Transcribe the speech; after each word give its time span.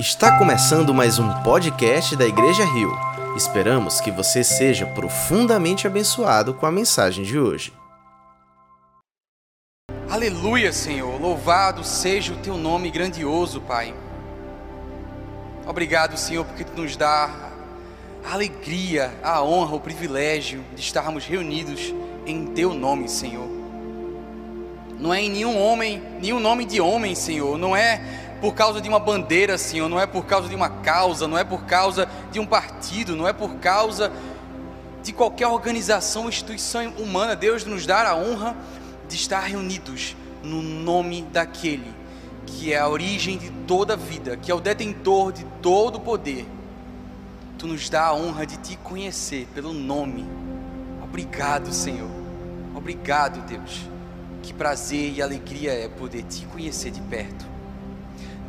Está 0.00 0.38
começando 0.38 0.94
mais 0.94 1.18
um 1.18 1.30
podcast 1.42 2.16
da 2.16 2.24
Igreja 2.24 2.64
Rio. 2.64 2.90
Esperamos 3.36 4.00
que 4.00 4.10
você 4.10 4.42
seja 4.42 4.86
profundamente 4.86 5.86
abençoado 5.86 6.54
com 6.54 6.64
a 6.64 6.72
mensagem 6.72 7.22
de 7.22 7.38
hoje. 7.38 7.70
Aleluia, 10.08 10.72
Senhor. 10.72 11.20
Louvado 11.20 11.84
seja 11.84 12.32
o 12.32 12.38
teu 12.38 12.56
nome 12.56 12.90
grandioso, 12.90 13.60
Pai. 13.60 13.94
Obrigado, 15.66 16.16
Senhor, 16.16 16.46
porque 16.46 16.64
tu 16.64 16.80
nos 16.80 16.96
dá 16.96 17.50
a 18.24 18.32
alegria, 18.32 19.12
a 19.22 19.42
honra, 19.42 19.76
o 19.76 19.80
privilégio 19.80 20.64
de 20.74 20.80
estarmos 20.80 21.26
reunidos 21.26 21.94
em 22.24 22.46
teu 22.46 22.72
nome, 22.72 23.06
Senhor. 23.06 23.50
Não 24.98 25.12
é 25.12 25.20
em 25.20 25.28
nenhum 25.28 25.58
homem, 25.58 26.02
nenhum 26.22 26.40
nome 26.40 26.64
de 26.64 26.80
homem, 26.80 27.14
Senhor. 27.14 27.58
Não 27.58 27.76
é 27.76 28.29
por 28.40 28.54
causa 28.54 28.80
de 28.80 28.88
uma 28.88 28.98
bandeira, 28.98 29.58
Senhor, 29.58 29.88
não 29.88 30.00
é 30.00 30.06
por 30.06 30.24
causa 30.24 30.48
de 30.48 30.54
uma 30.54 30.68
causa, 30.68 31.28
não 31.28 31.36
é 31.36 31.44
por 31.44 31.64
causa 31.64 32.08
de 32.32 32.40
um 32.40 32.46
partido, 32.46 33.14
não 33.14 33.28
é 33.28 33.32
por 33.32 33.54
causa 33.56 34.10
de 35.02 35.12
qualquer 35.12 35.46
organização, 35.46 36.28
instituição 36.28 36.88
humana. 36.98 37.36
Deus 37.36 37.64
nos 37.64 37.86
dá 37.86 38.08
a 38.08 38.16
honra 38.16 38.56
de 39.08 39.16
estar 39.16 39.40
reunidos 39.40 40.16
no 40.42 40.62
nome 40.62 41.22
daquele 41.22 42.00
que 42.58 42.72
é 42.72 42.78
a 42.78 42.88
origem 42.88 43.38
de 43.38 43.50
toda 43.66 43.96
vida, 43.96 44.36
que 44.36 44.50
é 44.50 44.54
o 44.54 44.60
detentor 44.60 45.32
de 45.32 45.44
todo 45.62 45.96
o 45.96 46.00
poder. 46.00 46.46
Tu 47.58 47.66
nos 47.66 47.88
dá 47.88 48.06
a 48.06 48.14
honra 48.14 48.46
de 48.46 48.56
te 48.58 48.76
conhecer 48.76 49.46
pelo 49.54 49.72
nome. 49.72 50.26
Obrigado, 51.02 51.72
Senhor. 51.72 52.10
Obrigado, 52.74 53.44
Deus. 53.46 53.80
Que 54.42 54.52
prazer 54.52 55.12
e 55.14 55.22
alegria 55.22 55.72
é 55.72 55.88
poder 55.88 56.22
te 56.24 56.46
conhecer 56.46 56.90
de 56.90 57.00
perto. 57.02 57.44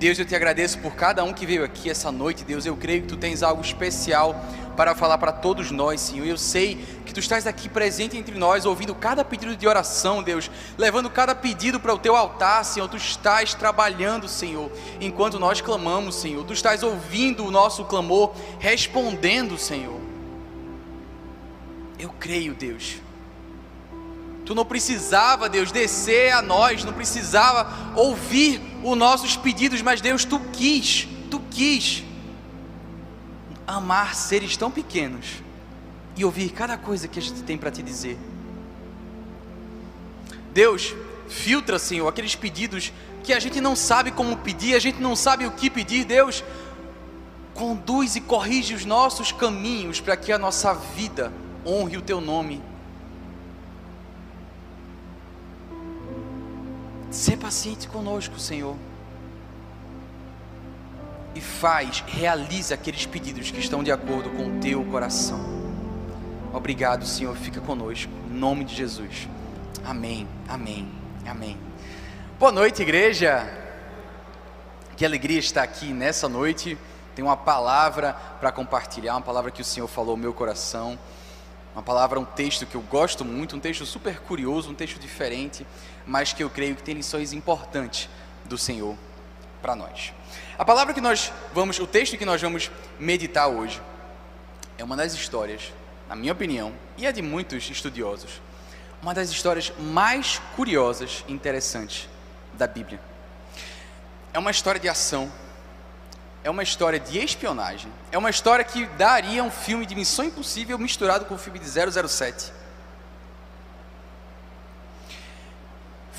Deus, 0.01 0.17
eu 0.17 0.25
te 0.25 0.35
agradeço 0.35 0.79
por 0.79 0.95
cada 0.95 1.23
um 1.23 1.31
que 1.31 1.45
veio 1.45 1.63
aqui 1.63 1.87
essa 1.87 2.11
noite. 2.11 2.43
Deus, 2.43 2.65
eu 2.65 2.75
creio 2.75 3.03
que 3.03 3.07
tu 3.07 3.15
tens 3.15 3.43
algo 3.43 3.61
especial 3.61 4.35
para 4.75 4.95
falar 4.95 5.19
para 5.19 5.31
todos 5.31 5.69
nós, 5.69 6.01
Senhor. 6.01 6.25
Eu 6.25 6.39
sei 6.39 6.83
que 7.05 7.13
tu 7.13 7.19
estás 7.19 7.45
aqui 7.45 7.69
presente 7.69 8.17
entre 8.17 8.35
nós, 8.35 8.65
ouvindo 8.65 8.95
cada 8.95 9.23
pedido 9.23 9.55
de 9.55 9.67
oração, 9.67 10.23
Deus, 10.23 10.49
levando 10.75 11.07
cada 11.07 11.35
pedido 11.35 11.79
para 11.79 11.93
o 11.93 11.99
teu 11.99 12.15
altar, 12.15 12.65
Senhor. 12.65 12.87
Tu 12.87 12.97
estás 12.97 13.53
trabalhando, 13.53 14.27
Senhor, 14.27 14.71
enquanto 14.99 15.37
nós 15.37 15.61
clamamos, 15.61 16.15
Senhor. 16.15 16.43
Tu 16.45 16.53
estás 16.53 16.81
ouvindo 16.81 17.45
o 17.45 17.51
nosso 17.51 17.85
clamor, 17.85 18.33
respondendo, 18.57 19.55
Senhor. 19.55 20.01
Eu 21.99 22.09
creio, 22.19 22.55
Deus 22.55 22.99
Tu 24.45 24.55
não 24.55 24.65
precisava, 24.65 25.47
Deus, 25.47 25.71
descer 25.71 26.33
a 26.33 26.41
nós, 26.41 26.83
não 26.83 26.91
precisava 26.91 27.93
ouvir 27.95 28.59
os 28.83 28.97
nossos 28.97 29.35
pedidos, 29.37 29.81
mas 29.81 30.01
Deus, 30.01 30.25
tu 30.25 30.39
quis, 30.51 31.07
tu 31.29 31.39
quis 31.51 32.03
amar 33.67 34.15
seres 34.15 34.57
tão 34.57 34.71
pequenos 34.71 35.41
e 36.15 36.25
ouvir 36.25 36.49
cada 36.51 36.77
coisa 36.77 37.07
que 37.07 37.19
a 37.19 37.21
gente 37.21 37.43
tem 37.43 37.57
para 37.57 37.71
te 37.71 37.81
dizer. 37.81 38.17
Deus, 40.53 40.93
filtra, 41.29 41.79
Senhor, 41.79 42.07
aqueles 42.07 42.35
pedidos 42.35 42.91
que 43.23 43.33
a 43.33 43.39
gente 43.39 43.61
não 43.61 43.75
sabe 43.75 44.11
como 44.11 44.37
pedir, 44.37 44.75
a 44.75 44.79
gente 44.79 44.99
não 44.99 45.15
sabe 45.15 45.45
o 45.45 45.51
que 45.51 45.69
pedir, 45.69 46.03
Deus, 46.03 46.43
conduz 47.53 48.15
e 48.15 48.21
corrige 48.21 48.73
os 48.73 48.85
nossos 48.85 49.31
caminhos 49.31 50.01
para 50.01 50.17
que 50.17 50.31
a 50.31 50.39
nossa 50.39 50.73
vida 50.73 51.31
honre 51.65 51.97
o 51.97 52.01
teu 52.01 52.19
nome 52.19 52.61
Ser 57.11 57.35
paciente 57.35 57.89
conosco, 57.89 58.39
Senhor. 58.39 58.77
E 61.35 61.41
faz, 61.41 62.01
realiza 62.07 62.73
aqueles 62.73 63.05
pedidos 63.05 63.51
que 63.51 63.59
estão 63.59 63.83
de 63.83 63.91
acordo 63.91 64.29
com 64.29 64.47
o 64.47 64.59
teu 64.61 64.81
coração. 64.85 65.39
Obrigado, 66.53 67.05
Senhor. 67.05 67.35
Fica 67.35 67.59
conosco. 67.59 68.09
Em 68.29 68.33
nome 68.33 68.63
de 68.63 68.73
Jesus. 68.73 69.27
Amém. 69.83 70.25
Amém. 70.47 70.89
Amém. 71.27 71.57
Boa 72.39 72.51
noite, 72.51 72.81
igreja. 72.81 73.45
Que 74.95 75.05
alegria 75.05 75.39
estar 75.39 75.63
aqui 75.63 75.87
nessa 75.87 76.29
noite. 76.29 76.77
Tem 77.13 77.25
uma 77.25 77.35
palavra 77.35 78.13
para 78.39 78.53
compartilhar, 78.53 79.15
uma 79.15 79.21
palavra 79.21 79.51
que 79.51 79.61
o 79.61 79.65
Senhor 79.65 79.87
falou 79.87 80.15
no 80.15 80.23
meu 80.23 80.33
coração. 80.33 80.97
Uma 81.73 81.83
palavra, 81.83 82.19
um 82.19 82.25
texto 82.25 82.65
que 82.65 82.75
eu 82.75 82.81
gosto 82.81 83.23
muito, 83.23 83.55
um 83.55 83.59
texto 83.59 83.85
super 83.85 84.19
curioso, 84.19 84.69
um 84.69 84.75
texto 84.75 84.99
diferente, 84.99 85.65
mas 86.05 86.33
que 86.33 86.43
eu 86.43 86.49
creio 86.49 86.75
que 86.75 86.83
tem 86.83 86.95
lições 86.95 87.33
importantes 87.33 88.09
do 88.45 88.57
Senhor 88.57 88.95
para 89.61 89.75
nós. 89.75 90.13
A 90.57 90.65
palavra 90.65 90.93
que 90.93 91.01
nós 91.01 91.31
vamos, 91.53 91.79
o 91.79 91.87
texto 91.87 92.17
que 92.17 92.25
nós 92.25 92.41
vamos 92.41 92.71
meditar 92.99 93.47
hoje, 93.47 93.81
é 94.77 94.83
uma 94.83 94.95
das 94.95 95.13
histórias, 95.13 95.73
na 96.09 96.15
minha 96.15 96.33
opinião, 96.33 96.73
e 96.97 97.05
é 97.05 97.11
de 97.11 97.21
muitos 97.21 97.69
estudiosos, 97.69 98.41
uma 99.01 99.13
das 99.13 99.29
histórias 99.29 99.71
mais 99.79 100.41
curiosas 100.55 101.23
e 101.27 101.33
interessantes 101.33 102.07
da 102.53 102.67
Bíblia. 102.67 102.99
É 104.33 104.39
uma 104.39 104.51
história 104.51 104.79
de 104.79 104.87
ação, 104.87 105.31
é 106.43 106.49
uma 106.49 106.63
história 106.63 106.99
de 106.99 107.19
espionagem, 107.19 107.91
é 108.11 108.17
uma 108.17 108.29
história 108.29 108.63
que 108.63 108.85
daria 108.85 109.43
um 109.43 109.51
filme 109.51 109.85
de 109.85 109.95
Missão 109.95 110.25
Impossível 110.25 110.77
misturado 110.77 111.25
com 111.25 111.35
o 111.35 111.37
filme 111.37 111.59
de 111.59 111.67
007. 111.67 112.51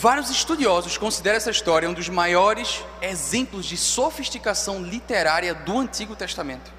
Vários 0.02 0.30
estudiosos 0.30 0.98
consideram 0.98 1.36
essa 1.36 1.52
história 1.52 1.88
um 1.88 1.92
dos 1.92 2.08
maiores 2.08 2.84
exemplos 3.00 3.64
de 3.64 3.76
sofisticação 3.76 4.82
literária 4.82 5.54
do 5.54 5.78
Antigo 5.78 6.16
Testamento. 6.16 6.72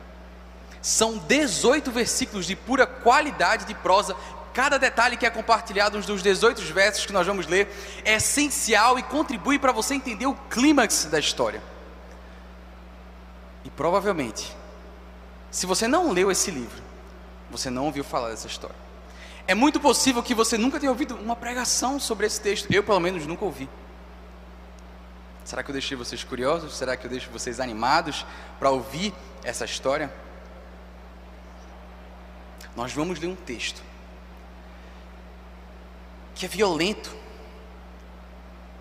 São 0.81 1.17
18 1.19 1.89
versículos 1.89 2.45
de 2.45 2.53
pura 2.53 2.85
qualidade 2.85 3.63
de 3.63 3.73
prosa. 3.75 4.13
Cada 4.53 4.77
detalhe 4.77 5.15
que 5.15 5.25
é 5.25 5.29
compartilhado 5.29 5.97
nos 6.05 6.21
18 6.21 6.61
versos 6.73 7.05
que 7.05 7.13
nós 7.13 7.25
vamos 7.25 7.47
ler 7.47 7.73
é 8.03 8.15
essencial 8.15 8.99
e 8.99 9.03
contribui 9.03 9.57
para 9.57 9.71
você 9.71 9.93
entender 9.93 10.25
o 10.25 10.35
clímax 10.49 11.05
da 11.05 11.17
história. 11.17 11.63
E 13.63 13.69
provavelmente, 13.69 14.53
se 15.49 15.65
você 15.65 15.87
não 15.87 16.11
leu 16.11 16.29
esse 16.29 16.51
livro, 16.51 16.83
você 17.49 17.69
não 17.69 17.85
ouviu 17.85 18.03
falar 18.03 18.31
dessa 18.31 18.47
história. 18.47 18.82
É 19.45 19.53
muito 19.53 19.79
possível 19.79 20.23
que 20.23 20.33
você 20.33 20.57
nunca 20.57 20.79
tenha 20.79 20.91
ouvido 20.91 21.15
uma 21.15 21.35
pregação 21.35 21.99
sobre 21.99 22.25
esse 22.25 22.39
texto. 22.39 22.71
Eu, 22.71 22.83
pelo 22.83 22.99
menos, 22.99 23.25
nunca 23.25 23.43
ouvi. 23.43 23.69
Será 25.43 25.61
que 25.61 25.69
eu 25.69 25.73
deixei 25.73 25.97
vocês 25.97 26.23
curiosos? 26.23 26.77
Será 26.77 26.95
que 26.95 27.05
eu 27.05 27.11
deixo 27.11 27.29
vocês 27.29 27.59
animados 27.59 28.25
para 28.57 28.69
ouvir 28.69 29.13
essa 29.43 29.65
história? 29.65 30.13
Nós 32.75 32.93
vamos 32.93 33.19
ler 33.19 33.27
um 33.27 33.35
texto 33.35 33.83
que 36.33 36.45
é 36.45 36.49
violento, 36.49 37.15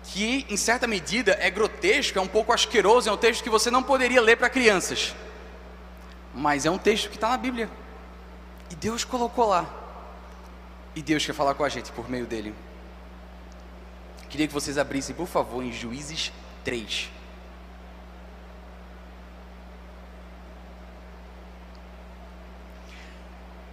que 0.05 0.45
em 0.49 0.57
certa 0.57 0.87
medida 0.87 1.37
é 1.39 1.49
grotesco, 1.49 2.17
é 2.17 2.21
um 2.21 2.27
pouco 2.27 2.51
asqueroso, 2.51 3.09
é 3.09 3.11
um 3.11 3.17
texto 3.17 3.43
que 3.43 3.49
você 3.49 3.69
não 3.69 3.83
poderia 3.83 4.21
ler 4.21 4.37
para 4.37 4.49
crianças, 4.49 5.15
mas 6.33 6.65
é 6.65 6.71
um 6.71 6.79
texto 6.79 7.09
que 7.09 7.15
está 7.15 7.29
na 7.29 7.37
Bíblia, 7.37 7.69
e 8.71 8.75
Deus 8.75 9.03
colocou 9.03 9.47
lá, 9.49 9.82
e 10.95 11.01
Deus 11.01 11.25
quer 11.25 11.33
falar 11.33 11.53
com 11.53 11.63
a 11.63 11.69
gente 11.69 11.91
por 11.91 12.09
meio 12.09 12.25
dele. 12.25 12.53
Queria 14.29 14.47
que 14.47 14.53
vocês 14.53 14.77
abrissem, 14.77 15.15
por 15.15 15.27
favor, 15.27 15.63
em 15.63 15.71
Juízes 15.71 16.31
3. 16.63 17.09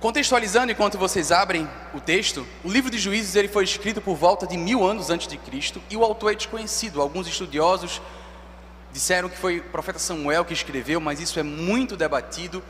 Contextualizando 0.00 0.72
enquanto 0.72 0.96
vocês 0.96 1.30
abrem 1.30 1.68
o 1.92 2.00
texto, 2.00 2.46
o 2.64 2.70
livro 2.70 2.90
de 2.90 2.98
Juízes 2.98 3.34
ele 3.34 3.48
foi 3.48 3.64
escrito 3.64 4.00
por 4.00 4.16
volta 4.16 4.46
de 4.46 4.56
mil 4.56 4.82
anos 4.82 5.10
antes 5.10 5.26
de 5.26 5.36
Cristo 5.36 5.80
e 5.90 5.96
o 5.96 6.02
autor 6.02 6.32
é 6.32 6.34
desconhecido. 6.34 7.02
Alguns 7.02 7.26
estudiosos 7.26 8.00
disseram 8.90 9.28
que 9.28 9.36
foi 9.36 9.58
o 9.58 9.64
profeta 9.64 9.98
Samuel 9.98 10.44
que 10.44 10.54
escreveu, 10.54 11.00
mas 11.00 11.20
isso 11.20 11.38
é 11.38 11.42
muito 11.42 11.98
debatido. 11.98 12.62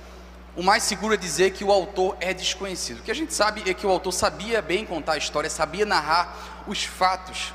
O 0.56 0.62
mais 0.62 0.82
seguro 0.82 1.14
é 1.14 1.16
dizer 1.16 1.52
que 1.52 1.64
o 1.64 1.70
autor 1.70 2.16
é 2.20 2.34
desconhecido. 2.34 2.98
O 2.98 3.02
que 3.02 3.10
a 3.10 3.14
gente 3.14 3.32
sabe 3.32 3.68
é 3.68 3.74
que 3.74 3.86
o 3.86 3.90
autor 3.90 4.12
sabia 4.12 4.60
bem 4.60 4.84
contar 4.84 5.12
a 5.12 5.16
história, 5.16 5.48
sabia 5.48 5.86
narrar 5.86 6.64
os 6.66 6.82
fatos. 6.84 7.54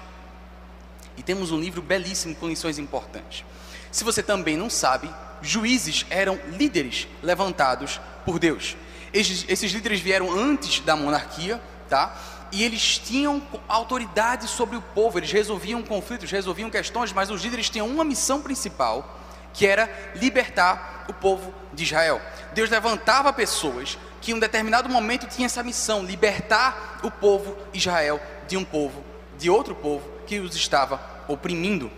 E 1.17 1.23
temos 1.23 1.51
um 1.51 1.59
livro 1.59 1.81
belíssimo 1.81 2.35
com 2.35 2.47
lições 2.47 2.77
importantes. 2.77 3.43
Se 3.91 4.03
você 4.03 4.23
também 4.23 4.55
não 4.57 4.69
sabe, 4.69 5.09
juízes 5.41 6.05
eram 6.09 6.39
líderes 6.53 7.07
levantados 7.21 7.99
por 8.25 8.39
Deus. 8.39 8.75
Esses, 9.13 9.45
esses 9.47 9.71
líderes 9.71 9.99
vieram 9.99 10.31
antes 10.31 10.79
da 10.81 10.95
monarquia, 10.95 11.61
tá? 11.89 12.15
E 12.51 12.63
eles 12.63 12.97
tinham 12.97 13.41
autoridade 13.67 14.47
sobre 14.47 14.77
o 14.77 14.81
povo, 14.81 15.19
eles 15.19 15.31
resolviam 15.31 15.81
conflitos, 15.81 16.31
resolviam 16.31 16.69
questões, 16.69 17.11
mas 17.11 17.29
os 17.29 17.41
líderes 17.41 17.69
tinham 17.69 17.87
uma 17.87 18.03
missão 18.03 18.41
principal, 18.41 19.19
que 19.55 19.65
era 19.65 19.89
libertar 20.15 21.05
o 21.07 21.13
povo 21.13 21.53
de 21.73 21.83
Israel. 21.83 22.21
Deus 22.53 22.69
levantava 22.69 23.31
pessoas 23.31 23.97
que 24.21 24.31
em 24.31 24.33
um 24.33 24.39
determinado 24.39 24.89
momento 24.89 25.27
tinham 25.27 25.45
essa 25.45 25.63
missão, 25.63 26.03
libertar 26.03 26.99
o 27.03 27.09
povo 27.09 27.57
Israel 27.73 28.21
de 28.47 28.57
um 28.57 28.65
povo, 28.65 29.03
de 29.37 29.49
outro 29.49 29.73
povo 29.73 30.07
que 30.27 30.39
os 30.39 30.55
estava 30.55 30.99
oprimindo. 31.27 31.89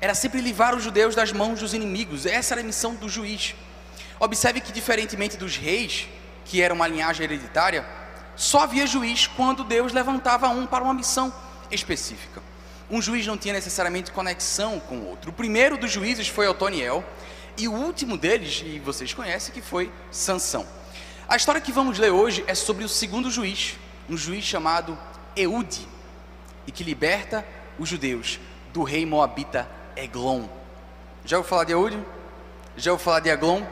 era 0.00 0.14
sempre 0.14 0.40
livrar 0.40 0.74
os 0.74 0.82
judeus 0.82 1.14
das 1.14 1.32
mãos 1.32 1.60
dos 1.60 1.72
inimigos. 1.72 2.26
Essa 2.26 2.54
era 2.54 2.60
a 2.60 2.64
missão 2.64 2.94
do 2.94 3.08
juiz. 3.08 3.54
Observe 4.20 4.60
que, 4.60 4.72
diferentemente 4.72 5.36
dos 5.36 5.56
reis, 5.56 6.06
que 6.44 6.60
era 6.60 6.74
uma 6.74 6.86
linhagem 6.86 7.24
hereditária, 7.24 7.84
só 8.34 8.60
havia 8.60 8.86
juiz 8.86 9.26
quando 9.26 9.64
Deus 9.64 9.92
levantava 9.92 10.48
um 10.48 10.66
para 10.66 10.84
uma 10.84 10.92
missão 10.92 11.32
específica. 11.70 12.42
Um 12.88 13.02
juiz 13.02 13.26
não 13.26 13.36
tinha 13.36 13.52
necessariamente 13.52 14.12
conexão 14.12 14.78
com 14.78 14.98
o 14.98 15.08
outro. 15.08 15.30
O 15.30 15.34
primeiro 15.34 15.76
dos 15.76 15.90
juízes 15.90 16.28
foi 16.28 16.46
Otoniel, 16.46 17.04
e 17.58 17.66
o 17.66 17.72
último 17.72 18.16
deles, 18.16 18.62
e 18.64 18.78
vocês 18.78 19.12
conhecem, 19.12 19.52
que 19.52 19.60
foi 19.60 19.90
Sansão. 20.10 20.66
A 21.28 21.34
história 21.36 21.60
que 21.60 21.72
vamos 21.72 21.98
ler 21.98 22.10
hoje 22.10 22.44
é 22.46 22.54
sobre 22.54 22.84
o 22.84 22.88
segundo 22.88 23.30
juiz, 23.30 23.76
um 24.08 24.16
juiz 24.16 24.44
chamado 24.44 24.96
Eude, 25.34 25.88
e 26.66 26.70
que 26.70 26.84
liberta 26.84 27.44
os 27.78 27.88
judeus 27.88 28.38
do 28.72 28.84
rei 28.84 29.04
moabita 29.04 29.68
Eglon. 29.96 30.44
Já 31.24 31.38
ouviu 31.38 31.48
falar 31.48 31.64
de 31.64 31.72
Eude? 31.72 31.98
Já 32.76 32.92
ouviu 32.92 33.04
falar 33.04 33.20
de 33.20 33.30
Eglon? 33.30 33.62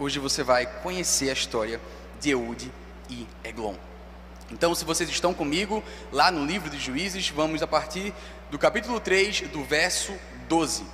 Hoje 0.00 0.18
você 0.18 0.42
vai 0.42 0.66
conhecer 0.66 1.30
a 1.30 1.32
história 1.32 1.80
de 2.20 2.30
Eude 2.30 2.72
e 3.08 3.24
Eglon. 3.44 3.74
Então, 4.50 4.74
se 4.74 4.84
vocês 4.84 5.08
estão 5.10 5.34
comigo 5.34 5.84
lá 6.10 6.30
no 6.30 6.44
livro 6.46 6.70
de 6.70 6.78
Juízes, 6.78 7.28
vamos 7.28 7.62
a 7.62 7.66
partir 7.66 8.14
do 8.50 8.58
capítulo 8.58 8.98
3, 8.98 9.42
do 9.48 9.62
verso 9.62 10.12
12. 10.48 10.84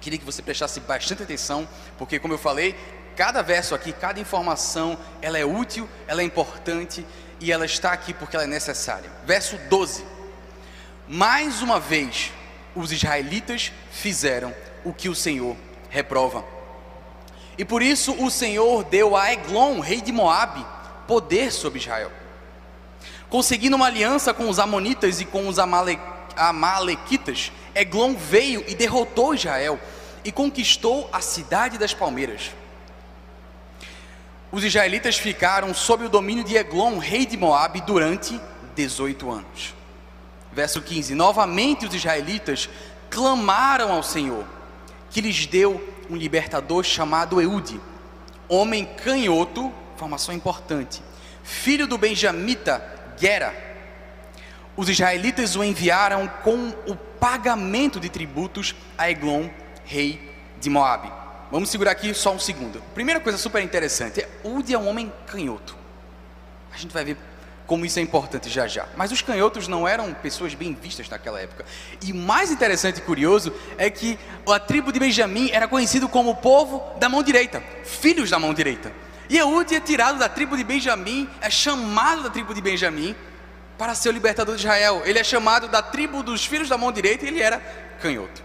Queria 0.00 0.18
que 0.18 0.24
você 0.24 0.42
prestasse 0.42 0.80
bastante 0.80 1.22
atenção, 1.22 1.68
porque 1.98 2.18
como 2.18 2.34
eu 2.34 2.38
falei, 2.38 2.74
cada 3.16 3.42
verso 3.42 3.74
aqui, 3.74 3.92
cada 3.92 4.20
informação, 4.20 4.98
ela 5.20 5.38
é 5.38 5.44
útil, 5.44 5.88
ela 6.06 6.22
é 6.22 6.24
importante 6.24 7.04
e 7.40 7.52
ela 7.52 7.66
está 7.66 7.92
aqui 7.92 8.14
porque 8.14 8.36
ela 8.36 8.44
é 8.44 8.48
necessária. 8.48 9.10
Verso 9.24 9.58
12. 9.68 10.04
Mais 11.08 11.62
uma 11.62 11.78
vez, 11.78 12.32
os 12.74 12.92
israelitas 12.92 13.72
fizeram 13.90 14.54
o 14.84 14.92
que 14.92 15.08
o 15.08 15.14
Senhor 15.14 15.56
reprova. 15.90 16.44
E 17.58 17.64
por 17.64 17.82
isso 17.82 18.12
o 18.22 18.30
Senhor 18.30 18.84
deu 18.84 19.16
a 19.16 19.32
Eglon, 19.32 19.80
rei 19.80 20.00
de 20.00 20.12
Moabe, 20.12 20.64
poder 21.06 21.50
sobre 21.52 21.78
Israel. 21.78 22.12
Conseguindo 23.28 23.76
uma 23.76 23.86
aliança 23.86 24.32
com 24.32 24.48
os 24.48 24.58
amonitas 24.58 25.20
e 25.20 25.24
com 25.24 25.48
os 25.48 25.58
amale, 25.58 25.98
amalequitas, 26.36 27.50
Eglon 27.74 28.14
veio 28.14 28.64
e 28.68 28.74
derrotou 28.74 29.34
Israel 29.34 29.80
e 30.24 30.32
conquistou 30.32 31.08
a 31.12 31.20
cidade 31.20 31.78
das 31.78 31.94
palmeiras. 31.94 32.50
Os 34.50 34.64
israelitas 34.64 35.16
ficaram 35.16 35.74
sob 35.74 36.04
o 36.04 36.08
domínio 36.08 36.44
de 36.44 36.56
Eglon, 36.56 36.98
rei 36.98 37.26
de 37.26 37.36
Moabe, 37.36 37.80
durante 37.80 38.40
18 38.74 39.30
anos. 39.30 39.74
Verso 40.52 40.80
15: 40.80 41.14
Novamente 41.14 41.86
os 41.86 41.94
israelitas 41.94 42.68
clamaram 43.10 43.92
ao 43.92 44.02
Senhor, 44.02 44.44
que 45.10 45.20
lhes 45.20 45.46
deu 45.46 45.82
um 46.08 46.16
libertador 46.16 46.84
chamado 46.84 47.40
Eude, 47.40 47.80
homem 48.48 48.84
canhoto, 48.84 49.72
informação 49.94 50.34
importante, 50.34 51.02
filho 51.42 51.86
do 51.86 51.98
benjamita 51.98 52.82
Gera. 53.18 53.65
Os 54.76 54.90
israelitas 54.90 55.56
o 55.56 55.64
enviaram 55.64 56.28
com 56.44 56.68
o 56.86 56.94
pagamento 56.94 57.98
de 57.98 58.10
tributos 58.10 58.74
a 58.98 59.10
Eglon, 59.10 59.48
rei 59.86 60.30
de 60.60 60.68
Moabe. 60.68 61.10
Vamos 61.50 61.70
segurar 61.70 61.92
aqui 61.92 62.12
só 62.12 62.34
um 62.34 62.38
segundo. 62.38 62.82
Primeira 62.94 63.18
coisa 63.18 63.38
super 63.38 63.62
interessante, 63.62 64.26
Ude 64.44 64.74
é 64.74 64.78
um 64.78 64.86
homem 64.86 65.10
canhoto. 65.26 65.74
A 66.74 66.76
gente 66.76 66.92
vai 66.92 67.04
ver 67.06 67.16
como 67.66 67.86
isso 67.86 67.98
é 67.98 68.02
importante 68.02 68.50
já 68.50 68.68
já. 68.68 68.86
Mas 68.98 69.10
os 69.10 69.22
canhotos 69.22 69.66
não 69.66 69.88
eram 69.88 70.12
pessoas 70.12 70.52
bem 70.52 70.74
vistas 70.74 71.08
naquela 71.08 71.40
época. 71.40 71.64
E 72.02 72.12
mais 72.12 72.50
interessante 72.50 72.98
e 72.98 73.00
curioso 73.00 73.54
é 73.78 73.88
que 73.88 74.18
a 74.46 74.58
tribo 74.58 74.92
de 74.92 75.00
Benjamim 75.00 75.48
era 75.52 75.66
conhecido 75.66 76.06
como 76.06 76.32
o 76.32 76.36
povo 76.36 76.82
da 76.98 77.08
mão 77.08 77.22
direita, 77.22 77.62
filhos 77.82 78.28
da 78.28 78.38
mão 78.38 78.52
direita. 78.52 78.92
E 79.30 79.38
Eude 79.38 79.74
é 79.74 79.80
tirado 79.80 80.18
da 80.18 80.28
tribo 80.28 80.54
de 80.54 80.62
Benjamim, 80.62 81.28
é 81.40 81.48
chamado 81.48 82.24
da 82.24 82.30
tribo 82.30 82.52
de 82.52 82.60
Benjamim 82.60 83.16
para 83.78 83.94
ser 83.94 84.08
o 84.08 84.12
libertador 84.12 84.56
de 84.56 84.62
Israel. 84.62 85.02
Ele 85.04 85.18
é 85.18 85.24
chamado 85.24 85.68
da 85.68 85.82
tribo 85.82 86.22
dos 86.22 86.44
filhos 86.44 86.68
da 86.68 86.78
mão 86.78 86.92
direita 86.92 87.24
e 87.24 87.28
ele 87.28 87.42
era 87.42 87.58
canhoto. 88.00 88.44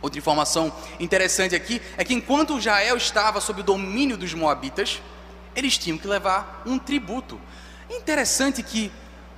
Outra 0.00 0.18
informação 0.18 0.72
interessante 0.98 1.54
aqui 1.54 1.80
é 1.96 2.04
que 2.04 2.12
enquanto 2.12 2.58
Israel 2.58 2.96
estava 2.96 3.40
sob 3.40 3.60
o 3.60 3.64
domínio 3.64 4.16
dos 4.16 4.34
moabitas, 4.34 5.00
eles 5.54 5.78
tinham 5.78 5.96
que 5.96 6.08
levar 6.08 6.62
um 6.66 6.78
tributo. 6.78 7.40
Interessante 7.88 8.62
que 8.62 8.90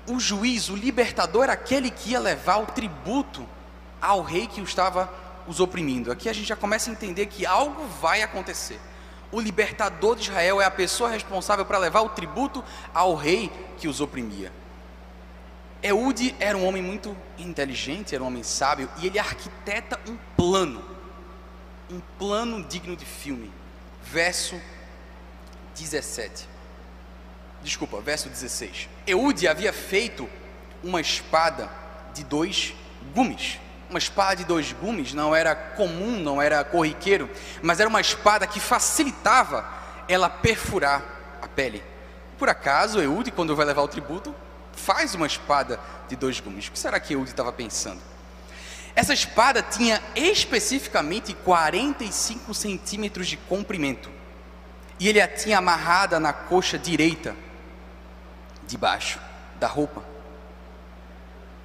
o 0.07 0.19
juiz, 0.19 0.71
o 0.71 0.77
libertador, 0.77 1.45
era 1.45 1.53
aquele 1.53 1.91
que 1.91 2.11
ia 2.11 2.21
levar 2.21 2.57
o 2.59 2.67
tributo 2.67 3.47
ao 4.01 4.23
rei 4.23 4.47
que 4.47 4.61
o 4.61 4.65
estava 4.65 5.13
os 5.47 5.61
oprimindo. 5.61 6.11
Aqui 6.11 6.29
a 6.29 6.33
gente 6.33 6.49
já 6.49 6.57
começa 6.57 6.89
a 6.89 6.93
entender 6.93 7.27
que 7.27 7.45
algo 7.45 7.87
vai 8.01 8.23
acontecer. 8.23 8.81
O 9.31 9.41
libertador 9.41 10.17
de 10.17 10.23
Israel 10.23 10.61
é 10.61 10.65
a 10.65 10.71
pessoa 10.71 11.11
responsável 11.11 11.67
para 11.67 11.79
levar 11.79 12.01
o 12.03 12.09
tributo 12.09 12.65
ao 12.95 13.15
rei 13.15 13.51
que 13.77 13.89
os 13.89 14.01
oprimia. 14.01 14.53
Eude 15.85 16.35
era 16.41 16.57
um 16.57 16.67
homem 16.67 16.83
muito 16.83 17.15
inteligente, 17.37 18.15
era 18.15 18.25
um 18.25 18.29
homem 18.29 18.43
sábio, 18.43 18.89
e 19.03 19.07
ele 19.07 19.19
arquiteta 19.19 20.01
um 20.09 20.17
plano, 20.35 20.83
um 21.91 22.01
plano 22.19 22.65
digno 22.65 22.97
de 22.97 23.05
filme. 23.05 23.53
Verso 24.03 24.59
17. 25.75 26.49
Desculpa, 27.63 28.01
verso 28.01 28.31
16. 28.31 28.89
Eude 29.07 29.47
havia 29.47 29.75
feito 29.75 30.27
uma 30.83 31.03
espada 31.03 31.69
de 32.15 32.25
dois 32.25 32.75
gumes. 33.15 33.61
Uma 33.91 33.99
espada 33.99 34.37
de 34.37 34.45
dois 34.47 34.73
gumes 34.73 35.13
não 35.13 35.37
era 35.37 35.55
comum, 35.55 36.19
não 36.19 36.41
era 36.41 36.65
corriqueiro, 36.65 37.29
mas 37.63 37.79
era 37.79 37.91
uma 37.91 38.01
espada 38.01 38.47
que 38.47 38.59
facilitava 38.59 39.69
ela 40.09 40.31
perfurar 40.31 41.03
a 41.43 41.47
pele. 41.47 41.83
Por 42.39 42.49
acaso, 42.49 43.03
Eude, 43.03 43.31
quando 43.31 43.55
vai 43.55 43.67
levar 43.67 43.83
o 43.83 43.89
tributo, 43.89 44.35
faz 44.85 45.15
uma 45.15 45.27
espada 45.27 45.81
de 46.09 46.17
dois 46.17 46.41
gumes. 46.41 46.69
O 46.69 46.73
que 46.73 46.79
será 46.79 47.01
que 47.01 47.15
Eude 47.15 47.31
estava 47.31 47.53
pensando? 47.53 48.01
Essa 48.95 49.15
espada 49.15 49.63
tinha 49.63 50.01
especificamente 50.15 51.35
45 51.35 52.53
centímetros 52.55 53.27
de 53.27 53.37
comprimento. 53.37 54.11
E 55.01 55.09
ele 55.09 55.21
a 55.21 55.27
tinha 55.27 55.59
amarrada 55.59 56.21
na 56.21 56.33
coxa 56.33 56.79
direita, 56.79 57.35
debaixo 58.67 59.19
da 59.59 59.67
roupa. 59.67 60.05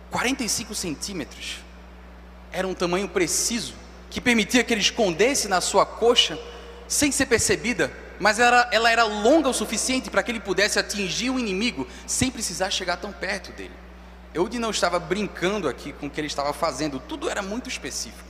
45 0.10 0.74
centímetros. 0.74 1.60
Era 2.52 2.68
um 2.68 2.74
tamanho 2.74 3.08
preciso 3.08 3.76
que 4.10 4.20
permitia 4.20 4.64
que 4.64 4.74
ele 4.74 4.82
escondesse 4.82 5.48
na 5.48 5.62
sua 5.62 5.86
coxa 5.86 6.40
sem 6.88 7.12
ser 7.12 7.28
percebida 7.28 7.92
mas 8.20 8.40
ela, 8.40 8.70
era 8.72 9.04
longa 9.04 9.48
o 9.48 9.54
suficiente 9.54 10.10
para 10.10 10.22
que 10.22 10.32
ele 10.32 10.40
pudesse 10.40 10.78
atingir 10.78 11.30
o 11.30 11.40
inimigo 11.40 11.88
sem 12.06 12.30
precisar 12.30 12.70
chegar 12.70 12.98
tão 12.98 13.12
perto 13.12 13.52
dele. 13.52 13.74
Eude 14.34 14.60
não 14.60 14.70
estava 14.70 15.00
brincando 15.00 15.68
aqui 15.68 15.94
com 15.94 16.08
o 16.08 16.10
que 16.10 16.20
ele 16.20 16.28
estava 16.28 16.54
fazendo, 16.54 17.00
tudo 17.00 17.30
era 17.30 17.42
muito 17.42 17.70
específico. 17.70 18.28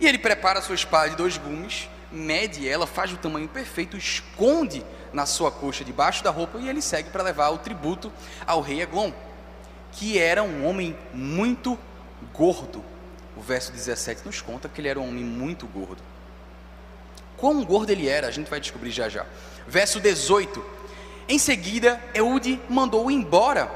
E 0.00 0.06
ele 0.06 0.18
prepara 0.18 0.62
sua 0.62 0.74
espada 0.74 1.10
de 1.10 1.16
dois 1.16 1.36
gumes, 1.36 1.88
mede 2.10 2.68
ela, 2.68 2.86
faz 2.86 3.12
o 3.12 3.16
tamanho 3.16 3.48
perfeito, 3.48 3.96
esconde 3.96 4.84
na 5.12 5.26
sua 5.26 5.50
coxa 5.50 5.84
debaixo 5.84 6.24
da 6.24 6.30
roupa 6.30 6.58
e 6.58 6.68
ele 6.68 6.80
segue 6.80 7.10
para 7.10 7.22
levar 7.22 7.50
o 7.50 7.58
tributo 7.58 8.12
ao 8.46 8.60
rei 8.60 8.80
Eglon, 8.80 9.12
que 9.92 10.18
era 10.18 10.42
um 10.42 10.66
homem 10.66 10.96
muito 11.12 11.78
gordo. 12.32 12.84
O 13.36 13.40
verso 13.40 13.72
17 13.72 14.22
nos 14.24 14.40
conta 14.40 14.68
que 14.68 14.80
ele 14.80 14.88
era 14.88 15.00
um 15.00 15.08
homem 15.08 15.24
muito 15.24 15.66
gordo. 15.66 16.02
Quão 17.40 17.64
gordo 17.64 17.90
ele 17.90 18.06
era, 18.06 18.28
a 18.28 18.30
gente 18.30 18.50
vai 18.50 18.60
descobrir 18.60 18.90
já 18.90 19.08
já. 19.08 19.24
Verso 19.66 19.98
18. 19.98 20.62
Em 21.26 21.38
seguida, 21.38 21.98
Eude 22.12 22.60
mandou 22.68 23.10
embora 23.10 23.70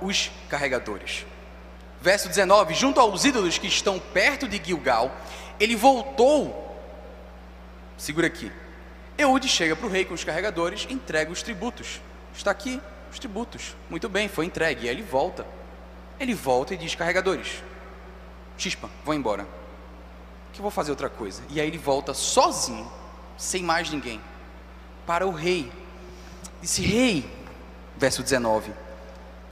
os 0.00 0.30
carregadores. 0.48 1.26
Verso 2.00 2.28
19: 2.28 2.72
Junto 2.72 2.98
aos 2.98 3.24
ídolos 3.26 3.58
que 3.58 3.66
estão 3.66 3.98
perto 3.98 4.48
de 4.48 4.62
Gilgal, 4.64 5.14
ele 5.58 5.76
voltou. 5.76 6.78
Segura 7.98 8.26
aqui. 8.26 8.50
Eude 9.18 9.48
chega 9.48 9.76
para 9.76 9.86
o 9.86 9.90
rei 9.90 10.06
com 10.06 10.14
os 10.14 10.24
carregadores, 10.24 10.86
entrega 10.88 11.30
os 11.30 11.42
tributos. 11.42 12.00
Está 12.34 12.50
aqui 12.50 12.80
os 13.12 13.18
tributos. 13.18 13.76
Muito 13.90 14.08
bem, 14.08 14.28
foi 14.28 14.46
entregue. 14.46 14.86
E 14.86 14.88
aí 14.88 14.94
ele 14.94 15.02
volta. 15.02 15.46
Ele 16.18 16.32
volta 16.32 16.72
e 16.72 16.76
diz: 16.78 16.94
carregadores, 16.94 17.62
chispa, 18.56 18.88
vou 19.04 19.14
embora. 19.14 19.46
Que 20.54 20.60
eu 20.60 20.62
vou 20.62 20.70
fazer 20.70 20.90
outra 20.90 21.10
coisa. 21.10 21.42
E 21.50 21.60
aí 21.60 21.66
ele 21.66 21.76
volta 21.76 22.14
sozinho 22.14 22.99
sem 23.40 23.62
mais 23.62 23.90
ninguém, 23.90 24.20
para 25.06 25.26
o 25.26 25.30
rei. 25.30 25.72
Disse: 26.60 26.82
Rei, 26.82 27.28
verso 27.96 28.22
19, 28.22 28.70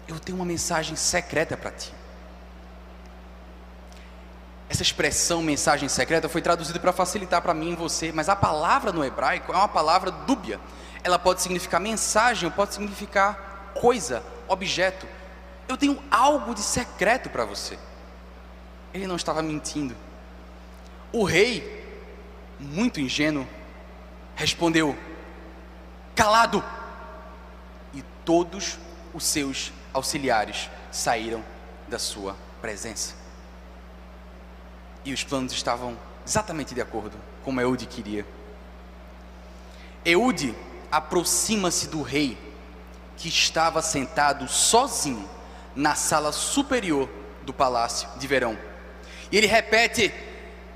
eu 0.06 0.20
tenho 0.20 0.36
uma 0.36 0.44
mensagem 0.44 0.94
secreta 0.94 1.56
para 1.56 1.70
ti. 1.70 1.92
Essa 4.68 4.82
expressão 4.82 5.40
mensagem 5.40 5.88
secreta 5.88 6.28
foi 6.28 6.42
traduzida 6.42 6.78
para 6.78 6.92
facilitar 6.92 7.40
para 7.40 7.54
mim 7.54 7.72
e 7.72 7.76
você, 7.76 8.12
mas 8.12 8.28
a 8.28 8.36
palavra 8.36 8.92
no 8.92 9.02
hebraico 9.02 9.50
é 9.50 9.56
uma 9.56 9.66
palavra 9.66 10.10
dúbia. 10.10 10.60
Ela 11.02 11.18
pode 11.18 11.40
significar 11.40 11.80
mensagem, 11.80 12.50
pode 12.50 12.74
significar 12.74 13.72
coisa, 13.74 14.22
objeto. 14.46 15.06
Eu 15.66 15.78
tenho 15.78 15.98
algo 16.10 16.54
de 16.54 16.60
secreto 16.60 17.30
para 17.30 17.46
você. 17.46 17.78
Ele 18.92 19.06
não 19.06 19.16
estava 19.16 19.40
mentindo. 19.40 19.96
O 21.10 21.24
rei, 21.24 21.86
muito 22.60 23.00
ingênuo, 23.00 23.48
respondeu: 24.38 24.96
Calado! 26.14 26.64
E 27.92 28.02
todos 28.24 28.78
os 29.12 29.24
seus 29.24 29.72
auxiliares 29.92 30.70
saíram 30.92 31.44
da 31.88 31.98
sua 31.98 32.36
presença. 32.60 33.14
E 35.04 35.12
os 35.12 35.24
planos 35.24 35.52
estavam 35.52 35.98
exatamente 36.24 36.72
de 36.72 36.80
acordo 36.80 37.16
como 37.44 37.60
Eude 37.60 37.86
queria. 37.86 38.24
Eude 40.04 40.54
aproxima-se 40.90 41.88
do 41.88 42.02
rei, 42.02 42.38
que 43.16 43.28
estava 43.28 43.82
sentado 43.82 44.46
sozinho 44.46 45.28
na 45.74 45.96
sala 45.96 46.30
superior 46.30 47.10
do 47.42 47.52
palácio 47.52 48.08
de 48.16 48.26
verão. 48.28 48.56
E 49.32 49.36
ele 49.36 49.48
repete: 49.48 50.14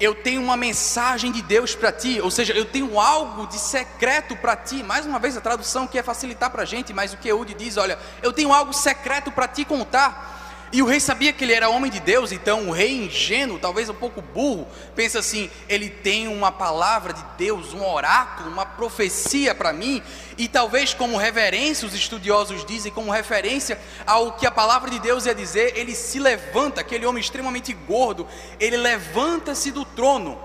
Eu 0.02 0.16
tenho 0.16 0.42
uma 0.42 0.56
mensagem 0.56 1.30
de 1.30 1.40
Deus 1.40 1.76
para 1.76 1.92
ti, 1.92 2.20
ou 2.20 2.28
seja, 2.28 2.52
eu 2.52 2.64
tenho 2.64 2.98
algo 2.98 3.46
de 3.46 3.56
secreto 3.56 4.34
para 4.34 4.56
ti. 4.56 4.82
Mais 4.82 5.06
uma 5.06 5.20
vez 5.20 5.36
a 5.36 5.40
tradução 5.40 5.86
que 5.86 5.96
é 5.96 6.02
facilitar 6.02 6.50
para 6.50 6.62
a 6.62 6.64
gente, 6.64 6.92
mas 6.92 7.12
o 7.12 7.16
que 7.16 7.28
Eude 7.28 7.54
diz: 7.54 7.76
Olha, 7.76 7.96
eu 8.20 8.32
tenho 8.32 8.52
algo 8.52 8.72
secreto 8.72 9.30
para 9.30 9.46
te 9.46 9.64
contar. 9.64 10.41
E 10.72 10.80
o 10.80 10.86
rei 10.86 10.98
sabia 10.98 11.34
que 11.34 11.44
ele 11.44 11.52
era 11.52 11.68
homem 11.68 11.90
de 11.90 12.00
Deus, 12.00 12.32
então 12.32 12.70
o 12.70 12.72
rei 12.72 13.04
ingênuo, 13.04 13.58
talvez 13.58 13.90
um 13.90 13.94
pouco 13.94 14.22
burro, 14.22 14.66
pensa 14.96 15.18
assim: 15.18 15.50
ele 15.68 15.90
tem 15.90 16.26
uma 16.28 16.50
palavra 16.50 17.12
de 17.12 17.22
Deus, 17.36 17.74
um 17.74 17.84
oráculo, 17.84 18.48
uma 18.48 18.64
profecia 18.64 19.54
para 19.54 19.70
mim, 19.70 20.02
e 20.38 20.48
talvez 20.48 20.94
como 20.94 21.18
reverência, 21.18 21.86
os 21.86 21.92
estudiosos 21.92 22.64
dizem, 22.64 22.90
como 22.90 23.10
referência 23.10 23.78
ao 24.06 24.32
que 24.32 24.46
a 24.46 24.50
palavra 24.50 24.88
de 24.88 24.98
Deus 24.98 25.26
ia 25.26 25.34
dizer, 25.34 25.76
ele 25.76 25.94
se 25.94 26.18
levanta, 26.18 26.80
aquele 26.80 27.04
homem 27.04 27.20
extremamente 27.20 27.74
gordo, 27.74 28.26
ele 28.58 28.78
levanta-se 28.78 29.70
do 29.70 29.84
trono. 29.84 30.40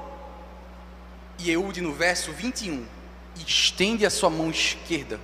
E 1.39 1.50
Eude, 1.50 1.79
no 1.79 1.93
verso 1.93 2.34
21, 2.34 2.86
estende 3.48 4.05
a 4.05 4.10
sua 4.10 4.29
mão 4.29 4.50
esquerda, 4.50 5.22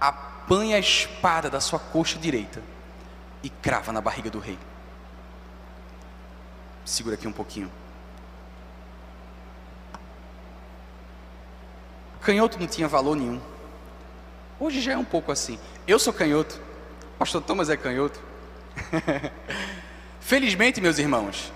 apanha 0.00 0.74
a 0.74 0.80
espada 0.80 1.48
da 1.48 1.60
sua 1.60 1.78
coxa 1.78 2.18
direita 2.18 2.77
e 3.42 3.48
crava 3.48 3.92
na 3.92 4.00
barriga 4.00 4.30
do 4.30 4.38
rei. 4.38 4.58
Segura 6.84 7.14
aqui 7.14 7.28
um 7.28 7.32
pouquinho. 7.32 7.70
Canhoto 12.20 12.58
não 12.58 12.66
tinha 12.66 12.88
valor 12.88 13.16
nenhum. 13.16 13.40
Hoje 14.60 14.80
já 14.80 14.92
é 14.92 14.96
um 14.96 15.04
pouco 15.04 15.30
assim. 15.30 15.58
Eu 15.86 15.98
sou 15.98 16.12
canhoto. 16.12 16.60
Pastor 17.18 17.42
Thomas 17.42 17.70
é 17.70 17.76
canhoto. 17.76 18.20
Felizmente, 20.20 20.80
meus 20.80 20.98
irmãos, 20.98 21.52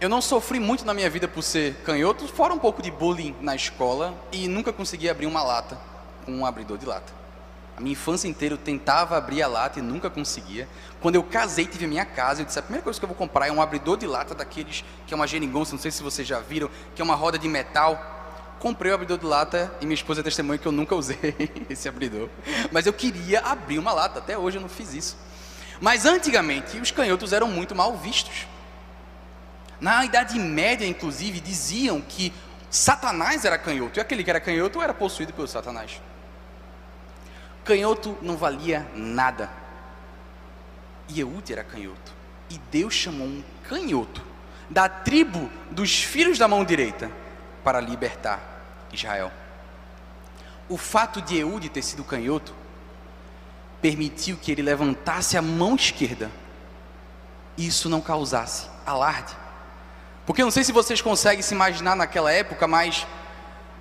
eu 0.00 0.08
não 0.08 0.20
sofri 0.20 0.60
muito 0.60 0.84
na 0.84 0.92
minha 0.94 1.08
vida 1.08 1.26
por 1.26 1.42
ser 1.42 1.74
canhoto, 1.84 2.26
fora 2.28 2.52
um 2.52 2.58
pouco 2.58 2.82
de 2.82 2.90
bullying 2.90 3.34
na 3.40 3.54
escola 3.54 4.14
e 4.32 4.46
nunca 4.48 4.72
consegui 4.72 5.08
abrir 5.08 5.26
uma 5.26 5.42
lata 5.42 5.78
com 6.24 6.32
um 6.32 6.46
abridor 6.46 6.76
de 6.78 6.86
lata. 6.86 7.12
A 7.76 7.80
minha 7.80 7.92
infância 7.92 8.26
inteira 8.26 8.54
eu 8.54 8.58
tentava 8.58 9.18
abrir 9.18 9.42
a 9.42 9.46
lata 9.46 9.78
e 9.78 9.82
nunca 9.82 10.08
conseguia. 10.08 10.66
Quando 11.00 11.16
eu 11.16 11.22
casei, 11.22 11.66
tive 11.66 11.84
a 11.84 11.88
minha 11.88 12.06
casa, 12.06 12.40
eu 12.40 12.46
disse: 12.46 12.58
a 12.58 12.62
primeira 12.62 12.82
coisa 12.82 12.98
que 12.98 13.04
eu 13.04 13.08
vou 13.08 13.16
comprar 13.16 13.48
é 13.48 13.52
um 13.52 13.60
abridor 13.60 13.98
de 13.98 14.06
lata 14.06 14.34
daqueles 14.34 14.82
que 15.06 15.12
é 15.12 15.16
uma 15.16 15.26
geringonça, 15.26 15.72
não 15.72 15.80
sei 15.80 15.90
se 15.90 16.02
vocês 16.02 16.26
já 16.26 16.40
viram, 16.40 16.70
que 16.94 17.02
é 17.02 17.04
uma 17.04 17.14
roda 17.14 17.38
de 17.38 17.46
metal. 17.48 18.14
Comprei 18.58 18.90
o 18.90 18.94
abridor 18.94 19.18
de 19.18 19.26
lata 19.26 19.70
e 19.82 19.84
minha 19.84 19.94
esposa 19.94 20.20
é 20.20 20.22
testemunha 20.22 20.56
que 20.56 20.66
eu 20.66 20.72
nunca 20.72 20.94
usei 20.94 21.18
esse 21.68 21.86
abridor. 21.86 22.30
Mas 22.72 22.86
eu 22.86 22.92
queria 22.94 23.40
abrir 23.40 23.78
uma 23.78 23.92
lata, 23.92 24.20
até 24.20 24.38
hoje 24.38 24.56
eu 24.56 24.62
não 24.62 24.68
fiz 24.70 24.94
isso. 24.94 25.18
Mas 25.78 26.06
antigamente 26.06 26.78
os 26.78 26.90
canhotos 26.90 27.34
eram 27.34 27.48
muito 27.48 27.74
mal 27.74 27.94
vistos. 27.98 28.46
Na 29.78 30.02
Idade 30.06 30.38
Média, 30.38 30.86
inclusive, 30.86 31.38
diziam 31.38 32.00
que 32.00 32.32
Satanás 32.70 33.44
era 33.44 33.58
canhoto, 33.58 33.98
e 33.98 34.00
aquele 34.00 34.24
que 34.24 34.30
era 34.30 34.40
canhoto 34.40 34.80
era 34.80 34.94
possuído 34.94 35.34
pelo 35.34 35.46
Satanás. 35.46 36.00
Canhoto 37.66 38.16
não 38.22 38.36
valia 38.36 38.88
nada. 38.94 39.50
E 41.08 41.20
Eude 41.20 41.52
era 41.52 41.64
canhoto. 41.64 42.12
E 42.48 42.58
Deus 42.70 42.94
chamou 42.94 43.26
um 43.26 43.42
canhoto 43.68 44.22
da 44.70 44.88
tribo 44.88 45.50
dos 45.70 46.02
filhos 46.02 46.38
da 46.38 46.46
mão 46.46 46.64
direita 46.64 47.10
para 47.64 47.80
libertar 47.80 48.40
Israel. 48.92 49.32
O 50.68 50.76
fato 50.76 51.20
de 51.20 51.36
Eude 51.38 51.68
ter 51.68 51.82
sido 51.82 52.04
canhoto 52.04 52.54
permitiu 53.82 54.36
que 54.36 54.52
ele 54.52 54.62
levantasse 54.62 55.36
a 55.36 55.42
mão 55.42 55.74
esquerda 55.74 56.30
e 57.56 57.66
isso 57.66 57.88
não 57.88 58.00
causasse 58.00 58.68
alarde. 58.84 59.36
Porque 60.24 60.42
eu 60.42 60.46
não 60.46 60.50
sei 60.52 60.62
se 60.62 60.72
vocês 60.72 61.00
conseguem 61.00 61.42
se 61.42 61.54
imaginar 61.54 61.96
naquela 61.96 62.32
época, 62.32 62.66
mas 62.68 63.06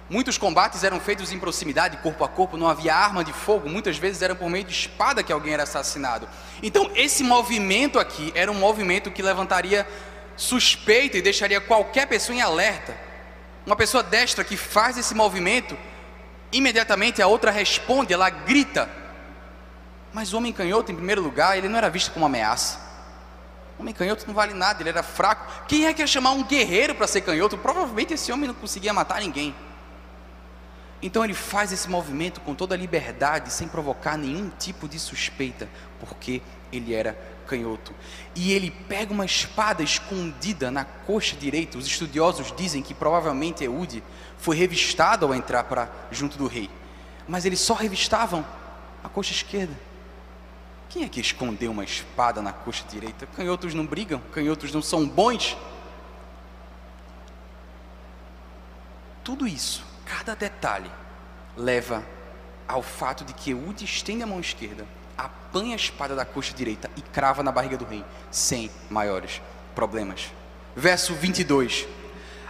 Muitos 0.07 0.37
combates 0.37 0.83
eram 0.83 0.99
feitos 0.99 1.31
em 1.31 1.39
proximidade, 1.39 1.97
corpo 1.97 2.23
a 2.23 2.29
corpo, 2.29 2.57
não 2.57 2.67
havia 2.67 2.93
arma 2.93 3.23
de 3.23 3.33
fogo, 3.33 3.67
muitas 3.67 3.97
vezes 3.97 4.21
era 4.21 4.35
por 4.35 4.49
meio 4.49 4.63
de 4.63 4.71
espada 4.71 5.23
que 5.23 5.33
alguém 5.33 5.53
era 5.53 5.63
assassinado. 5.63 6.29
Então, 6.61 6.91
esse 6.93 7.23
movimento 7.23 7.97
aqui 7.97 8.31
era 8.35 8.51
um 8.51 8.55
movimento 8.55 9.09
que 9.09 9.23
levantaria 9.23 9.87
suspeita 10.37 11.17
e 11.17 11.23
deixaria 11.23 11.59
qualquer 11.59 12.07
pessoa 12.07 12.35
em 12.35 12.41
alerta. 12.41 12.95
Uma 13.65 13.75
pessoa 13.75 14.03
destra 14.03 14.43
que 14.43 14.55
faz 14.55 14.95
esse 14.95 15.15
movimento, 15.15 15.75
imediatamente 16.51 17.19
a 17.19 17.25
outra 17.25 17.49
responde, 17.49 18.13
ela 18.13 18.29
grita. 18.29 18.87
Mas 20.13 20.33
o 20.33 20.37
homem 20.37 20.53
canhoto, 20.53 20.91
em 20.91 20.95
primeiro 20.95 21.21
lugar, 21.21 21.57
ele 21.57 21.67
não 21.67 21.79
era 21.79 21.89
visto 21.89 22.11
como 22.11 22.27
ameaça. 22.27 22.79
O 23.75 23.81
homem 23.81 23.93
canhoto 23.93 24.25
não 24.27 24.35
vale 24.35 24.53
nada, 24.53 24.83
ele 24.83 24.89
era 24.89 25.01
fraco. 25.01 25.65
Quem 25.67 25.87
é 25.87 25.93
que 25.93 26.01
ia 26.03 26.07
chamar 26.07 26.31
um 26.31 26.43
guerreiro 26.43 26.93
para 26.93 27.07
ser 27.07 27.21
canhoto? 27.21 27.57
Provavelmente 27.57 28.13
esse 28.13 28.31
homem 28.31 28.47
não 28.47 28.53
conseguia 28.53 28.93
matar 28.93 29.19
ninguém. 29.19 29.55
Então 31.05 31.23
ele 31.23 31.35
faz 31.35 31.71
esse 31.71 31.87
movimento 31.87 32.41
com 32.41 32.55
toda 32.55 32.73
a 32.73 32.77
liberdade, 32.77 33.53
sem 33.53 33.67
provocar 33.67 34.17
nenhum 34.17 34.49
tipo 34.49 34.89
de 34.89 34.97
suspeita, 34.97 35.69
porque 35.99 36.41
ele 36.73 36.95
era 36.95 37.15
canhoto. 37.45 37.93
E 38.33 38.51
ele 38.51 38.71
pega 38.71 39.13
uma 39.13 39.23
espada 39.23 39.83
escondida 39.83 40.71
na 40.71 40.83
coxa 40.83 41.35
direita. 41.35 41.77
Os 41.77 41.85
estudiosos 41.85 42.51
dizem 42.57 42.81
que 42.81 42.95
provavelmente 42.95 43.63
Eude 43.63 44.03
foi 44.39 44.55
revistado 44.55 45.27
ao 45.27 45.35
entrar 45.35 45.65
para 45.65 45.87
junto 46.09 46.39
do 46.39 46.47
rei. 46.47 46.71
Mas 47.27 47.45
eles 47.45 47.59
só 47.59 47.75
revistavam 47.75 48.43
a 49.03 49.07
coxa 49.07 49.31
esquerda. 49.31 49.79
Quem 50.89 51.03
é 51.03 51.07
que 51.07 51.21
escondeu 51.21 51.69
uma 51.69 51.83
espada 51.83 52.41
na 52.41 52.51
coxa 52.51 52.83
direita? 52.89 53.27
Canhotos 53.27 53.75
não 53.75 53.85
brigam, 53.85 54.19
canhotos 54.33 54.73
não 54.73 54.81
são 54.81 55.07
bons. 55.07 55.55
Tudo 59.23 59.45
isso 59.47 59.93
Cada 60.05 60.35
detalhe 60.35 60.89
leva 61.57 62.05
ao 62.67 62.81
fato 62.81 63.25
de 63.25 63.33
que 63.33 63.51
Eude 63.51 63.83
estende 63.83 64.23
a 64.23 64.27
mão 64.27 64.39
esquerda, 64.39 64.85
apanha 65.17 65.73
a 65.73 65.75
espada 65.75 66.15
da 66.15 66.25
coxa 66.25 66.53
direita 66.53 66.89
e 66.95 67.01
crava 67.01 67.41
na 67.43 67.51
barriga 67.51 67.77
do 67.77 67.85
rei, 67.85 68.05
sem 68.29 68.69
maiores 68.89 69.41
problemas. 69.73 70.31
Verso 70.75 71.13
22. 71.13 71.87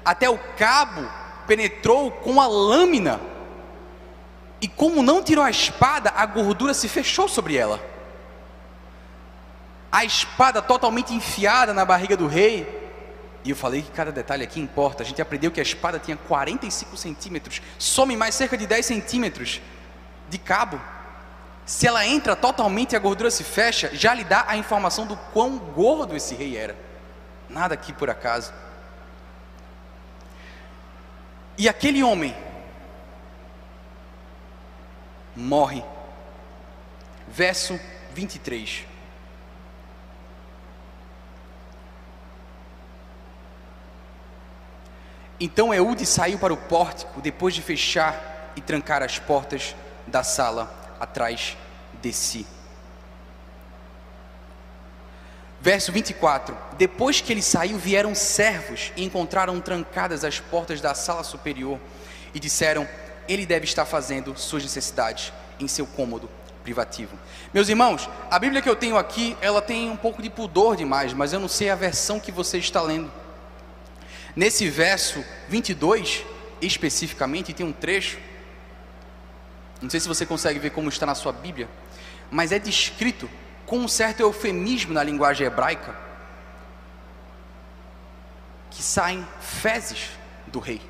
Até 0.04 0.30
o 0.30 0.38
cabo 0.58 1.10
penetrou 1.48 2.12
com 2.12 2.42
a 2.42 2.48
lâmina, 2.48 3.20
e 4.62 4.68
como 4.68 5.04
não 5.04 5.24
tirou 5.24 5.44
a 5.44 5.50
espada, 5.50 6.12
a 6.16 6.26
gordura 6.26 6.74
se 6.74 6.88
fechou 6.88 7.28
sobre 7.28 7.56
ela. 7.56 7.80
A 9.92 10.04
espada 10.04 10.62
totalmente 10.62 11.14
enfiada 11.14 11.74
na 11.74 11.86
barriga 11.86 12.18
do 12.18 12.28
rei, 12.28 12.85
e 13.46 13.52
eu 13.52 13.56
falei 13.56 13.84
que 13.84 13.92
cada 13.92 14.12
detalhe 14.12 14.44
aqui 14.44 14.60
importa. 14.60 15.04
A 15.04 15.06
gente 15.06 15.22
aprendeu 15.22 15.52
que 15.52 15.60
a 15.60 15.64
espada 15.64 16.00
tinha 16.00 16.18
45 16.18 16.98
centímetros, 16.98 17.62
some 17.78 18.18
mais 18.18 18.34
cerca 18.34 18.58
de 18.58 18.66
10 18.66 18.84
centímetros 18.84 19.62
de 20.28 20.40
cabo. 20.40 20.82
Se 21.64 21.86
ela 21.86 22.06
entra 22.06 22.36
totalmente 22.36 22.94
e 22.94 22.96
a 22.96 23.00
gordura 23.00 23.30
se 23.30 23.44
fecha, 23.44 23.92
já 23.94 24.16
lhe 24.16 24.24
dá 24.24 24.46
a 24.48 24.58
informação 24.58 25.06
do 25.06 25.16
quão 25.32 25.60
gordo 25.60 26.16
esse 26.16 26.34
rei 26.34 26.58
era. 26.58 26.75
Nada 27.48 27.75
aqui 27.75 27.94
por 27.94 28.10
acaso. 28.10 28.52
E 31.56 31.70
aquele 31.70 32.02
homem 32.02 32.36
morre. 35.36 35.84
Verso 37.28 37.80
23. 38.14 38.95
Então 45.39 45.74
Eude 45.74 46.06
saiu 46.06 46.39
para 46.39 46.54
o 46.54 46.58
pórtico 46.58 47.22
depois 47.22 47.54
de 47.54 47.62
fechar 47.62 48.54
e 48.56 48.62
trancar 48.62 49.04
as 49.04 49.20
portas 49.20 49.75
da 50.08 50.24
sala 50.24 50.74
atrás 51.00 51.58
de 52.01 52.13
si. 52.13 52.48
Verso 55.60 55.92
24: 55.92 56.56
Depois 56.77 57.22
que 57.22 57.34
ele 57.34 57.42
saiu, 57.42 57.77
vieram 57.77 58.13
servos 58.13 58.94
e 58.96 59.04
encontraram 59.04 59.60
trancadas 59.60 60.24
as 60.24 60.39
portas 60.39 60.80
da 60.80 60.94
sala 60.94 61.24
superior 61.24 61.80
e 62.34 62.39
disseram: 62.39 62.88
Ele 63.27 63.46
deve 63.46 63.65
estar 63.65 63.86
fazendo 63.86 64.38
suas 64.38 64.63
necessidades 64.63 65.34
em 65.60 65.68
seu 65.68 65.86
cômodo 65.86 66.30
privativo. 66.63 67.18
Meus 67.54 67.68
irmãos, 67.68 68.10
a 68.30 68.39
Bíblia 68.39 68.62
que 68.62 68.70
eu 68.70 68.75
tenho 68.75 68.98
aqui, 68.98 69.38
ela 69.42 69.62
tem 69.62 69.89
um 69.89 69.98
pouco 69.98 70.22
de 70.22 70.30
pudor 70.30 70.75
demais, 70.75 71.13
mas 71.13 71.34
eu 71.34 71.39
não 71.39 71.48
sei 71.48 71.70
a 71.70 71.75
versão 71.75 72.20
que 72.20 72.32
você 72.32 72.58
está 72.58 72.82
lendo. 72.82 73.12
Nesse 74.36 74.70
verso 74.70 75.24
22, 75.48 76.25
especificamente, 76.62 77.54
tem 77.54 77.65
um 77.65 77.72
trecho, 77.72 78.18
não 79.82 79.89
sei 79.89 80.00
se 80.00 80.08
você 80.08 80.25
consegue 80.25 80.60
ver 80.60 80.72
como 80.72 80.89
está 80.89 81.06
na 81.06 81.15
sua 81.15 81.32
Bíblia, 81.32 81.70
mas 82.30 82.51
é 82.51 82.60
descrito 82.60 83.30
com 83.65 83.80
um 83.80 83.88
certo 83.88 84.20
eufemismo 84.20 84.94
na 84.94 85.04
linguagem 85.04 85.48
hebraica, 85.48 85.96
que 88.72 88.84
saem 88.84 89.25
fezes 89.39 90.10
do 90.48 90.60
rei. 90.60 90.82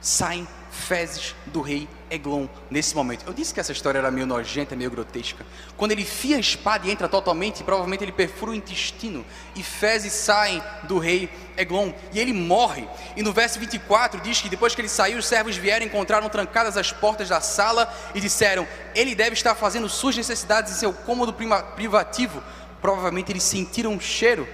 Saem 0.00 0.46
fezes 0.74 1.34
do 1.46 1.60
rei 1.60 1.88
Eglon 2.10 2.46
nesse 2.70 2.94
momento. 2.94 3.24
Eu 3.26 3.32
disse 3.32 3.54
que 3.54 3.60
essa 3.60 3.72
história 3.72 3.98
era 3.98 4.10
meio 4.10 4.26
nojenta, 4.26 4.76
meio 4.76 4.90
grotesca. 4.90 5.46
Quando 5.76 5.92
ele 5.92 6.04
fia 6.04 6.36
a 6.36 6.40
espada 6.40 6.86
e 6.86 6.90
entra 6.90 7.08
totalmente, 7.08 7.62
provavelmente 7.62 8.04
ele 8.04 8.12
perfura 8.12 8.50
o 8.50 8.54
intestino 8.54 9.24
e 9.54 9.62
fezes 9.62 10.12
saem 10.12 10.62
do 10.84 10.98
rei 10.98 11.30
Eglon 11.56 11.92
e 12.12 12.18
ele 12.18 12.32
morre. 12.32 12.86
E 13.16 13.22
no 13.22 13.32
verso 13.32 13.58
24 13.58 14.20
diz 14.20 14.40
que 14.40 14.48
depois 14.48 14.74
que 14.74 14.80
ele 14.80 14.88
saiu, 14.88 15.18
os 15.18 15.26
servos 15.26 15.56
vieram 15.56 15.84
e 15.84 15.88
encontraram 15.88 16.28
trancadas 16.28 16.76
as 16.76 16.92
portas 16.92 17.28
da 17.28 17.40
sala 17.40 17.92
e 18.14 18.20
disseram: 18.20 18.66
Ele 18.94 19.14
deve 19.14 19.34
estar 19.34 19.54
fazendo 19.54 19.88
suas 19.88 20.16
necessidades 20.16 20.72
em 20.72 20.78
seu 20.78 20.92
cômodo 20.92 21.32
privativo. 21.32 22.42
Provavelmente 22.82 23.32
eles 23.32 23.44
sentiram 23.44 23.92
um 23.92 24.00
cheiro 24.00 24.46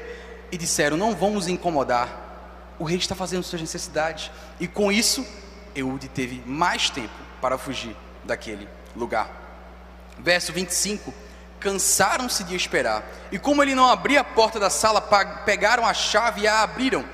e 0.52 0.56
disseram: 0.56 0.96
Não 0.96 1.14
vamos 1.14 1.48
incomodar. 1.48 2.28
O 2.78 2.84
rei 2.84 2.96
está 2.96 3.14
fazendo 3.14 3.42
suas 3.42 3.60
necessidades. 3.60 4.30
E 4.58 4.66
com 4.66 4.90
isso, 4.90 5.26
Eude 5.74 6.08
teve 6.08 6.42
mais 6.46 6.90
tempo 6.90 7.14
para 7.40 7.58
fugir 7.58 7.96
daquele 8.24 8.68
lugar. 8.94 9.30
Verso 10.18 10.52
25: 10.52 11.12
Cansaram-se 11.58 12.44
de 12.44 12.54
esperar, 12.54 13.04
e 13.30 13.38
como 13.38 13.62
ele 13.62 13.74
não 13.74 13.88
abria 13.88 14.20
a 14.20 14.24
porta 14.24 14.58
da 14.58 14.70
sala, 14.70 15.00
pegaram 15.44 15.86
a 15.86 15.94
chave 15.94 16.42
e 16.42 16.46
a 16.46 16.62
abriram, 16.62 17.04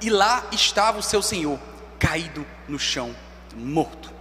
e 0.00 0.10
lá 0.10 0.44
estava 0.52 0.98
o 0.98 1.02
seu 1.02 1.22
senhor, 1.22 1.58
caído 1.98 2.46
no 2.68 2.78
chão, 2.78 3.14
morto. 3.54 4.12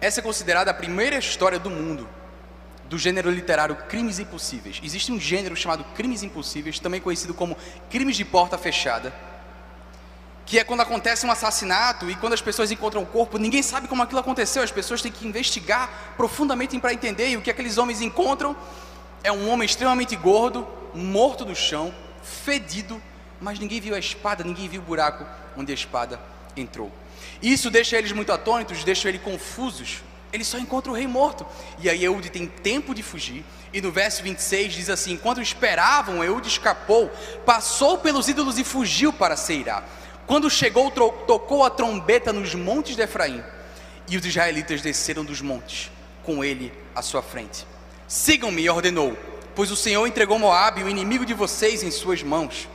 Essa 0.00 0.20
é 0.20 0.22
considerada 0.22 0.70
a 0.70 0.74
primeira 0.74 1.16
história 1.16 1.58
do 1.58 1.70
mundo 1.70 2.08
do 2.84 2.98
gênero 2.98 3.30
literário 3.30 3.76
Crimes 3.88 4.18
Impossíveis. 4.18 4.80
Existe 4.82 5.10
um 5.10 5.18
gênero 5.18 5.56
chamado 5.56 5.84
Crimes 5.94 6.22
Impossíveis, 6.22 6.78
também 6.78 7.00
conhecido 7.00 7.32
como 7.32 7.56
Crimes 7.88 8.16
de 8.16 8.24
Porta 8.24 8.58
Fechada 8.58 9.12
que 10.46 10.58
é 10.58 10.64
quando 10.64 10.80
acontece 10.80 11.26
um 11.26 11.30
assassinato 11.30 12.10
e 12.10 12.14
quando 12.16 12.34
as 12.34 12.42
pessoas 12.42 12.70
encontram 12.70 13.02
o 13.02 13.06
corpo, 13.06 13.38
ninguém 13.38 13.62
sabe 13.62 13.88
como 13.88 14.02
aquilo 14.02 14.20
aconteceu, 14.20 14.62
as 14.62 14.70
pessoas 14.70 15.00
têm 15.00 15.10
que 15.10 15.26
investigar 15.26 16.14
profundamente 16.16 16.78
para 16.78 16.92
entender, 16.92 17.30
e 17.30 17.36
o 17.36 17.42
que 17.42 17.50
aqueles 17.50 17.78
homens 17.78 18.00
encontram 18.00 18.56
é 19.22 19.32
um 19.32 19.48
homem 19.48 19.64
extremamente 19.64 20.14
gordo, 20.16 20.68
morto 20.94 21.44
no 21.44 21.56
chão, 21.56 21.94
fedido, 22.22 23.00
mas 23.40 23.58
ninguém 23.58 23.80
viu 23.80 23.94
a 23.94 23.98
espada, 23.98 24.44
ninguém 24.44 24.68
viu 24.68 24.82
o 24.82 24.84
buraco 24.84 25.26
onde 25.56 25.72
a 25.72 25.74
espada 25.74 26.20
entrou. 26.56 26.92
Isso 27.42 27.70
deixa 27.70 27.96
eles 27.96 28.12
muito 28.12 28.32
atônitos, 28.32 28.84
deixa 28.84 29.08
eles 29.08 29.22
confusos. 29.22 30.02
Eles 30.32 30.48
só 30.48 30.58
encontram 30.58 30.92
o 30.92 30.96
rei 30.96 31.06
morto. 31.06 31.46
E 31.78 31.88
aí 31.88 32.02
Eude 32.04 32.28
tem 32.28 32.46
tempo 32.46 32.94
de 32.94 33.02
fugir. 33.02 33.44
E 33.72 33.80
no 33.80 33.92
verso 33.92 34.22
26 34.22 34.72
diz 34.72 34.90
assim: 34.90 35.12
Enquanto 35.12 35.40
esperavam, 35.40 36.24
Eude 36.24 36.48
escapou, 36.48 37.08
passou 37.46 37.98
pelos 37.98 38.28
ídolos 38.28 38.58
e 38.58 38.64
fugiu 38.64 39.12
para 39.12 39.36
Seirá. 39.36 39.84
Quando 40.26 40.48
chegou, 40.48 40.90
tocou 40.90 41.64
a 41.64 41.70
trombeta 41.70 42.32
nos 42.32 42.54
montes 42.54 42.96
de 42.96 43.02
Efraim, 43.02 43.44
e 44.08 44.16
os 44.16 44.24
israelitas 44.24 44.80
desceram 44.80 45.24
dos 45.24 45.40
montes, 45.40 45.90
com 46.22 46.42
ele 46.42 46.72
à 46.94 47.02
sua 47.02 47.22
frente. 47.22 47.66
Sigam-me, 48.08 48.68
ordenou, 48.68 49.16
pois 49.54 49.70
o 49.70 49.76
Senhor 49.76 50.06
entregou 50.06 50.38
Moabe, 50.38 50.82
o 50.82 50.88
inimigo 50.88 51.26
de 51.26 51.34
vocês, 51.34 51.82
em 51.82 51.90
suas 51.90 52.22
mãos. 52.22 52.68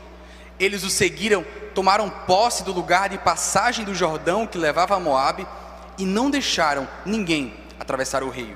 Eles 0.60 0.84
o 0.84 0.90
seguiram, 0.90 1.44
tomaram 1.74 2.10
posse 2.10 2.64
do 2.64 2.72
lugar 2.72 3.10
de 3.10 3.18
passagem 3.18 3.84
do 3.84 3.96
Jordão 3.96 4.46
que 4.46 4.58
levava 4.58 4.96
a 4.96 5.00
Moabe, 5.00 5.48
e 5.98 6.06
não 6.06 6.30
deixaram 6.30 6.88
ninguém 7.06 7.54
atravessar 7.80 8.24
o 8.24 8.30
rio. 8.30 8.56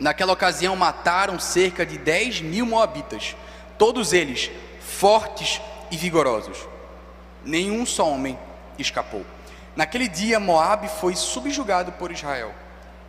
Naquela 0.00 0.32
ocasião 0.32 0.74
mataram 0.74 1.38
cerca 1.38 1.84
de 1.84 1.98
10 1.98 2.40
mil 2.40 2.66
moabitas, 2.66 3.36
todos 3.78 4.12
eles 4.12 4.50
fortes 4.80 5.60
e 5.90 5.96
vigorosos 5.96 6.73
nenhum 7.44 7.84
só 7.84 8.08
homem 8.08 8.38
escapou. 8.78 9.24
Naquele 9.76 10.08
dia, 10.08 10.38
Moabe 10.38 10.88
foi 10.88 11.16
subjugado 11.16 11.92
por 11.92 12.12
Israel 12.12 12.54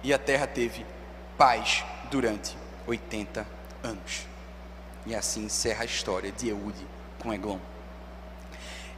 e 0.04 0.14
a 0.14 0.18
terra 0.18 0.48
teve 0.48 0.86
paz 1.38 1.84
durante 2.10 2.58
80 2.88 3.46
anos. 3.84 4.26
E 5.06 5.16
assim 5.16 5.46
encerra 5.46 5.84
a 5.84 5.86
história 5.86 6.32
de 6.32 6.50
Eude 6.50 6.86
com 7.20 7.34
Eglon. 7.34 7.60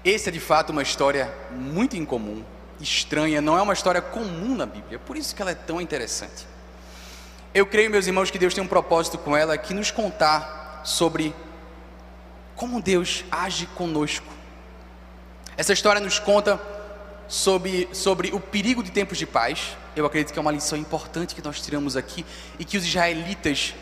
Essa 0.04 0.30
é 0.30 0.32
de 0.32 0.39
fato 0.39 0.69
uma 0.69 0.82
história 0.82 1.34
muito 1.52 1.97
incomum, 1.97 2.43
estranha, 2.80 3.41
não 3.41 3.58
é 3.58 3.62
uma 3.62 3.73
história 3.73 4.02
comum 4.02 4.56
na 4.56 4.65
Bíblia, 4.65 5.00
por 5.00 5.17
isso 5.17 5.36
que 5.36 5.41
ela 5.41 5.52
é 5.52 5.56
tão 5.56 5.82
interessante. 5.82 6.47
Eu 7.54 7.65
creio, 7.65 7.89
meus 7.89 8.08
irmãos, 8.08 8.32
que 8.32 8.38
Deus 8.38 8.54
tem 8.54 8.63
um 8.63 8.67
propósito 8.67 9.17
com 9.17 9.36
ela 9.36 9.58
que 9.58 9.73
nos 9.73 9.91
contar 9.91 10.82
sobre 10.86 11.36
como 12.56 12.82
Deus 12.82 13.26
age 13.32 13.65
conosco 13.67 14.37
essa 15.58 15.74
história 15.74 16.00
nos 16.00 16.20
conta 16.20 16.62
sobre, 17.28 17.89
sobre 17.91 18.32
o 18.32 18.39
perigo 18.39 18.84
de 18.84 18.91
tempos 18.91 19.17
de 19.17 19.26
paz. 19.26 19.76
Eu 19.96 20.06
acredito 20.06 20.32
que 20.32 20.38
é 20.38 20.41
uma 20.41 20.52
lição 20.52 20.78
importante 20.78 21.34
que 21.34 21.43
nós 21.43 21.60
tiramos 21.60 21.98
aqui 21.98 22.24
e 22.60 22.63
que 22.63 22.78
os 22.78 22.86
israelitas, 22.86 23.74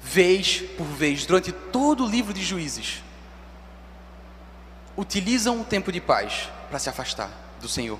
vez 0.00 0.62
por 0.78 0.86
vez, 0.86 1.26
durante 1.26 1.50
todo 1.50 2.04
o 2.04 2.08
livro 2.08 2.32
de 2.32 2.44
Juízes, 2.44 3.02
utilizam 4.96 5.60
o 5.60 5.64
tempo 5.64 5.90
de 5.90 6.00
paz 6.00 6.48
para 6.68 6.78
se 6.78 6.88
afastar 6.88 7.30
do 7.60 7.68
Senhor. 7.68 7.98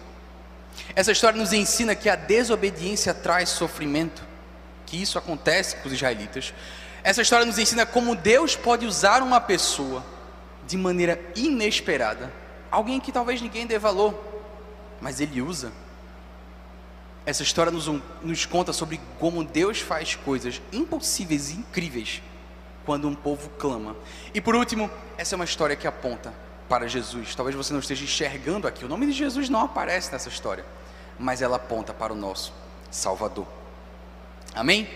Essa 0.94 1.10
história 1.10 1.36
nos 1.36 1.52
ensina 1.52 1.96
que 1.96 2.08
a 2.08 2.14
desobediência 2.14 3.12
traz 3.12 3.48
sofrimento, 3.48 4.22
que 4.86 4.96
isso 4.96 5.18
acontece 5.18 5.74
com 5.76 5.88
os 5.88 5.94
israelitas. 5.94 6.54
Essa 7.02 7.22
história 7.22 7.44
nos 7.44 7.58
ensina 7.58 7.84
como 7.84 8.14
Deus 8.14 8.54
pode 8.54 8.86
usar 8.86 9.20
uma 9.20 9.40
pessoa 9.40 10.04
de 10.64 10.76
maneira 10.76 11.20
inesperada 11.34 12.32
alguém 12.70 13.00
que 13.00 13.12
talvez 13.12 13.40
ninguém 13.40 13.66
dê 13.66 13.78
valor, 13.78 14.14
mas 15.00 15.20
ele 15.20 15.42
usa. 15.42 15.72
Essa 17.26 17.42
história 17.42 17.70
nos, 17.70 17.86
nos 18.22 18.46
conta 18.46 18.72
sobre 18.72 19.00
como 19.18 19.44
Deus 19.44 19.80
faz 19.80 20.14
coisas 20.14 20.60
impossíveis 20.72 21.50
e 21.50 21.54
incríveis 21.54 22.22
quando 22.84 23.06
um 23.06 23.14
povo 23.14 23.50
clama. 23.50 23.94
E 24.32 24.40
por 24.40 24.54
último, 24.54 24.90
essa 25.18 25.34
é 25.34 25.36
uma 25.36 25.44
história 25.44 25.76
que 25.76 25.86
aponta 25.86 26.32
para 26.68 26.88
Jesus. 26.88 27.34
Talvez 27.34 27.56
você 27.56 27.72
não 27.72 27.80
esteja 27.80 28.04
enxergando 28.04 28.66
aqui, 28.66 28.84
o 28.84 28.88
nome 28.88 29.06
de 29.06 29.12
Jesus 29.12 29.48
não 29.48 29.60
aparece 29.60 30.10
nessa 30.12 30.28
história, 30.28 30.64
mas 31.18 31.42
ela 31.42 31.56
aponta 31.56 31.92
para 31.92 32.12
o 32.12 32.16
nosso 32.16 32.52
Salvador. 32.90 33.46
Amém? 34.54 34.88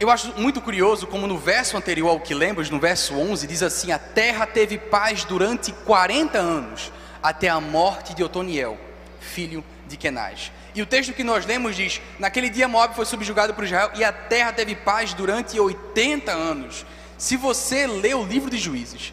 Eu 0.00 0.10
acho 0.10 0.32
muito 0.38 0.60
curioso 0.60 1.08
como 1.08 1.26
no 1.26 1.36
verso 1.36 1.76
anterior 1.76 2.10
ao 2.10 2.20
que 2.20 2.32
lembras, 2.32 2.70
no 2.70 2.78
verso 2.78 3.14
11, 3.14 3.48
diz 3.48 3.64
assim: 3.64 3.90
A 3.90 3.98
terra 3.98 4.46
teve 4.46 4.78
paz 4.78 5.24
durante 5.24 5.72
40 5.72 6.38
anos, 6.38 6.92
até 7.20 7.48
a 7.48 7.60
morte 7.60 8.14
de 8.14 8.22
Otoniel, 8.22 8.78
filho 9.18 9.64
de 9.88 9.96
Kenaz. 9.96 10.52
E 10.72 10.80
o 10.80 10.86
texto 10.86 11.12
que 11.12 11.24
nós 11.24 11.44
lemos 11.44 11.74
diz: 11.74 12.00
Naquele 12.16 12.48
dia 12.48 12.68
Moab 12.68 12.94
foi 12.94 13.04
subjugado 13.06 13.54
por 13.54 13.64
Israel 13.64 13.90
e 13.96 14.04
a 14.04 14.12
terra 14.12 14.52
teve 14.52 14.76
paz 14.76 15.12
durante 15.14 15.58
80 15.58 16.30
anos. 16.30 16.86
Se 17.16 17.36
você 17.36 17.84
lê 17.88 18.14
o 18.14 18.22
livro 18.22 18.48
de 18.48 18.56
juízes, 18.56 19.12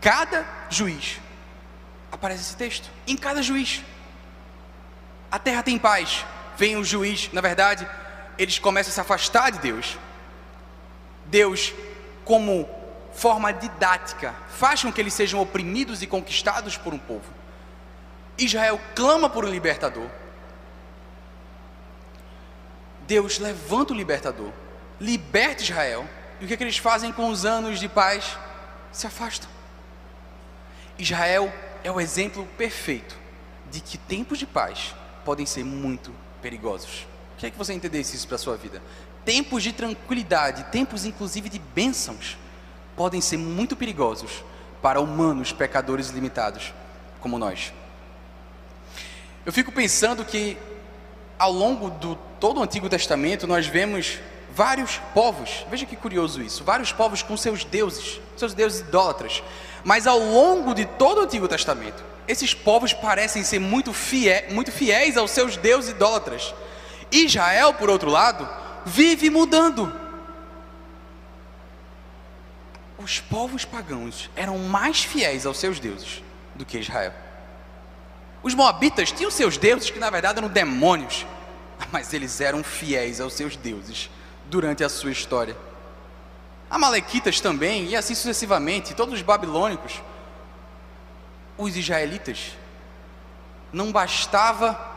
cada 0.00 0.44
juiz, 0.68 1.20
aparece 2.10 2.42
esse 2.42 2.56
texto, 2.56 2.90
em 3.06 3.16
cada 3.16 3.40
juiz. 3.40 3.84
A 5.30 5.38
terra 5.38 5.62
tem 5.62 5.78
paz. 5.78 6.26
Vem 6.56 6.76
o 6.76 6.84
juiz, 6.84 7.30
na 7.32 7.40
verdade, 7.40 7.86
eles 8.36 8.58
começam 8.58 8.90
a 8.90 8.94
se 8.94 9.00
afastar 9.00 9.52
de 9.52 9.58
Deus 9.60 9.96
Deus, 11.34 11.74
como 12.24 12.70
forma 13.12 13.52
didática, 13.52 14.32
faz 14.50 14.82
com 14.82 14.92
que 14.92 15.00
eles 15.00 15.12
sejam 15.12 15.40
oprimidos 15.40 16.00
e 16.00 16.06
conquistados 16.06 16.76
por 16.76 16.94
um 16.94 16.98
povo. 16.98 17.28
Israel 18.38 18.80
clama 18.94 19.28
por 19.28 19.44
um 19.44 19.48
libertador. 19.48 20.08
Deus 23.00 23.40
levanta 23.40 23.92
o 23.92 23.96
libertador, 23.96 24.52
liberta 25.00 25.64
Israel. 25.64 26.08
E 26.40 26.44
o 26.44 26.46
que, 26.46 26.54
é 26.54 26.56
que 26.56 26.62
eles 26.62 26.78
fazem 26.78 27.12
com 27.12 27.28
os 27.28 27.44
anos 27.44 27.80
de 27.80 27.88
paz? 27.88 28.38
Se 28.92 29.08
afastam. 29.08 29.50
Israel 30.96 31.52
é 31.82 31.90
o 31.90 32.00
exemplo 32.00 32.46
perfeito 32.56 33.18
de 33.72 33.80
que 33.80 33.98
tempos 33.98 34.38
de 34.38 34.46
paz 34.46 34.94
podem 35.24 35.46
ser 35.46 35.64
muito 35.64 36.14
perigosos. 36.40 37.08
Queria 37.36 37.50
que 37.50 37.58
você 37.58 37.72
entendesse 37.72 38.14
isso 38.14 38.28
para 38.28 38.36
a 38.36 38.38
sua 38.38 38.56
vida 38.56 38.80
tempos 39.24 39.62
de 39.62 39.72
tranquilidade, 39.72 40.64
tempos 40.64 41.04
inclusive 41.04 41.48
de 41.48 41.58
bênçãos, 41.58 42.36
podem 42.96 43.20
ser 43.20 43.36
muito 43.36 43.74
perigosos 43.74 44.44
para 44.82 45.00
humanos 45.00 45.52
pecadores 45.52 46.10
limitados 46.10 46.72
como 47.20 47.38
nós. 47.38 47.72
Eu 49.46 49.52
fico 49.52 49.72
pensando 49.72 50.24
que 50.24 50.56
ao 51.38 51.52
longo 51.52 51.90
do 51.90 52.16
todo 52.38 52.60
o 52.60 52.62
Antigo 52.62 52.88
Testamento 52.88 53.46
nós 53.46 53.66
vemos 53.66 54.20
vários 54.54 54.98
povos, 55.12 55.66
veja 55.70 55.84
que 55.84 55.96
curioso 55.96 56.40
isso, 56.40 56.62
vários 56.62 56.92
povos 56.92 57.22
com 57.22 57.36
seus 57.36 57.64
deuses, 57.64 58.20
seus 58.36 58.54
deuses 58.54 58.80
idólatras. 58.80 59.42
Mas 59.82 60.06
ao 60.06 60.18
longo 60.18 60.74
de 60.74 60.86
todo 60.86 61.20
o 61.20 61.24
Antigo 61.24 61.48
Testamento, 61.48 62.02
esses 62.26 62.54
povos 62.54 62.92
parecem 62.92 63.42
ser 63.42 63.58
muito, 63.58 63.92
fiéis, 63.92 64.52
muito 64.52 64.70
fiéis 64.70 65.16
aos 65.16 65.30
seus 65.30 65.56
deuses 65.56 65.90
idólatras. 65.90 66.54
Israel, 67.10 67.74
por 67.74 67.90
outro 67.90 68.10
lado, 68.10 68.48
vive 68.84 69.30
mudando. 69.30 69.92
Os 72.98 73.20
povos 73.20 73.64
pagãos 73.64 74.30
eram 74.34 74.58
mais 74.58 75.04
fiéis 75.04 75.44
aos 75.44 75.58
seus 75.58 75.78
deuses 75.78 76.22
do 76.54 76.64
que 76.64 76.78
Israel. 76.78 77.12
Os 78.42 78.54
moabitas 78.54 79.10
tinham 79.10 79.30
seus 79.30 79.56
deuses 79.56 79.90
que 79.90 79.98
na 79.98 80.10
verdade 80.10 80.38
eram 80.38 80.48
demônios, 80.48 81.26
mas 81.90 82.12
eles 82.12 82.40
eram 82.40 82.62
fiéis 82.62 83.20
aos 83.20 83.32
seus 83.32 83.56
deuses 83.56 84.10
durante 84.46 84.84
a 84.84 84.88
sua 84.88 85.10
história. 85.10 85.56
Amalequitas 86.70 87.40
também, 87.40 87.86
e 87.88 87.96
assim 87.96 88.14
sucessivamente, 88.14 88.94
todos 88.94 89.14
os 89.14 89.22
babilônicos, 89.22 90.02
os 91.56 91.76
israelitas, 91.76 92.52
não 93.72 93.92
bastava 93.92 94.93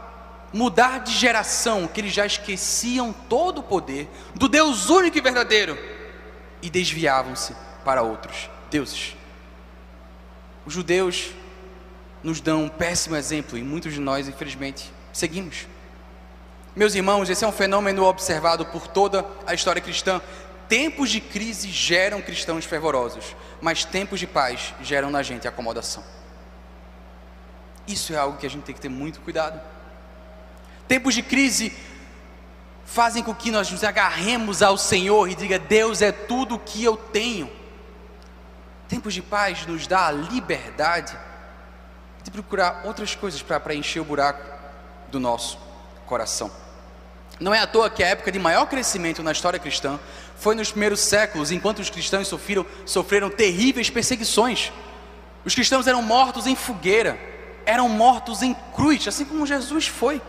mudar 0.54 1.00
de 1.00 1.12
geração, 1.12 1.88
que 1.88 2.02
eles 2.02 2.14
já 2.14 2.26
esqueciam 2.26 3.14
todo 3.14 3.60
o 3.60 3.64
poder 3.64 4.10
do 4.36 4.48
Deus 4.48 4.90
único 4.90 5.18
e 5.18 5.22
verdadeiro 5.22 5.78
e 6.62 6.70
desviavam-se 6.70 7.56
para 7.84 8.02
outros 8.02 8.50
deuses. 8.70 9.16
Os 10.66 10.74
judeus 10.74 11.32
nos 12.24 12.42
dão 12.42 12.64
um 12.64 12.70
péssimo 12.70 13.16
exemplo 13.16 13.58
e 13.58 13.64
muitos 13.64 13.94
de 13.94 14.00
nós, 14.00 14.28
infelizmente, 14.28 14.92
seguimos. 15.14 15.68
Meus 16.76 16.94
irmãos, 16.94 17.30
esse 17.30 17.44
é 17.44 17.48
um 17.48 17.52
fenômeno 17.52 18.04
observado 18.04 18.66
por 18.66 18.88
toda 18.88 19.26
a 19.46 19.54
história 19.54 19.82
cristã. 19.82 20.22
Tempos 20.68 21.10
de 21.10 21.22
crise 21.22 21.72
geram 21.72 22.22
cristãos 22.22 22.66
fervorosos, 22.66 23.36
mas 23.62 23.86
tempos 23.86 24.20
de 24.20 24.28
paz 24.28 24.74
geram 24.82 25.10
na 25.10 25.24
gente 25.24 25.48
acomodação. 25.48 26.04
Isso 27.88 28.14
é 28.14 28.18
algo 28.18 28.38
que 28.38 28.46
a 28.46 28.50
gente 28.50 28.64
tem 28.64 28.76
que 28.76 28.82
ter 28.82 28.90
muito 28.90 29.22
cuidado. 29.22 29.60
Tempos 30.88 31.14
de 31.14 31.22
crise 31.22 31.74
fazem 32.86 33.22
com 33.22 33.36
que 33.36 33.52
nós 33.52 33.70
nos 33.70 33.84
agarremos 33.84 34.62
ao 34.62 34.78
Senhor 34.78 35.30
e 35.30 35.36
diga: 35.36 35.60
Deus 35.60 36.02
é 36.02 36.12
tudo 36.12 36.56
o 36.56 36.60
que 36.60 36.84
eu 36.84 36.96
tenho. 36.96 37.52
Tempos 38.88 39.14
de 39.14 39.22
paz 39.22 39.66
nos 39.66 39.86
dá 39.86 40.08
a 40.08 40.12
liberdade 40.12 41.18
de 42.24 42.32
procurar 42.32 42.84
outras 42.86 43.16
coisas 43.16 43.42
para 43.42 43.60
preencher 43.60 44.00
o 44.00 44.06
buraco 44.06 44.42
do 45.10 45.20
nosso 45.20 45.60
coração. 46.06 46.50
Não 47.40 47.54
é 47.54 47.60
à 47.60 47.68
toa 47.68 47.90
que 47.90 48.04
a 48.04 48.08
época 48.08 48.32
de 48.32 48.40
maior 48.40 48.66
crescimento 48.66 49.22
na 49.22 49.32
história 49.32 49.60
cristã 49.60 50.00
foi 50.38 50.56
nos 50.56 50.72
primeiros 50.72 51.02
séculos, 51.02 51.52
enquanto 51.52 51.80
os 51.80 51.90
cristãos 51.90 52.28
sofreram, 52.28 52.66
sofreram 52.86 53.30
terríveis 53.30 53.90
perseguições. 53.90 54.72
Os 55.46 55.54
cristãos 55.54 55.86
eram 55.86 56.02
mortos 56.02 56.48
em 56.48 56.56
fogueira, 56.56 57.18
eram 57.66 57.88
mortos 57.90 58.42
em 58.42 58.56
cruz, 58.76 59.08
assim 59.08 59.26
como 59.26 59.46
Jesus 59.46 59.88
foi. 59.88 60.22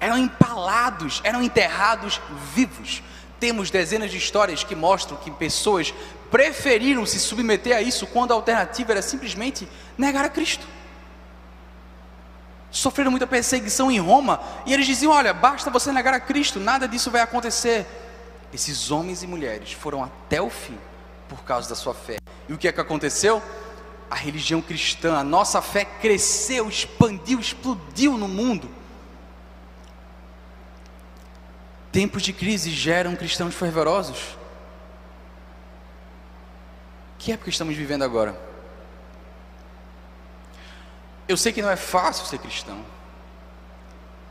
Eram 0.00 0.18
empalados, 0.18 1.20
eram 1.24 1.42
enterrados 1.42 2.20
vivos. 2.54 3.02
Temos 3.40 3.70
dezenas 3.70 4.10
de 4.10 4.18
histórias 4.18 4.64
que 4.64 4.74
mostram 4.74 5.16
que 5.16 5.30
pessoas 5.30 5.94
preferiram 6.30 7.06
se 7.06 7.18
submeter 7.18 7.76
a 7.76 7.80
isso 7.80 8.06
quando 8.06 8.32
a 8.32 8.34
alternativa 8.34 8.92
era 8.92 9.02
simplesmente 9.02 9.68
negar 9.96 10.24
a 10.24 10.28
Cristo 10.28 10.66
sofreram 12.70 13.10
muita 13.10 13.26
perseguição 13.26 13.90
em 13.90 13.98
Roma, 13.98 14.40
e 14.66 14.72
eles 14.72 14.86
diziam: 14.86 15.12
Olha, 15.12 15.32
basta 15.32 15.70
você 15.70 15.92
negar 15.92 16.14
a 16.14 16.20
Cristo, 16.20 16.60
nada 16.60 16.86
disso 16.86 17.10
vai 17.10 17.20
acontecer. 17.20 17.86
Esses 18.52 18.90
homens 18.90 19.22
e 19.22 19.26
mulheres 19.26 19.72
foram 19.72 20.02
até 20.02 20.40
o 20.40 20.48
fim 20.48 20.78
por 21.28 21.42
causa 21.44 21.68
da 21.68 21.74
sua 21.74 21.92
fé. 21.92 22.16
E 22.48 22.52
o 22.52 22.58
que 22.58 22.66
é 22.66 22.72
que 22.72 22.80
aconteceu? 22.80 23.42
A 24.10 24.14
religião 24.14 24.62
cristã, 24.62 25.18
a 25.18 25.24
nossa 25.24 25.60
fé 25.60 25.84
cresceu, 25.84 26.66
expandiu, 26.68 27.38
explodiu 27.38 28.16
no 28.16 28.26
mundo. 28.26 28.70
Tempos 31.90 32.22
de 32.22 32.32
crise 32.32 32.70
geram 32.70 33.16
cristãos 33.16 33.54
fervorosos. 33.54 34.36
Que 37.18 37.32
época 37.32 37.50
estamos 37.50 37.74
vivendo 37.74 38.02
agora? 38.02 38.38
Eu 41.26 41.36
sei 41.36 41.52
que 41.52 41.62
não 41.62 41.70
é 41.70 41.76
fácil 41.76 42.26
ser 42.26 42.38
cristão. 42.38 42.78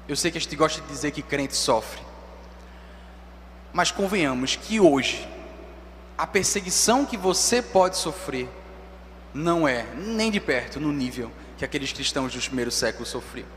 Eu 0.08 0.16
sei 0.16 0.32
que 0.32 0.38
a 0.38 0.42
gente 0.42 0.56
gosta 0.56 0.82
de 0.82 0.88
dizer 0.88 1.12
que 1.12 1.22
crente 1.22 1.56
sofre. 1.56 2.02
Mas 3.74 3.92
convenhamos 3.92 4.56
que 4.56 4.80
hoje, 4.80 5.28
a 6.18 6.26
perseguição 6.26 7.06
que 7.06 7.18
você 7.18 7.62
pode 7.62 7.98
sofrer 7.98 8.50
não 9.34 9.68
é 9.68 9.86
nem 9.96 10.32
de 10.32 10.40
perto 10.40 10.80
no 10.80 10.92
nível 10.92 11.32
que 11.58 11.66
aqueles 11.66 11.92
cristãos 11.92 12.34
dos 12.34 12.48
primeiros 12.48 12.76
séculos 12.76 13.10
sofriam. 13.10 13.48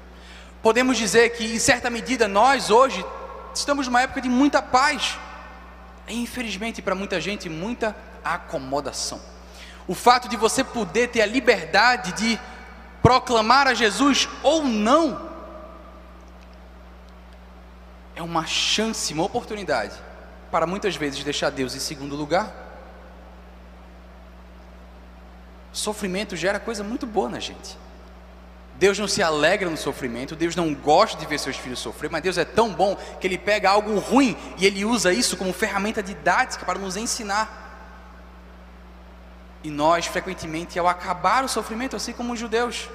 Podemos 0.62 0.98
dizer 0.98 1.30
que, 1.30 1.44
em 1.44 1.58
certa 1.58 1.88
medida, 1.88 2.28
nós 2.28 2.70
hoje 2.70 3.04
estamos 3.54 3.86
numa 3.86 4.02
época 4.02 4.20
de 4.20 4.28
muita 4.28 4.62
paz. 4.62 5.18
E, 6.06 6.22
infelizmente, 6.22 6.82
para 6.82 6.94
muita 6.94 7.20
gente, 7.20 7.48
muita 7.48 7.96
acomodação. 8.24 9.20
O 9.86 9.94
fato 9.94 10.28
de 10.28 10.36
você 10.36 10.62
poder 10.62 11.08
ter 11.08 11.22
a 11.22 11.26
liberdade 11.26 12.12
de 12.12 12.38
proclamar 13.02 13.66
a 13.66 13.74
Jesus 13.74 14.28
ou 14.42 14.62
não, 14.64 15.30
é 18.14 18.22
uma 18.22 18.46
chance, 18.46 19.14
uma 19.14 19.24
oportunidade 19.24 19.94
para 20.50 20.66
muitas 20.66 20.94
vezes 20.96 21.24
deixar 21.24 21.50
Deus 21.50 21.74
em 21.74 21.78
segundo 21.78 22.14
lugar. 22.14 22.52
Sofrimento 25.72 26.36
gera 26.36 26.60
coisa 26.60 26.82
muito 26.82 27.06
boa 27.06 27.28
na 27.28 27.38
gente. 27.38 27.78
Deus 28.80 28.98
não 28.98 29.06
se 29.06 29.22
alegra 29.22 29.68
no 29.68 29.76
sofrimento, 29.76 30.34
Deus 30.34 30.56
não 30.56 30.74
gosta 30.74 31.18
de 31.18 31.26
ver 31.26 31.38
seus 31.38 31.54
filhos 31.54 31.78
sofrer, 31.78 32.10
mas 32.10 32.22
Deus 32.22 32.38
é 32.38 32.46
tão 32.46 32.72
bom 32.72 32.96
que 33.20 33.26
Ele 33.26 33.36
pega 33.36 33.68
algo 33.68 33.98
ruim 33.98 34.34
e 34.56 34.64
Ele 34.64 34.86
usa 34.86 35.12
isso 35.12 35.36
como 35.36 35.52
ferramenta 35.52 36.02
didática 36.02 36.64
para 36.64 36.78
nos 36.78 36.96
ensinar. 36.96 37.58
E 39.62 39.70
nós, 39.70 40.06
frequentemente, 40.06 40.78
ao 40.78 40.88
acabar 40.88 41.44
o 41.44 41.48
sofrimento, 41.48 41.94
assim 41.94 42.14
como 42.14 42.32
os 42.32 42.38
judeus, 42.38 42.88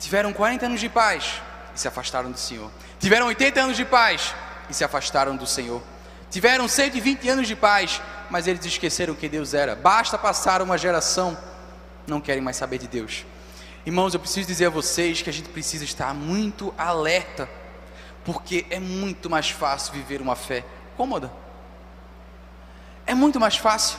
tiveram 0.00 0.32
40 0.32 0.66
anos 0.66 0.80
de 0.80 0.88
paz 0.88 1.40
e 1.72 1.78
se 1.78 1.86
afastaram 1.86 2.32
do 2.32 2.38
Senhor. 2.38 2.68
Tiveram 2.98 3.28
80 3.28 3.60
anos 3.60 3.76
de 3.76 3.84
paz 3.84 4.34
e 4.68 4.74
se 4.74 4.82
afastaram 4.82 5.36
do 5.36 5.46
Senhor. 5.46 5.80
Tiveram 6.32 6.66
120 6.66 7.28
anos 7.28 7.46
de 7.46 7.54
paz, 7.54 8.02
mas 8.28 8.48
eles 8.48 8.64
esqueceram 8.64 9.14
que 9.14 9.28
Deus 9.28 9.54
era. 9.54 9.76
Basta 9.76 10.18
passar 10.18 10.62
uma 10.62 10.76
geração, 10.76 11.38
não 12.08 12.20
querem 12.20 12.42
mais 12.42 12.56
saber 12.56 12.78
de 12.78 12.88
Deus. 12.88 13.24
Irmãos, 13.84 14.12
eu 14.12 14.20
preciso 14.20 14.46
dizer 14.46 14.66
a 14.66 14.70
vocês 14.70 15.22
que 15.22 15.30
a 15.30 15.32
gente 15.32 15.48
precisa 15.48 15.84
estar 15.84 16.12
muito 16.12 16.74
alerta, 16.76 17.48
porque 18.24 18.66
é 18.68 18.78
muito 18.78 19.30
mais 19.30 19.48
fácil 19.48 19.94
viver 19.94 20.20
uma 20.20 20.36
fé 20.36 20.64
cômoda. 20.98 21.32
É 23.06 23.14
muito 23.14 23.40
mais 23.40 23.56
fácil. 23.56 23.98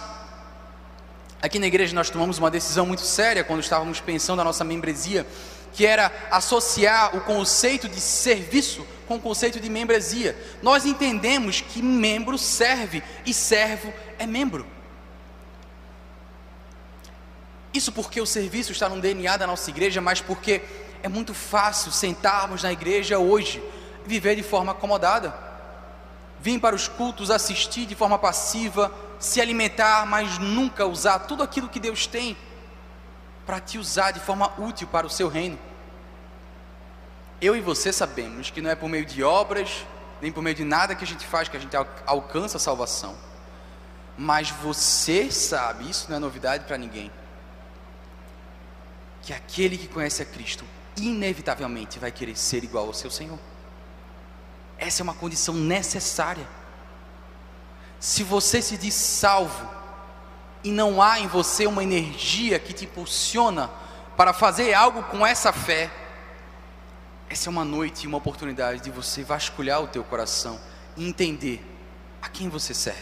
Aqui 1.41 1.57
na 1.57 1.65
igreja 1.65 1.95
nós 1.95 2.11
tomamos 2.11 2.37
uma 2.37 2.51
decisão 2.51 2.85
muito 2.85 3.01
séria 3.01 3.43
quando 3.43 3.61
estávamos 3.61 3.99
pensando 3.99 4.37
na 4.37 4.43
nossa 4.43 4.63
membresia, 4.63 5.25
que 5.73 5.83
era 5.83 6.11
associar 6.29 7.15
o 7.17 7.21
conceito 7.21 7.89
de 7.89 7.99
serviço 7.99 8.85
com 9.07 9.15
o 9.15 9.19
conceito 9.19 9.59
de 9.59 9.67
membresia. 9.67 10.37
Nós 10.61 10.85
entendemos 10.85 11.59
que 11.59 11.81
membro 11.81 12.37
serve 12.37 13.01
e 13.25 13.33
servo 13.33 13.91
é 14.19 14.27
membro. 14.27 14.67
Isso 17.73 17.91
porque 17.91 18.19
o 18.19 18.25
serviço 18.25 18.71
está 18.71 18.89
no 18.89 18.99
DNA 18.99 19.37
da 19.37 19.47
nossa 19.47 19.69
igreja, 19.69 20.01
mas 20.01 20.19
porque 20.21 20.61
é 21.01 21.07
muito 21.07 21.33
fácil 21.33 21.91
sentarmos 21.91 22.63
na 22.63 22.71
igreja 22.71 23.17
hoje 23.17 23.63
e 24.05 24.09
viver 24.09 24.35
de 24.35 24.43
forma 24.43 24.71
acomodada. 24.71 25.33
Vir 26.39 26.59
para 26.59 26.75
os 26.75 26.87
cultos, 26.87 27.31
assistir 27.31 27.85
de 27.85 27.95
forma 27.95 28.17
passiva, 28.17 28.91
se 29.19 29.39
alimentar, 29.39 30.05
mas 30.05 30.37
nunca 30.39 30.85
usar 30.85 31.19
tudo 31.19 31.43
aquilo 31.43 31.69
que 31.69 31.79
Deus 31.79 32.07
tem 32.07 32.35
para 33.45 33.59
te 33.59 33.77
usar 33.77 34.11
de 34.11 34.19
forma 34.19 34.51
útil 34.59 34.87
para 34.87 35.05
o 35.05 35.09
seu 35.09 35.27
reino. 35.27 35.57
Eu 37.39 37.55
e 37.55 37.61
você 37.61 37.91
sabemos 37.91 38.49
que 38.49 38.61
não 38.61 38.69
é 38.69 38.75
por 38.75 38.89
meio 38.89 39.05
de 39.05 39.23
obras, 39.23 39.85
nem 40.21 40.31
por 40.31 40.43
meio 40.43 40.55
de 40.55 40.63
nada 40.63 40.93
que 40.93 41.03
a 41.03 41.07
gente 41.07 41.25
faz 41.25 41.47
que 41.47 41.57
a 41.57 41.59
gente 41.59 41.75
alcança 42.05 42.57
a 42.57 42.59
salvação. 42.59 43.15
Mas 44.17 44.51
você 44.51 45.31
sabe, 45.31 45.89
isso 45.89 46.05
não 46.09 46.17
é 46.17 46.19
novidade 46.19 46.65
para 46.65 46.77
ninguém, 46.77 47.11
que 49.21 49.33
aquele 49.33 49.77
que 49.77 49.87
conhece 49.87 50.21
a 50.21 50.25
Cristo 50.25 50.65
inevitavelmente 50.97 51.99
vai 51.99 52.11
querer 52.11 52.35
ser 52.35 52.63
igual 52.63 52.87
ao 52.87 52.93
seu 52.93 53.09
Senhor. 53.09 53.39
Essa 54.77 55.01
é 55.01 55.03
uma 55.03 55.13
condição 55.13 55.53
necessária. 55.53 56.47
Se 57.99 58.23
você 58.23 58.61
se 58.61 58.77
diz 58.77 58.93
salvo 58.93 59.69
e 60.63 60.71
não 60.71 61.01
há 61.01 61.19
em 61.19 61.27
você 61.27 61.67
uma 61.67 61.83
energia 61.83 62.59
que 62.59 62.73
te 62.73 62.85
impulsiona 62.85 63.69
para 64.17 64.33
fazer 64.33 64.73
algo 64.73 65.03
com 65.03 65.25
essa 65.25 65.53
fé, 65.53 65.89
essa 67.29 67.47
é 67.47 67.51
uma 67.51 67.63
noite 67.63 68.03
e 68.03 68.07
uma 68.07 68.17
oportunidade 68.17 68.81
de 68.81 68.89
você 68.89 69.23
vasculhar 69.23 69.81
o 69.81 69.87
teu 69.87 70.03
coração 70.03 70.59
e 70.97 71.07
entender 71.07 71.65
A 72.21 72.29
quem 72.29 72.49
você 72.49 72.73
serve? 72.73 72.99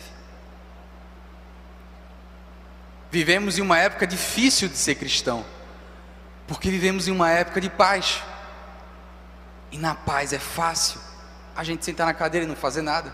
Vivemos 3.11 3.57
em 3.57 3.61
uma 3.61 3.77
época 3.77 4.07
difícil 4.07 4.69
de 4.69 4.77
ser 4.77 4.95
cristão, 4.95 5.45
porque 6.49 6.71
vivemos 6.71 7.07
em 7.07 7.11
uma 7.11 7.29
época 7.29 7.61
de 7.61 7.69
paz. 7.69 8.23
E 9.71 9.77
na 9.77 9.93
paz 9.93 10.33
é 10.33 10.39
fácil 10.39 10.99
a 11.55 11.63
gente 11.63 11.85
sentar 11.85 12.07
na 12.07 12.13
cadeira 12.13 12.43
e 12.43 12.49
não 12.49 12.55
fazer 12.55 12.81
nada. 12.81 13.13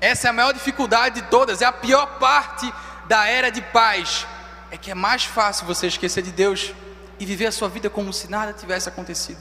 Essa 0.00 0.28
é 0.28 0.30
a 0.30 0.32
maior 0.32 0.54
dificuldade 0.54 1.20
de 1.20 1.28
todas, 1.28 1.60
é 1.60 1.66
a 1.66 1.72
pior 1.72 2.18
parte 2.18 2.72
da 3.06 3.26
era 3.26 3.50
de 3.50 3.60
paz. 3.60 4.26
É 4.70 4.78
que 4.78 4.90
é 4.90 4.94
mais 4.94 5.24
fácil 5.24 5.66
você 5.66 5.88
esquecer 5.88 6.22
de 6.22 6.32
Deus 6.32 6.72
e 7.20 7.26
viver 7.26 7.46
a 7.46 7.52
sua 7.52 7.68
vida 7.68 7.90
como 7.90 8.12
se 8.14 8.30
nada 8.30 8.54
tivesse 8.54 8.88
acontecido. 8.88 9.38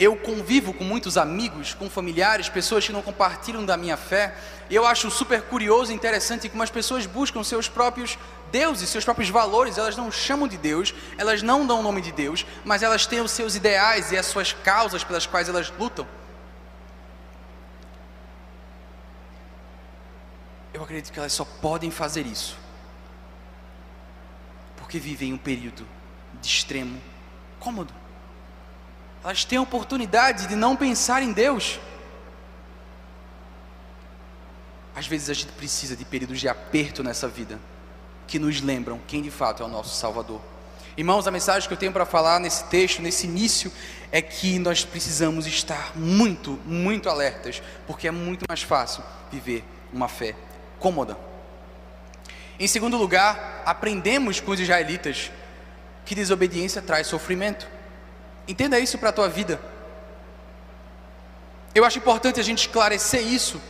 Eu 0.00 0.16
convivo 0.16 0.72
com 0.72 0.82
muitos 0.82 1.18
amigos, 1.18 1.74
com 1.74 1.90
familiares, 1.90 2.48
pessoas 2.48 2.86
que 2.86 2.92
não 2.92 3.02
compartilham 3.02 3.66
da 3.66 3.76
minha 3.76 3.98
fé. 3.98 4.34
Eu 4.70 4.86
acho 4.86 5.10
super 5.10 5.42
curioso 5.42 5.92
e 5.92 5.94
interessante 5.94 6.48
como 6.48 6.62
as 6.62 6.70
pessoas 6.70 7.04
buscam 7.04 7.44
seus 7.44 7.68
próprios 7.68 8.18
deuses, 8.50 8.88
seus 8.88 9.04
próprios 9.04 9.28
valores. 9.28 9.76
Elas 9.76 9.98
não 9.98 10.10
chamam 10.10 10.48
de 10.48 10.56
Deus, 10.56 10.94
elas 11.18 11.42
não 11.42 11.66
dão 11.66 11.80
o 11.80 11.82
nome 11.82 12.00
de 12.00 12.12
Deus, 12.12 12.46
mas 12.64 12.82
elas 12.82 13.04
têm 13.04 13.20
os 13.20 13.30
seus 13.30 13.54
ideais 13.54 14.10
e 14.10 14.16
as 14.16 14.24
suas 14.24 14.54
causas 14.54 15.04
pelas 15.04 15.26
quais 15.26 15.50
elas 15.50 15.70
lutam. 15.78 16.08
Eu 20.72 20.82
acredito 20.82 21.12
que 21.12 21.18
elas 21.18 21.34
só 21.34 21.44
podem 21.44 21.90
fazer 21.90 22.24
isso 22.24 22.56
porque 24.78 24.98
vivem 24.98 25.34
um 25.34 25.38
período 25.38 25.86
de 26.40 26.48
extremo 26.48 26.98
cômodo 27.58 27.92
elas 29.22 29.44
têm 29.44 29.58
a 29.58 29.62
oportunidade 29.62 30.46
de 30.46 30.56
não 30.56 30.76
pensar 30.76 31.22
em 31.22 31.32
Deus. 31.32 31.78
Às 34.94 35.06
vezes 35.06 35.30
a 35.30 35.34
gente 35.34 35.52
precisa 35.52 35.94
de 35.94 36.04
períodos 36.04 36.40
de 36.40 36.48
aperto 36.48 37.02
nessa 37.02 37.28
vida, 37.28 37.58
que 38.26 38.38
nos 38.38 38.60
lembram 38.60 39.00
quem 39.06 39.22
de 39.22 39.30
fato 39.30 39.62
é 39.62 39.66
o 39.66 39.68
nosso 39.68 39.94
Salvador. 39.94 40.40
Irmãos, 40.96 41.26
a 41.26 41.30
mensagem 41.30 41.68
que 41.68 41.72
eu 41.72 41.78
tenho 41.78 41.92
para 41.92 42.04
falar 42.04 42.40
nesse 42.40 42.64
texto, 42.64 43.00
nesse 43.00 43.26
início, 43.26 43.72
é 44.10 44.20
que 44.20 44.58
nós 44.58 44.84
precisamos 44.84 45.46
estar 45.46 45.96
muito, 45.96 46.58
muito 46.66 47.08
alertas, 47.08 47.62
porque 47.86 48.08
é 48.08 48.10
muito 48.10 48.44
mais 48.48 48.62
fácil 48.62 49.02
viver 49.30 49.64
uma 49.92 50.08
fé 50.08 50.34
cômoda. 50.78 51.16
Em 52.58 52.66
segundo 52.66 52.96
lugar, 52.96 53.62
aprendemos 53.64 54.40
com 54.40 54.50
os 54.50 54.60
israelitas 54.60 55.30
que 56.04 56.14
desobediência 56.14 56.82
traz 56.82 57.06
sofrimento. 57.06 57.66
Entenda 58.50 58.80
isso 58.80 58.98
para 58.98 59.10
a 59.10 59.12
tua 59.12 59.28
vida. 59.28 59.60
Eu 61.72 61.84
acho 61.84 61.98
importante 61.98 62.40
a 62.40 62.42
gente 62.42 62.66
esclarecer 62.66 63.24
isso, 63.24 63.60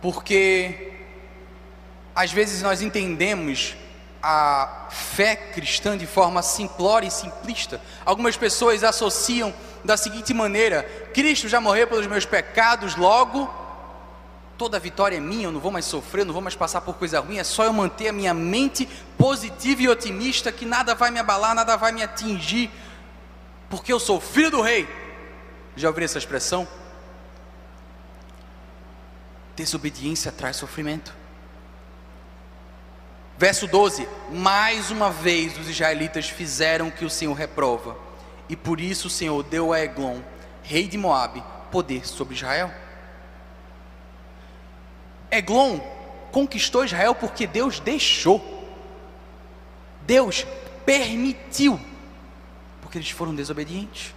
porque 0.00 0.92
às 2.14 2.30
vezes 2.30 2.62
nós 2.62 2.80
entendemos 2.80 3.76
a 4.22 4.86
fé 4.90 5.34
cristã 5.34 5.98
de 5.98 6.06
forma 6.06 6.40
simplória 6.40 7.08
e 7.08 7.10
simplista. 7.10 7.80
Algumas 8.04 8.36
pessoas 8.36 8.84
associam 8.84 9.52
da 9.84 9.96
seguinte 9.96 10.32
maneira: 10.32 10.84
Cristo 11.12 11.48
já 11.48 11.60
morreu 11.60 11.88
pelos 11.88 12.06
meus 12.06 12.24
pecados, 12.24 12.94
logo 12.94 13.52
toda 14.58 14.78
vitória 14.80 15.16
é 15.16 15.20
minha, 15.20 15.44
eu 15.44 15.52
não 15.52 15.60
vou 15.60 15.70
mais 15.70 15.84
sofrer, 15.84 16.26
não 16.26 16.32
vou 16.32 16.42
mais 16.42 16.56
passar 16.56 16.80
por 16.80 16.96
coisa 16.96 17.20
ruim, 17.20 17.38
é 17.38 17.44
só 17.44 17.64
eu 17.64 17.72
manter 17.72 18.08
a 18.08 18.12
minha 18.12 18.34
mente 18.34 18.86
positiva 19.16 19.82
e 19.82 19.88
otimista 19.88 20.50
que 20.50 20.66
nada 20.66 20.96
vai 20.96 21.12
me 21.12 21.20
abalar, 21.20 21.54
nada 21.54 21.76
vai 21.76 21.92
me 21.92 22.02
atingir, 22.02 22.68
porque 23.70 23.92
eu 23.92 24.00
sou 24.00 24.20
filho 24.20 24.50
do 24.50 24.60
rei. 24.60 24.88
Já 25.76 25.88
ouviram 25.88 26.06
essa 26.06 26.18
expressão? 26.18 26.66
Desobediência 29.54 30.32
traz 30.32 30.56
sofrimento. 30.56 31.14
Verso 33.38 33.68
12: 33.68 34.08
Mais 34.32 34.90
uma 34.90 35.10
vez 35.10 35.56
os 35.56 35.68
israelitas 35.68 36.28
fizeram 36.28 36.88
o 36.88 36.92
que 36.92 37.04
o 37.04 37.10
Senhor 37.10 37.32
reprova, 37.32 37.96
e 38.48 38.56
por 38.56 38.80
isso 38.80 39.06
o 39.06 39.10
Senhor 39.10 39.40
deu 39.44 39.72
a 39.72 39.80
Eglon, 39.80 40.18
rei 40.64 40.88
de 40.88 40.98
Moabe, 40.98 41.44
poder 41.70 42.08
sobre 42.08 42.34
Israel. 42.34 42.87
Eglon 45.30 45.78
conquistou 46.30 46.84
Israel 46.84 47.14
porque 47.14 47.46
Deus 47.46 47.80
deixou. 47.80 48.56
Deus 50.06 50.46
permitiu, 50.86 51.78
porque 52.80 52.98
eles 52.98 53.10
foram 53.10 53.34
desobedientes. 53.34 54.14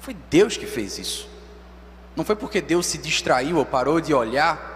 Foi 0.00 0.14
Deus 0.28 0.56
que 0.56 0.66
fez 0.66 0.98
isso. 0.98 1.28
Não 2.16 2.24
foi 2.24 2.36
porque 2.36 2.60
Deus 2.60 2.86
se 2.86 2.98
distraiu 2.98 3.56
ou 3.56 3.64
parou 3.64 4.00
de 4.00 4.12
olhar, 4.12 4.72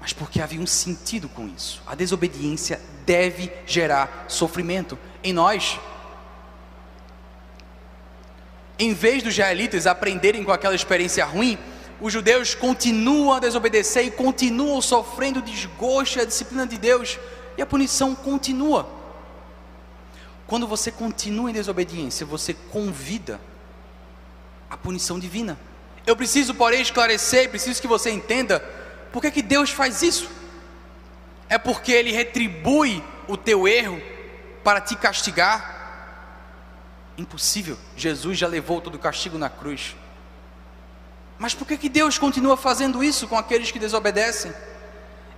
mas 0.00 0.12
porque 0.12 0.40
havia 0.40 0.60
um 0.60 0.66
sentido 0.66 1.28
com 1.28 1.46
isso. 1.48 1.82
A 1.86 1.94
desobediência 1.94 2.80
deve 3.06 3.52
gerar 3.66 4.26
sofrimento 4.28 4.98
em 5.22 5.32
nós. 5.32 5.78
Em 8.78 8.92
vez 8.92 9.22
dos 9.22 9.34
israelitas 9.34 9.86
aprenderem 9.86 10.42
com 10.44 10.52
aquela 10.52 10.74
experiência 10.74 11.24
ruim, 11.24 11.58
os 12.04 12.12
judeus 12.12 12.54
continuam 12.54 13.32
a 13.32 13.40
desobedecer 13.40 14.04
e 14.04 14.10
continuam 14.10 14.78
sofrendo 14.82 15.40
desgosto 15.40 16.18
e 16.18 16.20
a 16.20 16.26
disciplina 16.26 16.66
de 16.66 16.76
Deus, 16.76 17.18
e 17.56 17.62
a 17.62 17.66
punição 17.66 18.14
continua. 18.14 18.86
Quando 20.46 20.68
você 20.68 20.90
continua 20.90 21.48
em 21.48 21.54
desobediência, 21.54 22.26
você 22.26 22.52
convida 22.52 23.40
a 24.68 24.76
punição 24.76 25.18
divina. 25.18 25.58
Eu 26.06 26.14
preciso, 26.14 26.54
porém, 26.54 26.82
esclarecer, 26.82 27.48
preciso 27.48 27.80
que 27.80 27.88
você 27.88 28.10
entenda 28.10 28.60
por 29.10 29.22
que, 29.22 29.30
que 29.30 29.40
Deus 29.40 29.70
faz 29.70 30.02
isso. 30.02 30.28
É 31.48 31.56
porque 31.56 31.90
Ele 31.90 32.12
retribui 32.12 33.02
o 33.26 33.34
teu 33.34 33.66
erro 33.66 33.98
para 34.62 34.78
te 34.78 34.94
castigar. 34.94 36.36
Impossível, 37.16 37.78
Jesus 37.96 38.36
já 38.36 38.46
levou 38.46 38.82
todo 38.82 38.96
o 38.96 38.98
castigo 38.98 39.38
na 39.38 39.48
cruz. 39.48 39.96
Mas 41.38 41.54
por 41.54 41.66
que, 41.66 41.76
que 41.76 41.88
Deus 41.88 42.18
continua 42.18 42.56
fazendo 42.56 43.02
isso 43.02 43.26
com 43.26 43.36
aqueles 43.36 43.70
que 43.70 43.78
desobedecem? 43.78 44.52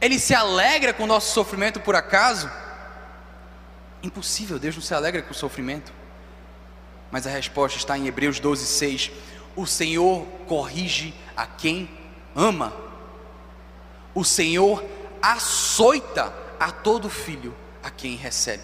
Ele 0.01 0.19
se 0.19 0.35
alegra 0.35 0.93
com 0.93 1.05
o 1.05 1.07
nosso 1.07 1.33
sofrimento 1.33 1.81
por 1.81 1.95
acaso? 1.95 2.51
Impossível, 4.03 4.59
Deus 4.59 4.75
não 4.75 4.83
se 4.83 4.95
alegra 4.95 5.23
com 5.23 5.33
o 5.33 5.35
sofrimento. 5.35 5.93
Mas 7.11 7.27
a 7.27 7.31
resposta 7.31 7.79
está 7.79 7.97
em 7.97 8.07
Hebreus 8.07 8.39
12, 8.39 8.67
6. 8.67 9.11
O 9.55 9.67
Senhor 9.67 10.27
corrige 10.47 11.15
a 11.37 11.47
quem 11.47 11.89
ama. 12.35 12.73
O 14.15 14.25
Senhor 14.25 14.85
açoita 15.23 16.33
a 16.61 16.71
todo 16.71 17.09
filho 17.09 17.55
a 17.83 17.91
quem 17.91 18.17
recebe. 18.17 18.63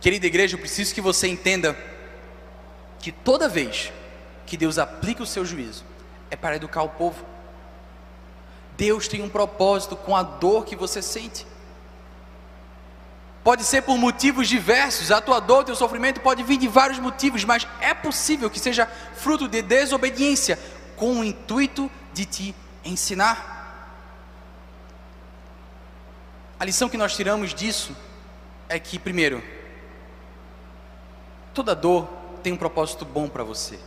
Querida 0.00 0.26
igreja, 0.26 0.56
eu 0.56 0.60
preciso 0.60 0.94
que 0.94 1.00
você 1.00 1.28
entenda 1.28 1.76
que 2.98 3.12
toda 3.12 3.48
vez 3.48 3.92
que 4.46 4.56
Deus 4.56 4.78
aplica 4.78 5.22
o 5.22 5.26
seu 5.26 5.44
juízo, 5.44 5.84
é 6.30 6.36
para 6.36 6.56
educar 6.56 6.82
o 6.82 6.88
povo. 6.88 7.24
Deus 8.76 9.08
tem 9.08 9.22
um 9.22 9.28
propósito 9.28 9.96
com 9.96 10.16
a 10.16 10.22
dor 10.22 10.64
que 10.64 10.76
você 10.76 11.02
sente. 11.02 11.46
Pode 13.42 13.64
ser 13.64 13.82
por 13.82 13.96
motivos 13.96 14.48
diversos, 14.48 15.10
a 15.10 15.20
tua 15.20 15.40
dor, 15.40 15.64
teu 15.64 15.74
sofrimento 15.74 16.20
pode 16.20 16.42
vir 16.42 16.58
de 16.58 16.68
vários 16.68 16.98
motivos, 16.98 17.44
mas 17.44 17.66
é 17.80 17.94
possível 17.94 18.50
que 18.50 18.60
seja 18.60 18.86
fruto 18.86 19.48
de 19.48 19.62
desobediência, 19.62 20.58
com 20.96 21.20
o 21.20 21.24
intuito 21.24 21.90
de 22.12 22.26
te 22.26 22.54
ensinar. 22.84 23.58
A 26.58 26.64
lição 26.64 26.90
que 26.90 26.98
nós 26.98 27.16
tiramos 27.16 27.54
disso 27.54 27.96
é 28.68 28.78
que, 28.78 28.98
primeiro, 28.98 29.42
toda 31.54 31.74
dor 31.74 32.06
tem 32.42 32.52
um 32.52 32.58
propósito 32.58 33.06
bom 33.06 33.28
para 33.28 33.42
você. 33.42 33.78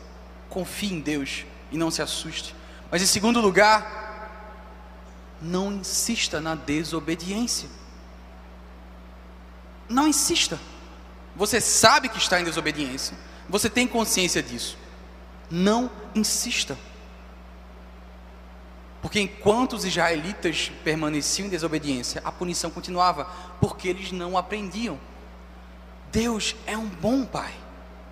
Confie 0.50 0.94
em 0.94 1.00
Deus 1.00 1.46
e 1.74 1.78
não 1.78 1.92
se 1.92 2.02
assuste. 2.02 2.56
Mas 2.90 3.02
em 3.02 3.08
segundo 3.08 3.42
lugar, 3.42 4.30
não 5.42 5.74
insista 5.74 6.40
na 6.40 6.56
desobediência. 6.56 7.68
Não 9.90 10.08
insista. 10.08 10.58
Você 11.36 11.60
sabe 11.60 12.08
que 12.08 12.20
está 12.20 12.40
em 12.40 12.44
desobediência. 12.46 13.18
Você 13.50 13.70
tem 13.70 13.88
consciência 13.88 14.42
disso. 14.42 14.78
Não 15.50 15.92
insista. 16.16 16.78
Porque 19.02 19.20
enquanto 19.20 19.74
os 19.74 19.84
israelitas 19.84 20.72
permaneciam 20.84 21.48
em 21.48 21.50
desobediência, 21.50 22.22
a 22.24 22.32
punição 22.32 22.72
continuava, 22.72 23.26
porque 23.60 23.90
eles 23.90 24.12
não 24.12 24.38
aprendiam. 24.38 24.98
Deus 26.12 26.56
é 26.66 26.78
um 26.78 26.88
bom 26.88 27.26
pai. 27.26 27.54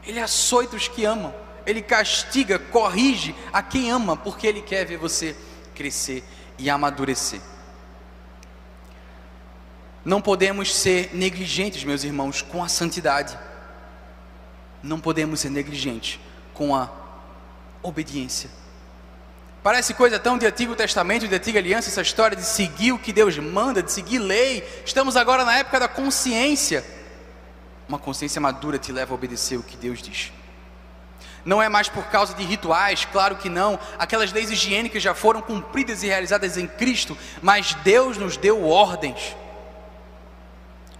Ele 0.03 0.19
açoita 0.19 0.75
os 0.75 0.87
que 0.87 1.05
amam. 1.05 1.33
Ele 1.65 1.81
castiga, 1.81 2.57
corrige 2.57 3.35
a 3.51 3.61
quem 3.61 3.91
ama, 3.91 4.15
porque 4.17 4.47
Ele 4.47 4.61
quer 4.61 4.85
ver 4.85 4.97
você 4.97 5.35
crescer 5.75 6.23
e 6.57 6.69
amadurecer. 6.69 7.41
Não 10.03 10.21
podemos 10.21 10.75
ser 10.75 11.11
negligentes, 11.13 11.83
meus 11.83 12.03
irmãos, 12.03 12.41
com 12.41 12.63
a 12.63 12.67
santidade. 12.67 13.37
Não 14.81 14.99
podemos 14.99 15.39
ser 15.39 15.49
negligentes 15.49 16.19
com 16.53 16.75
a 16.75 16.89
obediência. 17.83 18.49
Parece 19.63 19.93
coisa 19.93 20.17
tão 20.17 20.39
de 20.39 20.47
Antigo 20.47 20.75
Testamento, 20.75 21.27
de 21.27 21.35
Antiga 21.35 21.59
Aliança, 21.59 21.89
essa 21.89 22.01
história 22.01 22.35
de 22.35 22.43
seguir 22.43 22.93
o 22.93 22.97
que 22.97 23.13
Deus 23.13 23.37
manda, 23.37 23.83
de 23.83 23.91
seguir 23.91 24.17
lei. 24.17 24.67
Estamos 24.83 25.15
agora 25.15 25.45
na 25.45 25.55
época 25.55 25.79
da 25.79 25.87
consciência. 25.87 26.83
Uma 27.87 27.99
consciência 27.99 28.41
madura 28.41 28.79
te 28.79 28.91
leva 28.91 29.13
a 29.13 29.15
obedecer 29.15 29.57
o 29.57 29.63
que 29.63 29.77
Deus 29.77 30.01
diz. 30.01 30.31
Não 31.43 31.61
é 31.61 31.67
mais 31.67 31.89
por 31.89 32.05
causa 32.05 32.33
de 32.33 32.43
rituais, 32.43 33.05
claro 33.05 33.35
que 33.35 33.49
não. 33.49 33.79
Aquelas 33.97 34.31
leis 34.31 34.51
higiênicas 34.51 35.01
já 35.01 35.13
foram 35.15 35.41
cumpridas 35.41 36.03
e 36.03 36.07
realizadas 36.07 36.57
em 36.57 36.67
Cristo, 36.67 37.17
mas 37.41 37.73
Deus 37.83 38.17
nos 38.17 38.37
deu 38.37 38.63
ordens. 38.67 39.35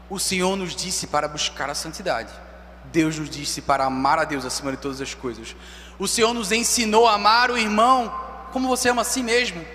O 0.10 0.19
Senhor 0.19 0.56
nos 0.56 0.75
disse 0.75 1.08
para 1.08 1.27
buscar 1.27 1.69
a 1.69 1.75
santidade. 1.75 2.32
Deus 2.86 3.17
nos 3.17 3.30
disse 3.30 3.62
para 3.62 3.86
amar 3.86 4.19
a 4.19 4.25
Deus 4.25 4.43
acima 4.43 4.71
de 4.71 4.77
todas 4.77 4.99
as 4.99 5.13
coisas. 5.13 5.56
O 5.99 6.08
Senhor 6.08 6.34
nos 6.34 6.51
ensinou 6.51 7.08
a 7.08 7.13
amar 7.13 7.51
o 7.51 7.58
irmão 7.58 8.12
como 8.51 8.67
você 8.67 8.89
ama 8.89 9.04
a 9.04 9.06
si 9.06 9.23
mesmo. 9.23 9.65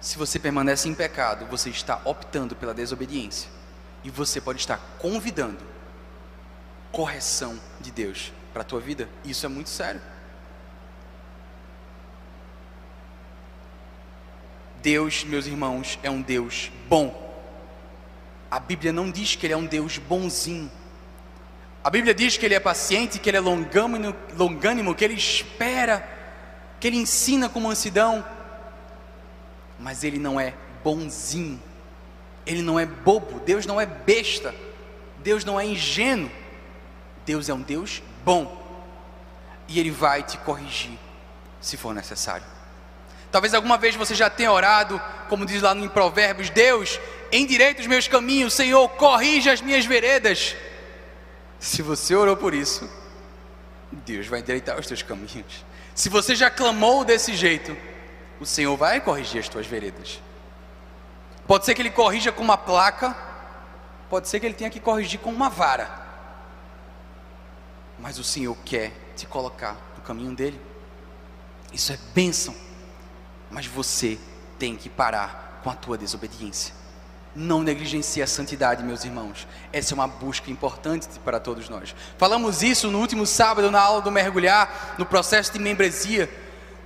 Se 0.00 0.16
você 0.16 0.38
permanece 0.38 0.88
em 0.88 0.94
pecado, 0.94 1.46
você 1.46 1.68
está 1.68 2.00
optando 2.04 2.54
pela 2.54 2.72
desobediência. 2.72 3.50
E 4.04 4.10
você 4.10 4.40
pode 4.40 4.60
estar 4.60 4.78
convidando 4.98 5.58
correção 6.92 7.60
de 7.80 7.90
Deus 7.90 8.32
para 8.52 8.62
a 8.62 8.64
tua 8.64 8.80
vida. 8.80 9.08
Isso 9.24 9.44
é 9.44 9.48
muito 9.48 9.68
sério. 9.68 10.00
Deus, 14.82 15.24
meus 15.24 15.46
irmãos, 15.46 15.98
é 16.02 16.10
um 16.10 16.22
Deus 16.22 16.70
bom. 16.88 17.26
A 18.50 18.60
Bíblia 18.60 18.92
não 18.92 19.10
diz 19.10 19.34
que 19.34 19.44
Ele 19.44 19.52
é 19.52 19.56
um 19.56 19.66
Deus 19.66 19.98
bonzinho. 19.98 20.70
A 21.82 21.90
Bíblia 21.90 22.14
diz 22.14 22.36
que 22.36 22.46
Ele 22.46 22.54
é 22.54 22.60
paciente, 22.60 23.18
que 23.18 23.28
Ele 23.28 23.36
é 23.36 23.40
longânimo, 23.40 24.14
longânimo 24.36 24.94
que 24.94 25.04
Ele 25.04 25.14
espera, 25.14 26.08
que 26.80 26.86
Ele 26.86 26.96
ensina 26.96 27.48
com 27.48 27.60
mansidão. 27.60 28.24
Mas 29.78 30.04
Ele 30.04 30.18
não 30.18 30.38
é 30.38 30.54
bonzinho. 30.82 31.60
Ele 32.46 32.62
não 32.62 32.78
é 32.78 32.86
bobo. 32.86 33.40
Deus 33.40 33.66
não 33.66 33.80
é 33.80 33.86
besta. 33.86 34.54
Deus 35.18 35.44
não 35.44 35.58
é 35.58 35.66
ingênuo. 35.66 36.30
Deus 37.26 37.48
é 37.48 37.54
um 37.54 37.60
Deus 37.60 38.00
bom. 38.24 38.64
E 39.68 39.80
Ele 39.80 39.90
vai 39.90 40.22
te 40.22 40.38
corrigir 40.38 40.96
se 41.60 41.76
for 41.76 41.92
necessário. 41.92 42.46
Talvez 43.32 43.52
alguma 43.52 43.76
vez 43.76 43.96
você 43.96 44.14
já 44.14 44.30
tenha 44.30 44.52
orado, 44.52 45.02
como 45.28 45.44
diz 45.44 45.60
lá 45.60 45.74
em 45.74 45.88
Provérbios: 45.88 46.48
Deus, 46.48 47.00
endireita 47.32 47.80
os 47.80 47.88
meus 47.88 48.06
caminhos, 48.06 48.54
Senhor, 48.54 48.88
corrija 48.90 49.52
as 49.52 49.60
minhas 49.60 49.84
veredas. 49.84 50.54
Se 51.58 51.82
você 51.82 52.14
orou 52.14 52.36
por 52.36 52.54
isso, 52.54 52.88
Deus 53.90 54.28
vai 54.28 54.38
endireitar 54.38 54.78
os 54.78 54.86
teus 54.86 55.02
caminhos. 55.02 55.64
Se 55.96 56.08
você 56.08 56.36
já 56.36 56.48
clamou 56.48 57.04
desse 57.04 57.34
jeito, 57.34 57.76
o 58.38 58.46
Senhor 58.46 58.76
vai 58.76 59.00
corrigir 59.00 59.40
as 59.40 59.48
tuas 59.48 59.66
veredas. 59.66 60.20
Pode 61.44 61.64
ser 61.64 61.74
que 61.74 61.82
Ele 61.82 61.90
corrija 61.90 62.30
com 62.30 62.42
uma 62.44 62.56
placa, 62.56 63.16
pode 64.08 64.28
ser 64.28 64.38
que 64.38 64.46
Ele 64.46 64.54
tenha 64.54 64.70
que 64.70 64.78
corrigir 64.78 65.18
com 65.18 65.30
uma 65.30 65.48
vara 65.48 66.05
mas 68.06 68.20
o 68.20 68.22
Senhor 68.22 68.56
quer 68.64 68.92
te 69.16 69.26
colocar 69.26 69.76
no 69.96 70.02
caminho 70.04 70.32
dele. 70.32 70.60
Isso 71.72 71.92
é 71.92 71.98
bênção, 72.14 72.54
mas 73.50 73.66
você 73.66 74.16
tem 74.60 74.76
que 74.76 74.88
parar 74.88 75.60
com 75.64 75.70
a 75.70 75.74
tua 75.74 75.98
desobediência. 75.98 76.72
Não 77.34 77.64
negligencie 77.64 78.22
a 78.22 78.26
santidade, 78.28 78.84
meus 78.84 79.04
irmãos. 79.04 79.44
Essa 79.72 79.92
é 79.92 79.96
uma 79.96 80.06
busca 80.06 80.52
importante 80.52 81.08
para 81.24 81.40
todos 81.40 81.68
nós. 81.68 81.96
Falamos 82.16 82.62
isso 82.62 82.92
no 82.92 83.00
último 83.00 83.26
sábado 83.26 83.72
na 83.72 83.80
aula 83.80 84.00
do 84.00 84.12
mergulhar, 84.12 84.94
no 84.96 85.04
processo 85.04 85.52
de 85.52 85.58
membresia. 85.58 86.30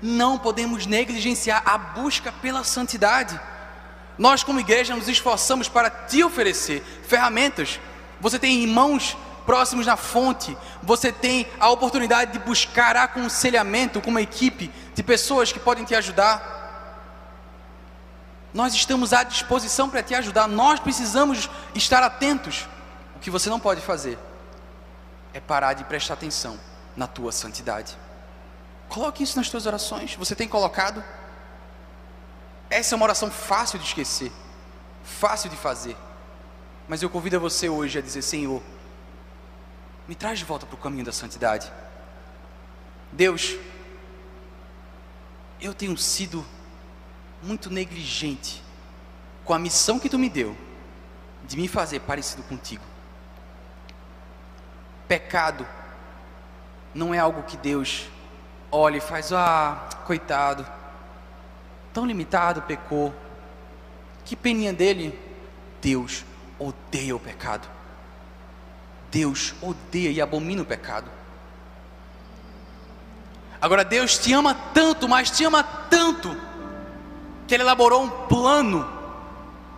Não 0.01 0.39
podemos 0.39 0.87
negligenciar 0.87 1.63
a 1.67 1.77
busca 1.77 2.33
pela 2.33 2.65
santidade. 2.65 3.39
Nós, 4.17 4.43
como 4.43 4.59
igreja, 4.59 4.97
nos 4.97 5.07
esforçamos 5.07 5.69
para 5.69 5.91
te 5.91 6.25
oferecer 6.25 6.83
ferramentas. 7.07 7.79
Você 8.23 8.39
tem 8.39 8.63
irmãos 8.63 9.19
próximos 9.41 9.87
na 9.87 9.97
fonte, 9.97 10.57
você 10.83 11.13
tem 11.13 11.47
a 11.59 11.69
oportunidade 11.71 12.33
de 12.33 12.39
buscar 12.39 12.97
aconselhamento 12.97 14.01
com 14.01 14.11
uma 14.11 14.23
equipe 14.23 14.71
de 14.95 15.03
pessoas 15.03 15.53
que 15.53 15.59
podem 15.59 15.85
te 15.85 15.95
ajudar. 15.95 16.59
Nós 18.53 18.75
estamos 18.75 19.13
à 19.13 19.23
disposição 19.23 19.89
para 19.89 20.03
te 20.03 20.15
ajudar, 20.15 20.49
nós 20.49 20.81
precisamos 20.81 21.49
estar 21.75 22.03
atentos. 22.03 22.69
O 23.17 23.21
que 23.21 23.31
você 23.31 23.49
não 23.49 23.61
pode 23.61 23.81
fazer 23.81 24.19
é 25.33 25.41
parar 25.41 25.75
de 25.75 25.85
prestar 25.85 26.15
atenção 26.15 26.59
na 26.97 27.07
tua 27.07 27.33
santidade. 27.33 27.97
Coloque 28.89 29.23
isso 29.23 29.37
nas 29.37 29.49
tuas 29.49 29.67
orações. 29.67 30.17
Você 30.17 30.35
tem 30.35 30.49
colocado? 30.49 31.03
Essa 32.69 32.95
é 32.95 32.97
uma 32.97 33.05
oração 33.05 33.31
fácil 33.31 33.79
de 33.79 33.85
esquecer, 33.85 34.33
fácil 35.05 35.49
de 35.49 35.57
fazer. 35.57 35.97
Mas 36.89 37.03
eu 37.03 37.09
convido 37.09 37.39
você 37.39 37.69
hoje 37.69 37.99
a 37.99 38.03
dizer: 38.03 38.23
Senhor, 38.23 38.61
me 40.11 40.17
traz 40.17 40.41
de 40.41 40.45
volta 40.45 40.67
para 40.67 40.75
o 40.75 40.79
caminho 40.79 41.05
da 41.05 41.13
santidade. 41.13 41.71
Deus, 43.13 43.57
eu 45.61 45.73
tenho 45.73 45.97
sido 45.97 46.45
muito 47.41 47.71
negligente 47.71 48.61
com 49.45 49.55
a 49.55 49.59
missão 49.59 50.01
que 50.01 50.09
tu 50.09 50.19
me 50.19 50.29
deu 50.29 50.57
de 51.45 51.57
me 51.57 51.69
fazer 51.69 52.01
parecido 52.01 52.43
contigo. 52.43 52.83
Pecado 55.07 55.65
não 56.93 57.15
é 57.15 57.21
algo 57.21 57.45
que 57.45 57.57
Deus 57.57 58.09
olha 58.69 58.97
e 58.97 59.01
faz, 59.01 59.33
ah, 59.33 59.91
coitado, 60.07 60.67
tão 61.95 62.05
limitado 62.05 62.63
pecou. 62.63 63.15
Que 64.25 64.35
peninha 64.35 64.73
dele? 64.73 65.17
Deus 65.81 66.25
odeia 66.59 67.15
o 67.15 67.21
pecado. 67.21 67.79
Deus 69.11 69.55
odeia 69.61 70.11
e 70.11 70.21
abomina 70.21 70.63
o 70.63 70.67
pecado. 70.67 71.11
Agora, 73.61 73.85
Deus 73.85 74.19
te 74.19 74.33
ama 74.33 74.55
tanto, 74.55 75.09
mas 75.09 75.31
te 75.31 75.45
ama 75.45 75.63
tanto, 75.63 76.35
que 77.47 77.55
Ele 77.55 77.63
elaborou 77.63 78.03
um 78.03 78.11
plano 78.27 78.89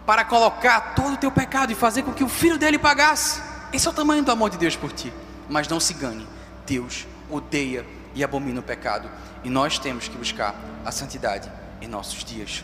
para 0.07 0.25
colocar 0.25 0.95
todo 0.95 1.15
o 1.15 1.17
teu 1.17 1.33
pecado 1.33 1.73
e 1.73 1.75
fazer 1.75 2.03
com 2.03 2.13
que 2.13 2.23
o 2.23 2.29
filho 2.29 2.59
dele 2.59 2.79
pagasse. 2.79 3.43
Esse 3.73 3.89
é 3.89 3.91
o 3.91 3.95
tamanho 3.95 4.23
do 4.23 4.31
amor 4.31 4.51
de 4.51 4.59
Deus 4.59 4.77
por 4.77 4.93
ti. 4.93 5.13
Mas 5.49 5.67
não 5.67 5.81
se 5.81 5.95
engane, 5.95 6.27
Deus 6.67 7.07
odeia 7.29 7.85
e 8.15 8.23
abomina 8.23 8.61
o 8.61 8.63
pecado, 8.63 9.11
e 9.43 9.49
nós 9.49 9.79
temos 9.79 10.07
que 10.07 10.17
buscar 10.17 10.55
a 10.85 10.93
santidade 10.93 11.51
em 11.81 11.89
nossos 11.89 12.23
dias. 12.23 12.63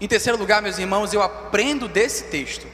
Em 0.00 0.06
terceiro 0.06 0.38
lugar, 0.38 0.62
meus 0.62 0.78
irmãos, 0.78 1.12
eu 1.12 1.22
aprendo 1.22 1.88
desse 1.88 2.24
texto 2.24 2.66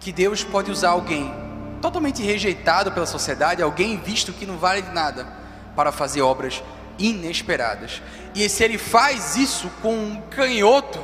que 0.00 0.12
Deus 0.12 0.44
pode 0.44 0.70
usar 0.70 0.90
alguém 0.90 1.32
totalmente 1.80 2.22
rejeitado 2.22 2.92
pela 2.92 3.06
sociedade, 3.06 3.62
alguém 3.62 3.98
visto 3.98 4.32
que 4.32 4.46
não 4.46 4.58
vale 4.58 4.82
de 4.82 4.90
nada, 4.90 5.26
para 5.74 5.92
fazer 5.92 6.22
obras 6.22 6.62
inesperadas. 6.98 8.02
E 8.34 8.48
se 8.48 8.64
ele 8.64 8.78
faz 8.78 9.36
isso 9.36 9.70
com 9.82 9.94
um 9.94 10.22
canhoto, 10.30 10.98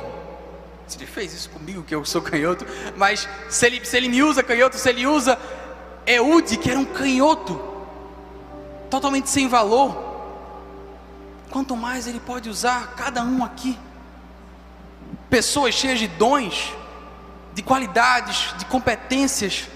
se 0.87 0.97
ele 0.97 1.05
fez 1.05 1.33
isso 1.33 1.49
comigo, 1.49 1.83
que 1.83 1.93
eu 1.95 2.03
sou 2.05 2.21
canhoto, 2.21 2.65
mas 2.95 3.27
se 3.49 3.65
ele, 3.65 3.85
se 3.85 3.95
ele 3.95 4.09
me 4.09 4.21
usa 4.23 4.43
canhoto, 4.43 4.77
se 4.77 4.89
ele 4.89 5.05
usa 5.07 5.39
Eude, 6.05 6.57
que 6.57 6.69
era 6.69 6.79
um 6.79 6.85
canhoto, 6.85 7.59
totalmente 8.89 9.29
sem 9.29 9.47
valor, 9.47 10.11
quanto 11.49 11.75
mais 11.75 12.07
ele 12.07 12.19
pode 12.19 12.49
usar 12.49 12.93
cada 12.95 13.23
um 13.23 13.43
aqui. 13.43 13.77
Pessoas 15.29 15.73
cheias 15.73 15.99
de 15.99 16.07
dons, 16.07 16.73
de 17.53 17.61
qualidades, 17.61 18.53
de 18.57 18.65
competências, 18.65 19.67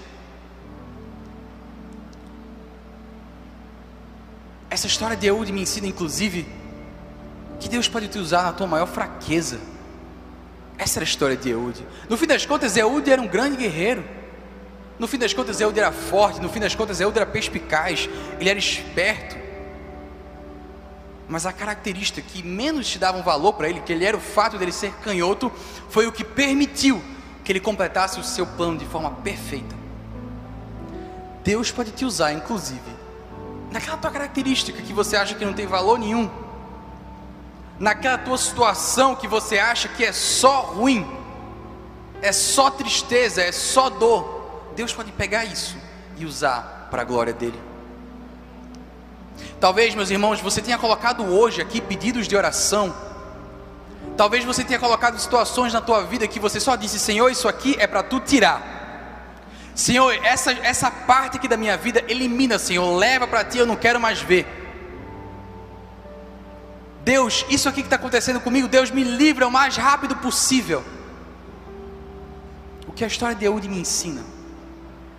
Essa 4.70 4.86
história 4.86 5.16
de 5.16 5.26
Eude 5.26 5.52
me 5.52 5.62
ensina, 5.62 5.86
inclusive, 5.86 6.46
que 7.58 7.68
Deus 7.68 7.88
pode 7.88 8.08
te 8.08 8.18
usar 8.18 8.42
na 8.42 8.52
tua 8.52 8.66
maior 8.66 8.86
fraqueza. 8.86 9.58
Essa 10.76 10.98
era 10.98 11.04
a 11.04 11.08
história 11.08 11.36
de 11.36 11.50
Eude. 11.50 11.86
No 12.08 12.16
fim 12.16 12.26
das 12.26 12.44
contas, 12.44 12.76
Eude 12.76 13.10
era 13.10 13.20
um 13.20 13.26
grande 13.26 13.56
guerreiro. 13.56 14.04
No 14.98 15.08
fim 15.08 15.18
das 15.18 15.32
contas, 15.32 15.60
Eude 15.60 15.80
era 15.80 15.90
forte. 15.90 16.40
No 16.40 16.48
fim 16.48 16.60
das 16.60 16.74
contas, 16.74 17.00
Eude 17.00 17.18
era 17.18 17.26
perspicaz. 17.26 18.08
Ele 18.38 18.50
era 18.50 18.58
esperto. 18.58 19.36
Mas 21.28 21.46
a 21.46 21.52
característica 21.52 22.22
que 22.22 22.42
menos 22.42 22.88
te 22.88 22.98
dava 22.98 23.18
um 23.18 23.22
valor 23.22 23.54
para 23.54 23.68
ele, 23.68 23.80
que 23.80 23.92
ele 23.92 24.04
era 24.04 24.16
o 24.16 24.20
fato 24.20 24.56
dele 24.56 24.72
ser 24.72 24.92
canhoto, 25.02 25.50
foi 25.88 26.06
o 26.06 26.12
que 26.12 26.24
permitiu 26.24 27.02
que 27.44 27.52
ele 27.52 27.60
completasse 27.60 28.20
o 28.20 28.24
seu 28.24 28.46
plano 28.46 28.78
de 28.78 28.86
forma 28.86 29.10
perfeita. 29.10 29.76
Deus 31.42 31.70
pode 31.70 31.90
te 31.90 32.04
usar, 32.04 32.32
inclusive, 32.32 32.97
naquela 33.70 33.96
tua 33.96 34.10
característica 34.10 34.82
que 34.82 34.92
você 34.92 35.16
acha 35.16 35.34
que 35.34 35.44
não 35.44 35.52
tem 35.52 35.66
valor 35.66 35.98
nenhum, 35.98 36.30
naquela 37.78 38.18
tua 38.18 38.38
situação 38.38 39.14
que 39.14 39.28
você 39.28 39.58
acha 39.58 39.88
que 39.88 40.04
é 40.04 40.12
só 40.12 40.62
ruim, 40.62 41.06
é 42.20 42.32
só 42.32 42.70
tristeza, 42.70 43.42
é 43.42 43.52
só 43.52 43.88
dor, 43.88 44.70
Deus 44.74 44.92
pode 44.92 45.12
pegar 45.12 45.44
isso 45.44 45.76
e 46.16 46.24
usar 46.24 46.88
para 46.90 47.02
a 47.02 47.04
glória 47.04 47.32
dele. 47.32 47.60
Talvez, 49.60 49.94
meus 49.94 50.10
irmãos, 50.10 50.40
você 50.40 50.62
tenha 50.62 50.78
colocado 50.78 51.24
hoje 51.24 51.60
aqui 51.60 51.80
pedidos 51.80 52.28
de 52.28 52.36
oração. 52.36 52.94
Talvez 54.16 54.44
você 54.44 54.64
tenha 54.64 54.78
colocado 54.78 55.18
situações 55.18 55.72
na 55.72 55.80
tua 55.80 56.02
vida 56.02 56.26
que 56.28 56.38
você 56.38 56.60
só 56.60 56.76
disse: 56.76 56.98
Senhor, 56.98 57.28
isso 57.28 57.48
aqui 57.48 57.76
é 57.78 57.86
para 57.86 58.02
tu 58.02 58.20
tirar. 58.20 58.77
Senhor, 59.78 60.12
essa, 60.24 60.50
essa 60.54 60.90
parte 60.90 61.36
aqui 61.36 61.46
da 61.46 61.56
minha 61.56 61.76
vida, 61.76 62.02
elimina, 62.08 62.58
Senhor, 62.58 62.96
leva 62.96 63.28
para 63.28 63.44
ti, 63.44 63.58
eu 63.58 63.64
não 63.64 63.76
quero 63.76 64.00
mais 64.00 64.20
ver. 64.20 64.44
Deus, 67.04 67.46
isso 67.48 67.68
aqui 67.68 67.82
que 67.82 67.86
está 67.86 67.94
acontecendo 67.94 68.40
comigo, 68.40 68.66
Deus 68.66 68.90
me 68.90 69.04
livra 69.04 69.46
o 69.46 69.52
mais 69.52 69.76
rápido 69.76 70.16
possível. 70.16 70.84
O 72.88 72.92
que 72.92 73.04
a 73.04 73.06
história 73.06 73.36
de 73.36 73.44
Eude 73.44 73.68
me 73.68 73.78
ensina 73.78 74.24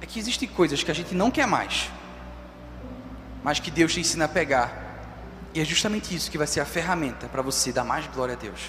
é 0.02 0.06
que 0.06 0.20
existem 0.20 0.46
coisas 0.50 0.84
que 0.84 0.92
a 0.92 0.94
gente 0.94 1.16
não 1.16 1.32
quer 1.32 1.48
mais, 1.48 1.90
mas 3.42 3.62
que 3.62 3.72
Deus 3.72 3.94
te 3.94 4.02
ensina 4.02 4.26
a 4.26 4.28
pegar, 4.28 4.74
e 5.54 5.62
é 5.62 5.64
justamente 5.64 6.14
isso 6.14 6.30
que 6.30 6.38
vai 6.38 6.46
ser 6.46 6.60
a 6.60 6.66
ferramenta 6.66 7.30
para 7.30 7.42
você 7.42 7.72
dar 7.72 7.86
mais 7.86 8.06
glória 8.08 8.34
a 8.34 8.38
Deus. 8.38 8.60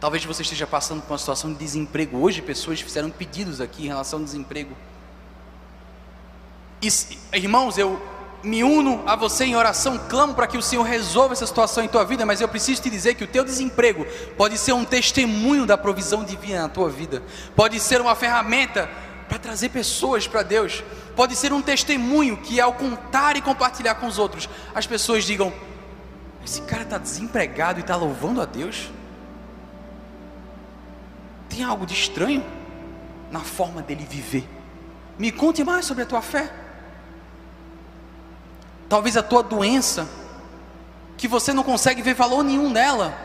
Talvez 0.00 0.24
você 0.24 0.42
esteja 0.42 0.66
passando 0.66 1.02
por 1.02 1.12
uma 1.12 1.18
situação 1.18 1.52
de 1.52 1.58
desemprego. 1.58 2.18
Hoje, 2.18 2.42
pessoas 2.42 2.80
fizeram 2.80 3.10
pedidos 3.10 3.60
aqui 3.60 3.84
em 3.84 3.88
relação 3.88 4.18
ao 4.18 4.24
desemprego. 4.24 4.76
E, 6.82 6.88
irmãos, 7.32 7.78
eu 7.78 8.00
me 8.44 8.62
uno 8.62 9.02
a 9.06 9.16
você 9.16 9.44
em 9.44 9.56
oração, 9.56 9.98
clamo 10.08 10.34
para 10.34 10.46
que 10.46 10.58
o 10.58 10.62
Senhor 10.62 10.82
resolva 10.82 11.32
essa 11.32 11.46
situação 11.46 11.82
em 11.82 11.88
tua 11.88 12.04
vida, 12.04 12.26
mas 12.26 12.40
eu 12.40 12.48
preciso 12.48 12.82
te 12.82 12.90
dizer 12.90 13.14
que 13.14 13.24
o 13.24 13.26
teu 13.26 13.44
desemprego 13.44 14.06
pode 14.36 14.58
ser 14.58 14.72
um 14.72 14.84
testemunho 14.84 15.64
da 15.64 15.78
provisão 15.78 16.22
divina 16.22 16.62
na 16.62 16.68
tua 16.68 16.90
vida, 16.90 17.22
pode 17.56 17.80
ser 17.80 18.00
uma 18.00 18.14
ferramenta 18.14 18.88
para 19.28 19.38
trazer 19.38 19.70
pessoas 19.70 20.28
para 20.28 20.42
Deus, 20.42 20.84
pode 21.16 21.34
ser 21.34 21.52
um 21.52 21.62
testemunho 21.62 22.36
que 22.36 22.60
ao 22.60 22.74
contar 22.74 23.36
e 23.36 23.40
compartilhar 23.40 23.94
com 23.94 24.06
os 24.06 24.18
outros, 24.18 24.48
as 24.74 24.86
pessoas 24.86 25.24
digam: 25.24 25.52
esse 26.44 26.60
cara 26.62 26.82
está 26.82 26.98
desempregado 26.98 27.80
e 27.80 27.82
está 27.82 27.96
louvando 27.96 28.42
a 28.42 28.44
Deus. 28.44 28.90
Tem 31.54 31.64
algo 31.64 31.86
de 31.86 31.94
estranho 31.94 32.44
na 33.30 33.40
forma 33.40 33.80
dele 33.80 34.04
viver. 34.08 34.48
Me 35.16 35.30
conte 35.30 35.62
mais 35.62 35.84
sobre 35.86 36.02
a 36.02 36.06
tua 36.06 36.20
fé. 36.20 36.52
Talvez 38.88 39.16
a 39.16 39.22
tua 39.22 39.40
doença, 39.40 40.08
que 41.16 41.28
você 41.28 41.52
não 41.52 41.62
consegue 41.62 42.02
ver 42.02 42.14
valor 42.14 42.42
nenhum 42.42 42.68
nela, 42.70 43.16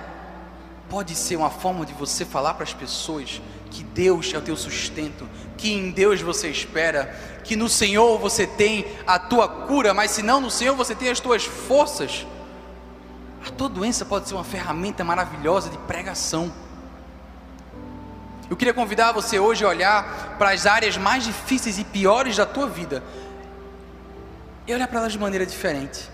pode 0.88 1.16
ser 1.16 1.38
uma 1.38 1.50
forma 1.50 1.86
de 1.88 1.94
você 1.94 2.24
falar 2.24 2.54
para 2.54 2.64
as 2.64 2.74
pessoas 2.74 3.42
que 3.72 3.84
Deus 3.84 4.32
é 4.32 4.38
o 4.38 4.42
teu 4.42 4.56
sustento, 4.56 5.28
que 5.58 5.74
em 5.74 5.90
Deus 5.90 6.22
você 6.22 6.50
espera, 6.50 7.08
que 7.44 7.56
no 7.56 7.68
Senhor 7.68 8.20
você 8.20 8.46
tem 8.46 8.86
a 9.08 9.18
tua 9.18 9.48
cura, 9.48 9.92
mas 9.92 10.12
se 10.12 10.22
não 10.22 10.40
no 10.40 10.52
Senhor 10.52 10.76
você 10.76 10.94
tem 10.94 11.10
as 11.10 11.20
tuas 11.20 11.46
forças. 11.46 12.28
A 13.48 13.50
tua 13.50 13.70
doença 13.70 14.06
pode 14.06 14.28
ser 14.28 14.36
uma 14.36 14.44
ferramenta 14.44 15.04
maravilhosa 15.04 15.70
de 15.70 15.78
pregação. 15.80 16.52
Eu 18.50 18.58
queria 18.58 18.74
convidar 18.74 19.12
você 19.12 19.40
hoje 19.40 19.64
a 19.64 19.68
olhar 19.68 20.36
para 20.40 20.52
as 20.52 20.66
áreas 20.66 20.98
mais 20.98 21.24
difíceis 21.24 21.78
e 21.78 21.84
piores 21.84 22.36
da 22.36 22.46
tua 22.46 22.68
vida 22.68 23.04
e 24.66 24.74
olhar 24.74 24.88
para 24.88 25.02
elas 25.02 25.12
de 25.12 25.20
maneira 25.20 25.46
diferente. 25.46 26.10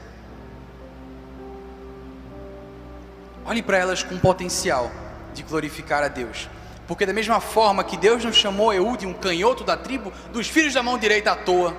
Olhe 3.45 3.61
para 3.61 3.77
elas 3.77 4.03
com 4.03 4.17
potencial 4.17 4.91
de 5.33 5.43
glorificar 5.43 6.03
a 6.03 6.09
Deus. 6.09 6.49
Porque 6.88 7.05
da 7.05 7.13
mesma 7.13 7.39
forma 7.39 7.83
que 7.83 7.95
Deus 7.95 8.23
não 8.23 8.33
chamou 8.33 8.73
Eude, 8.73 9.05
um 9.05 9.13
canhoto 9.13 9.63
da 9.63 9.77
tribo, 9.77 10.11
dos 10.33 10.47
filhos 10.47 10.73
da 10.73 10.83
mão 10.83 10.97
direita 10.97 11.31
à 11.31 11.36
toa, 11.36 11.75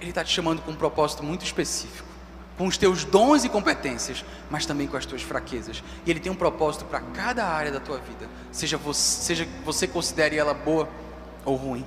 Ele 0.00 0.10
está 0.10 0.22
te 0.22 0.32
chamando 0.32 0.60
com 0.60 0.70
um 0.70 0.76
propósito 0.76 1.22
muito 1.22 1.44
específico 1.44 2.13
com 2.56 2.66
os 2.66 2.78
teus 2.78 3.04
dons 3.04 3.44
e 3.44 3.48
competências, 3.48 4.24
mas 4.50 4.64
também 4.64 4.86
com 4.86 4.96
as 4.96 5.04
tuas 5.04 5.22
fraquezas. 5.22 5.82
E 6.06 6.10
Ele 6.10 6.20
tem 6.20 6.30
um 6.30 6.36
propósito 6.36 6.84
para 6.84 7.00
cada 7.00 7.46
área 7.46 7.72
da 7.72 7.80
tua 7.80 7.98
vida, 7.98 8.28
seja 8.52 8.76
você, 8.76 9.22
seja 9.22 9.48
você 9.64 9.86
considere 9.86 10.36
ela 10.36 10.54
boa 10.54 10.88
ou 11.44 11.56
ruim. 11.56 11.84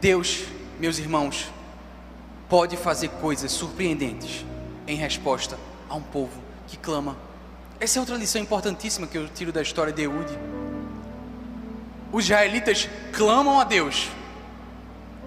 Deus, 0.00 0.44
meus 0.78 0.98
irmãos, 0.98 1.50
pode 2.48 2.76
fazer 2.76 3.08
coisas 3.08 3.52
surpreendentes 3.52 4.46
em 4.86 4.96
resposta 4.96 5.58
a 5.90 5.94
um 5.94 6.00
povo 6.00 6.40
que 6.66 6.78
clama. 6.78 7.16
Essa 7.78 7.98
é 7.98 8.00
outra 8.00 8.16
lição 8.16 8.40
importantíssima 8.40 9.06
que 9.06 9.18
eu 9.18 9.28
tiro 9.28 9.52
da 9.52 9.60
história 9.60 9.92
de 9.92 10.02
Eude 10.02 10.38
os 12.12 12.24
israelitas 12.24 12.88
clamam 13.12 13.60
a 13.60 13.64
Deus 13.64 14.08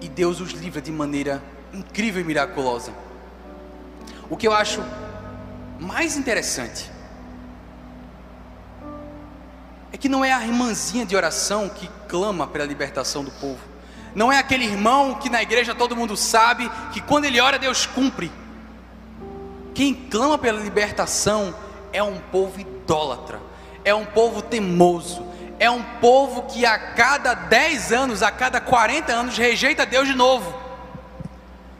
e 0.00 0.08
Deus 0.08 0.40
os 0.40 0.50
livra 0.52 0.80
de 0.80 0.92
maneira 0.92 1.42
incrível 1.72 2.20
e 2.20 2.24
miraculosa. 2.24 2.92
O 4.28 4.36
que 4.36 4.46
eu 4.46 4.52
acho 4.52 4.82
mais 5.78 6.16
interessante 6.16 6.90
é 9.92 9.96
que 9.96 10.08
não 10.08 10.24
é 10.24 10.32
a 10.32 10.44
irmãzinha 10.44 11.06
de 11.06 11.14
oração 11.16 11.68
que 11.68 11.88
clama 12.08 12.46
pela 12.46 12.64
libertação 12.64 13.24
do 13.24 13.30
povo. 13.30 13.60
Não 14.14 14.30
é 14.32 14.38
aquele 14.38 14.64
irmão 14.64 15.14
que 15.14 15.28
na 15.28 15.42
igreja 15.42 15.74
todo 15.74 15.96
mundo 15.96 16.16
sabe 16.16 16.70
que 16.92 17.00
quando 17.00 17.24
ele 17.24 17.40
ora 17.40 17.58
Deus 17.58 17.86
cumpre. 17.86 18.30
Quem 19.74 19.92
clama 19.92 20.38
pela 20.38 20.60
libertação 20.60 21.54
é 21.92 22.02
um 22.02 22.18
povo 22.18 22.60
idólatra, 22.60 23.40
é 23.84 23.92
um 23.92 24.04
povo 24.04 24.40
temoso, 24.40 25.24
é 25.58 25.70
um 25.70 25.82
povo 25.82 26.42
que 26.42 26.66
a 26.66 26.78
cada 26.78 27.34
10 27.34 27.92
anos, 27.92 28.22
a 28.22 28.30
cada 28.30 28.60
40 28.60 29.12
anos, 29.12 29.38
rejeita 29.38 29.86
Deus 29.86 30.08
de 30.08 30.14
novo. 30.14 30.54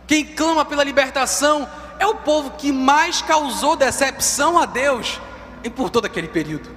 Quem 0.07 0.25
clama 0.25 0.64
pela 0.64 0.85
libertação 0.85 1.68
é 1.99 2.07
o 2.07 2.16
povo 2.16 2.53
que 2.53 2.70
mais 2.72 3.22
causou 3.22 3.77
decepção 3.77 4.59
a 4.59 4.66
Deus 4.66 5.20
em 5.62 5.70
por 5.70 5.91
todo 5.91 6.05
aquele 6.05 6.29
período. 6.29 6.70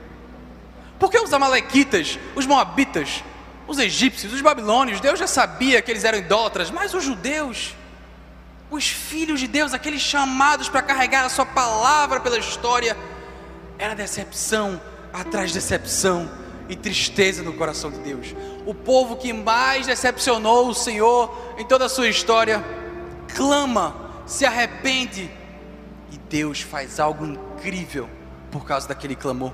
Porque 0.99 1.19
os 1.19 1.31
amalequitas, 1.33 2.17
os 2.35 2.45
moabitas, 2.45 3.23
os 3.67 3.77
egípcios, 3.77 4.33
os 4.33 4.41
babilônios, 4.41 5.01
Deus 5.01 5.19
já 5.19 5.27
sabia 5.27 5.81
que 5.81 5.91
eles 5.91 6.03
eram 6.03 6.17
idólatras, 6.17 6.71
mas 6.71 6.93
os 6.93 7.03
judeus, 7.03 7.75
os 8.71 8.87
filhos 8.87 9.39
de 9.39 9.47
Deus, 9.47 9.73
aqueles 9.73 10.01
chamados 10.01 10.69
para 10.69 10.81
carregar 10.81 11.25
a 11.25 11.29
sua 11.29 11.45
palavra 11.45 12.19
pela 12.19 12.37
história, 12.37 12.97
era 13.77 13.93
decepção 13.93 14.81
atrás 15.13 15.49
de 15.49 15.55
decepção 15.55 16.46
e 16.69 16.75
tristeza 16.75 17.43
no 17.43 17.53
coração 17.53 17.89
de 17.89 17.99
Deus. 17.99 18.35
O 18.65 18.73
povo 18.73 19.15
que 19.15 19.31
mais 19.33 19.87
decepcionou 19.87 20.69
o 20.69 20.73
Senhor 20.73 21.55
em 21.57 21.65
toda 21.65 21.85
a 21.85 21.89
sua 21.89 22.07
história 22.07 22.63
clama, 23.35 23.95
se 24.25 24.45
arrepende 24.45 25.31
e 26.11 26.17
Deus 26.17 26.61
faz 26.61 26.99
algo 26.99 27.25
incrível 27.25 28.09
por 28.51 28.65
causa 28.65 28.87
daquele 28.87 29.15
clamor. 29.15 29.53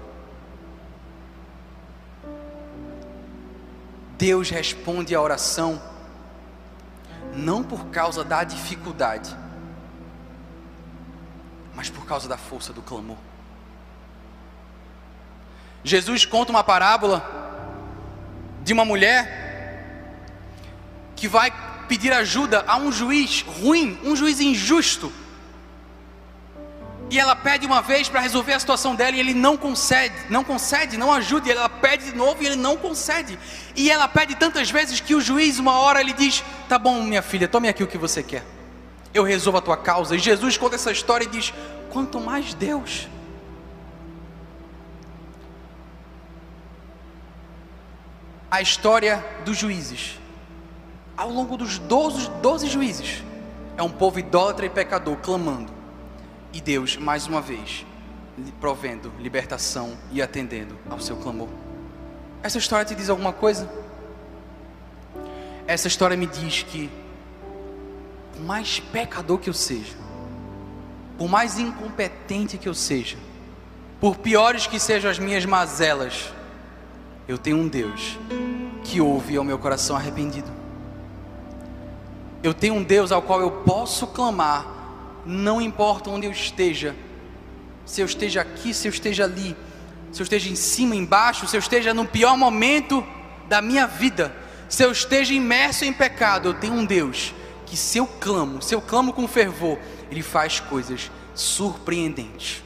Deus 4.18 4.50
responde 4.50 5.14
à 5.14 5.22
oração 5.22 5.82
não 7.36 7.64
por 7.64 7.88
causa 7.88 8.24
da 8.24 8.44
dificuldade, 8.44 9.36
mas 11.76 11.90
por 11.90 12.06
causa 12.06 12.30
da 12.30 12.38
força 12.38 12.72
do 12.72 12.82
clamor. 12.82 13.18
Jesus 15.84 16.26
conta 16.26 16.52
uma 16.52 16.64
parábola 16.64 17.42
de 18.64 18.72
uma 18.72 18.86
mulher 18.86 19.44
que 21.16 21.28
vai 21.28 21.52
pedir 21.88 22.14
ajuda 22.14 22.64
a 22.68 22.78
um 22.78 22.92
juiz 22.92 23.42
ruim, 23.42 24.00
um 24.04 24.16
juiz 24.16 24.40
injusto. 24.40 25.12
E 27.10 27.20
ela 27.20 27.36
pede 27.36 27.66
uma 27.66 27.82
vez 27.82 28.10
para 28.10 28.22
resolver 28.22 28.54
a 28.54 28.60
situação 28.60 28.96
dela 28.96 29.16
e 29.16 29.20
ele 29.20 29.34
não 29.34 29.56
concede, 29.56 30.16
não 30.30 30.44
concede, 30.44 30.98
não 30.98 31.12
ajuda. 31.12 31.48
E 31.48 31.52
ela 31.52 31.70
pede 31.70 32.06
de 32.06 32.16
novo 32.16 32.42
e 32.42 32.46
ele 32.46 32.56
não 32.56 32.78
concede. 32.78 33.38
E 33.76 33.92
ela 33.92 34.08
pede 34.08 34.36
tantas 34.36 34.72
vezes 34.72 35.00
que 35.00 35.14
o 35.14 35.22
juiz, 35.22 35.60
uma 35.60 35.74
hora, 35.80 36.00
ele 36.02 36.14
diz: 36.14 36.44
Tá 36.68 36.80
bom, 36.80 37.04
minha 37.04 37.22
filha, 37.22 37.48
tome 37.48 37.68
aqui 37.68 37.84
o 37.84 37.88
que 37.88 37.98
você 37.98 38.24
quer. 38.24 38.44
Eu 39.14 39.24
resolvo 39.24 39.60
a 39.60 39.62
tua 39.62 39.78
causa. 39.78 40.16
E 40.16 40.20
Jesus 40.20 40.58
conta 40.58 40.76
essa 40.76 40.92
história 40.92 41.26
e 41.26 41.28
diz: 41.28 41.54
Quanto 41.92 42.20
mais 42.20 42.54
Deus. 42.54 43.08
A 48.54 48.62
história 48.62 49.26
dos 49.44 49.58
juízes. 49.58 50.20
Ao 51.18 51.28
longo 51.28 51.58
dos 51.58 51.80
12, 51.80 52.30
12 52.40 52.68
juízes, 52.68 53.24
é 53.76 53.82
um 53.82 53.90
povo 53.90 54.20
idólatra 54.20 54.68
e 54.68 54.70
pecador 54.70 55.18
clamando. 55.18 55.74
E 56.54 56.62
Deus, 56.62 56.96
mais 56.96 57.26
uma 57.26 57.42
vez, 57.42 57.84
provendo 58.62 59.12
libertação 59.20 59.98
e 60.12 60.22
atendendo 60.22 60.78
ao 60.88 61.00
seu 61.00 61.18
clamor. 61.18 61.50
Essa 62.44 62.60
história 62.60 62.86
te 62.86 62.94
diz 62.94 63.10
alguma 63.10 63.34
coisa? 63.34 63.68
Essa 65.66 65.88
história 65.88 66.16
me 66.16 66.28
diz 66.28 66.62
que, 66.62 66.92
por 68.34 68.44
mais 68.44 68.80
pecador 68.80 69.40
que 69.40 69.50
eu 69.50 69.54
seja, 69.56 69.96
por 71.18 71.28
mais 71.28 71.58
incompetente 71.58 72.60
que 72.60 72.70
eu 72.70 72.76
seja, 72.76 73.18
por 74.00 74.16
piores 74.16 74.68
que 74.68 74.80
sejam 74.80 75.10
as 75.10 75.18
minhas 75.18 75.44
mazelas, 75.44 76.32
eu 77.28 77.38
tenho 77.38 77.58
um 77.58 77.68
Deus 77.68 78.18
que 78.84 79.00
ouve 79.00 79.38
ao 79.38 79.44
meu 79.44 79.58
coração 79.58 79.96
arrependido. 79.96 80.52
Eu 82.42 82.54
tenho 82.54 82.76
um 82.76 82.84
Deus 82.84 83.12
ao 83.12 83.22
qual 83.22 83.40
eu 83.40 83.50
posso 83.50 84.08
clamar, 84.08 84.68
não 85.26 85.62
importa 85.62 86.10
onde 86.10 86.28
eu 86.28 86.32
esteja, 86.32 86.96
se 87.86 88.02
eu 88.02 88.06
esteja 88.06 88.42
aqui, 88.42 88.74
se 88.74 88.88
eu 88.88 88.92
esteja 88.92 89.24
ali, 89.24 89.56
se 90.12 90.22
eu 90.22 90.24
esteja 90.24 90.50
em 90.50 90.56
cima, 90.56 90.96
embaixo, 90.96 91.48
se 91.48 91.56
eu 91.56 91.60
esteja 91.60 91.94
no 91.94 92.06
pior 92.06 92.38
momento 92.38 93.06
da 93.48 93.62
minha 93.62 93.88
vida, 93.88 94.36
se 94.68 94.84
eu 94.84 94.92
esteja 94.92 95.34
imerso 95.34 95.86
em 95.86 95.94
pecado, 95.94 96.50
eu 96.50 96.54
tenho 96.54 96.74
um 96.74 96.86
Deus 96.86 97.34
que, 97.66 97.78
se 97.78 97.98
eu 97.98 98.06
clamo, 98.06 98.62
se 98.62 98.76
eu 98.76 98.82
clamo 98.82 99.14
com 99.14 99.28
fervor, 99.28 99.80
Ele 100.12 100.22
faz 100.22 100.60
coisas 100.60 101.10
surpreendentes. 101.34 102.64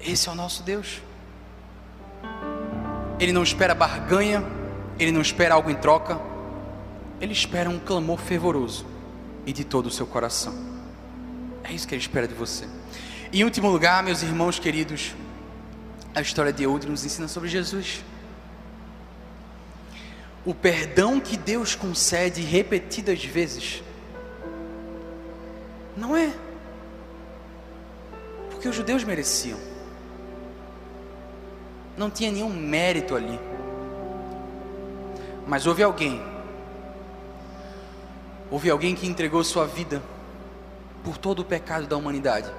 Esse 0.00 0.28
é 0.28 0.32
o 0.32 0.34
nosso 0.34 0.62
Deus. 0.62 1.02
Ele 3.20 3.32
não 3.32 3.42
espera 3.42 3.74
barganha, 3.74 4.42
ele 4.98 5.12
não 5.12 5.20
espera 5.20 5.54
algo 5.54 5.70
em 5.70 5.74
troca, 5.74 6.18
ele 7.20 7.34
espera 7.34 7.68
um 7.68 7.78
clamor 7.78 8.18
fervoroso 8.18 8.86
e 9.44 9.52
de 9.52 9.62
todo 9.62 9.86
o 9.86 9.90
seu 9.90 10.06
coração. 10.06 10.54
É 11.62 11.72
isso 11.72 11.86
que 11.86 11.94
ele 11.94 12.00
espera 12.00 12.26
de 12.26 12.34
você. 12.34 12.66
Em 13.30 13.44
último 13.44 13.70
lugar, 13.70 14.02
meus 14.02 14.22
irmãos 14.22 14.58
queridos, 14.58 15.14
a 16.14 16.22
história 16.22 16.52
de 16.52 16.64
Eude 16.64 16.88
nos 16.88 17.04
ensina 17.04 17.28
sobre 17.28 17.48
Jesus. 17.48 18.02
O 20.44 20.54
perdão 20.54 21.20
que 21.20 21.36
Deus 21.36 21.74
concede 21.74 22.40
repetidas 22.40 23.22
vezes 23.22 23.82
não 25.96 26.16
é 26.16 26.32
porque 28.50 28.66
os 28.66 28.74
judeus 28.74 29.04
mereciam 29.04 29.69
não 31.96 32.10
tinha 32.10 32.30
nenhum 32.30 32.50
mérito 32.50 33.14
ali. 33.14 33.38
Mas 35.46 35.66
houve 35.66 35.82
alguém, 35.82 36.22
houve 38.50 38.70
alguém 38.70 38.94
que 38.94 39.06
entregou 39.06 39.42
sua 39.42 39.66
vida 39.66 40.02
por 41.02 41.18
todo 41.18 41.40
o 41.40 41.44
pecado 41.44 41.86
da 41.86 41.96
humanidade. 41.96 42.50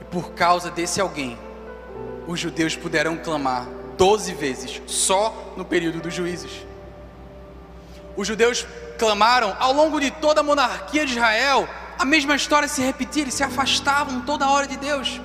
E 0.00 0.04
por 0.04 0.32
causa 0.32 0.70
desse 0.70 1.00
alguém, 1.00 1.38
os 2.26 2.38
judeus 2.38 2.76
puderam 2.76 3.16
clamar 3.16 3.66
doze 3.96 4.34
vezes, 4.34 4.82
só 4.86 5.52
no 5.56 5.64
período 5.64 6.00
dos 6.00 6.12
juízes. 6.12 6.66
Os 8.16 8.26
judeus 8.26 8.66
clamaram 8.98 9.54
ao 9.58 9.72
longo 9.72 10.00
de 10.00 10.10
toda 10.10 10.40
a 10.40 10.44
monarquia 10.44 11.04
de 11.04 11.12
Israel, 11.12 11.68
a 11.98 12.04
mesma 12.04 12.34
história 12.34 12.68
se 12.68 12.82
repetia, 12.82 13.22
eles 13.22 13.34
se 13.34 13.42
afastavam 13.42 14.20
toda 14.22 14.48
hora 14.48 14.66
de 14.66 14.76
Deus. 14.76 15.20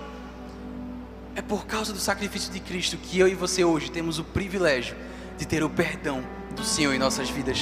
É 1.35 1.41
por 1.41 1.65
causa 1.65 1.93
do 1.93 1.99
sacrifício 1.99 2.51
de 2.51 2.59
Cristo 2.59 2.97
que 2.97 3.17
eu 3.17 3.27
e 3.27 3.35
você 3.35 3.63
hoje 3.63 3.89
temos 3.89 4.19
o 4.19 4.23
privilégio 4.23 4.95
de 5.37 5.45
ter 5.45 5.63
o 5.63 5.69
perdão 5.69 6.23
do 6.55 6.63
Senhor 6.63 6.93
em 6.93 6.99
nossas 6.99 7.29
vidas. 7.29 7.59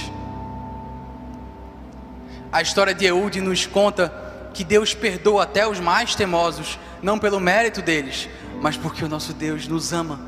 A 2.52 2.64
história 2.64 2.96
de 2.96 3.06
Eude 3.06 3.40
nos 3.40 3.68
conta 3.68 4.12
que 4.56 4.64
Deus 4.64 4.96
perdoa 4.96 5.44
até 5.44 5.68
os 5.68 5.80
mais 5.80 6.16
temosos, 6.16 6.80
não 7.04 7.20
pelo 7.20 7.40
mérito 7.40 7.80
deles, 7.82 8.28
mas 8.60 8.76
porque 8.76 9.06
o 9.06 9.08
nosso 9.08 9.34
Deus 9.34 9.68
nos 9.68 9.94
ama, 9.94 10.20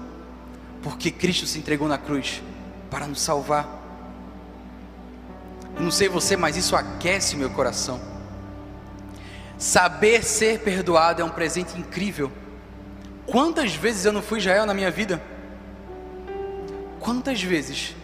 porque 0.83 1.09
Cristo 1.09 1.47
se 1.47 1.57
entregou 1.57 1.87
na 1.87 1.97
cruz 1.97 2.43
para 2.91 3.07
nos 3.07 3.21
salvar. 3.21 3.67
Eu 5.75 5.81
não 5.81 5.89
sei 5.89 6.07
você, 6.07 6.37
mas 6.37 6.55
isso 6.55 6.75
aquece 6.75 7.35
meu 7.35 7.49
coração. 7.49 7.99
Saber 9.57 10.23
ser 10.23 10.59
perdoado 10.59 11.23
é 11.23 11.25
um 11.25 11.29
presente 11.29 11.77
incrível 11.79 12.31
Quantas 13.25 13.73
vezes 13.73 14.05
eu 14.05 14.11
não 14.11 14.21
fui 14.21 14.39
Israel 14.39 14.65
na 14.65 14.73
minha 14.73 14.91
vida? 14.91 15.21
Quantas 16.99 17.41
vezes 17.41 17.95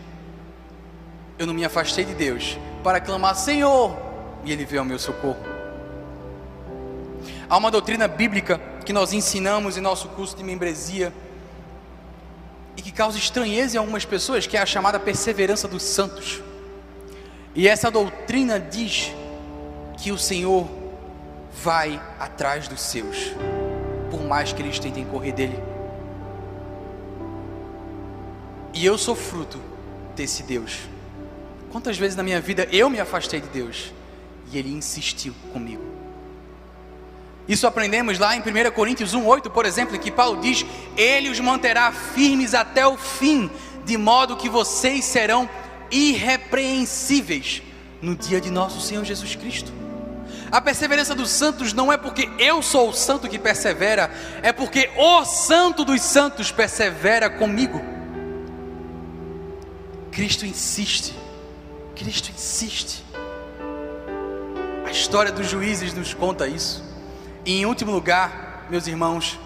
eu 1.38 1.45
não 1.45 1.53
me 1.53 1.65
afastei 1.65 2.05
de 2.05 2.13
Deus 2.13 2.57
para 2.84 2.99
clamar 2.99 3.36
Senhor 3.36 3.95
e 4.43 4.51
Ele 4.51 4.65
veio 4.65 4.82
ao 4.82 4.86
meu 4.86 4.99
socorro? 4.99 5.38
Há 7.49 7.57
uma 7.57 7.72
doutrina 7.72 8.07
bíblica 8.07 8.59
que 8.86 8.93
nós 8.93 9.13
ensinamos 9.13 9.78
em 9.78 9.82
nosso 9.82 10.07
curso 10.09 10.36
de 10.36 10.43
membresia 10.43 11.13
e 12.76 12.82
que 12.82 12.91
causa 12.91 13.18
estranheza 13.18 13.76
em 13.76 13.80
algumas 13.80 14.05
pessoas, 14.05 14.45
que 14.47 14.55
é 14.55 14.61
a 14.61 14.65
chamada 14.65 14.99
perseverança 14.99 15.68
dos 15.68 15.84
santos. 15.84 16.41
E 17.55 17.68
essa 17.68 17.89
doutrina 17.89 18.59
diz 18.59 19.11
que 19.97 20.11
o 20.11 20.18
Senhor 20.18 20.68
vai 21.63 22.01
atrás 22.20 22.68
dos 22.68 22.82
seus 22.82 23.32
por 24.10 24.24
mais 24.24 24.53
que 24.53 24.62
eles 24.62 24.80
tentem 24.80 25.05
correr 25.05 25.32
dele. 25.32 25.58
E 28.74 28.86
eu 28.86 28.97
sou 28.97 29.16
fruto 29.16 29.60
desse 30.16 30.43
Deus. 30.43 30.82
Quantas 31.72 31.97
vezes 31.97 32.16
na 32.16 32.24
minha 32.24 32.39
vida 32.39 32.68
eu 32.72 32.89
me 32.89 32.99
afastei 32.99 33.41
de 33.41 33.47
Deus 33.47 33.91
e 34.51 34.58
Ele 34.58 34.72
insistiu 34.72 35.34
comigo? 35.51 35.84
Isso 37.47 37.66
aprendemos 37.66 38.20
lá 38.20 38.36
em 38.36 38.39
1 38.39 38.72
Coríntios 38.72 39.16
1,8, 39.16 39.49
por 39.49 39.66
exemplo, 39.66 39.95
em 39.95 39.99
que 39.99 40.12
Paulo 40.12 40.41
diz: 40.41 40.66
Ele 40.95 41.30
os 41.30 41.39
manterá 41.39 41.91
firmes 41.91 42.53
até 42.53 42.86
o 42.86 42.97
fim, 42.97 43.49
de 43.86 43.97
modo 43.97 44.36
que 44.36 44.49
vocês 44.49 45.05
serão 45.05 45.49
irrepreensíveis 45.89 47.64
no 48.01 48.16
dia 48.16 48.41
de 48.41 48.51
nosso 48.51 48.82
Senhor 48.82 49.03
Jesus 49.03 49.36
Cristo. 49.36 49.72
A 50.52 50.62
perseverança 50.62 51.14
dos 51.14 51.30
santos 51.30 51.74
não 51.74 51.91
é 51.91 51.98
porque 51.98 52.30
eu 52.39 52.62
sou 52.62 52.89
o 52.89 52.93
santo 52.93 53.28
que 53.28 53.38
persevera, 53.38 54.10
é 54.41 54.54
porque 54.54 54.89
o 54.95 55.26
santo 55.26 55.84
dos 55.84 56.02
santos 56.02 56.52
persevera 56.52 57.30
comigo. 57.30 57.82
Cristo 60.12 60.45
insiste, 60.45 61.14
Cristo 61.95 62.32
insiste. 62.34 63.04
A 64.86 64.89
história 64.89 65.32
dos 65.32 65.50
juízes 65.50 65.93
nos 65.93 66.14
conta 66.14 66.48
isso. 66.48 66.84
E 67.45 67.60
em 67.60 67.66
último 67.66 67.91
lugar, 67.91 68.66
meus 68.70 68.88
irmãos, 68.88 69.38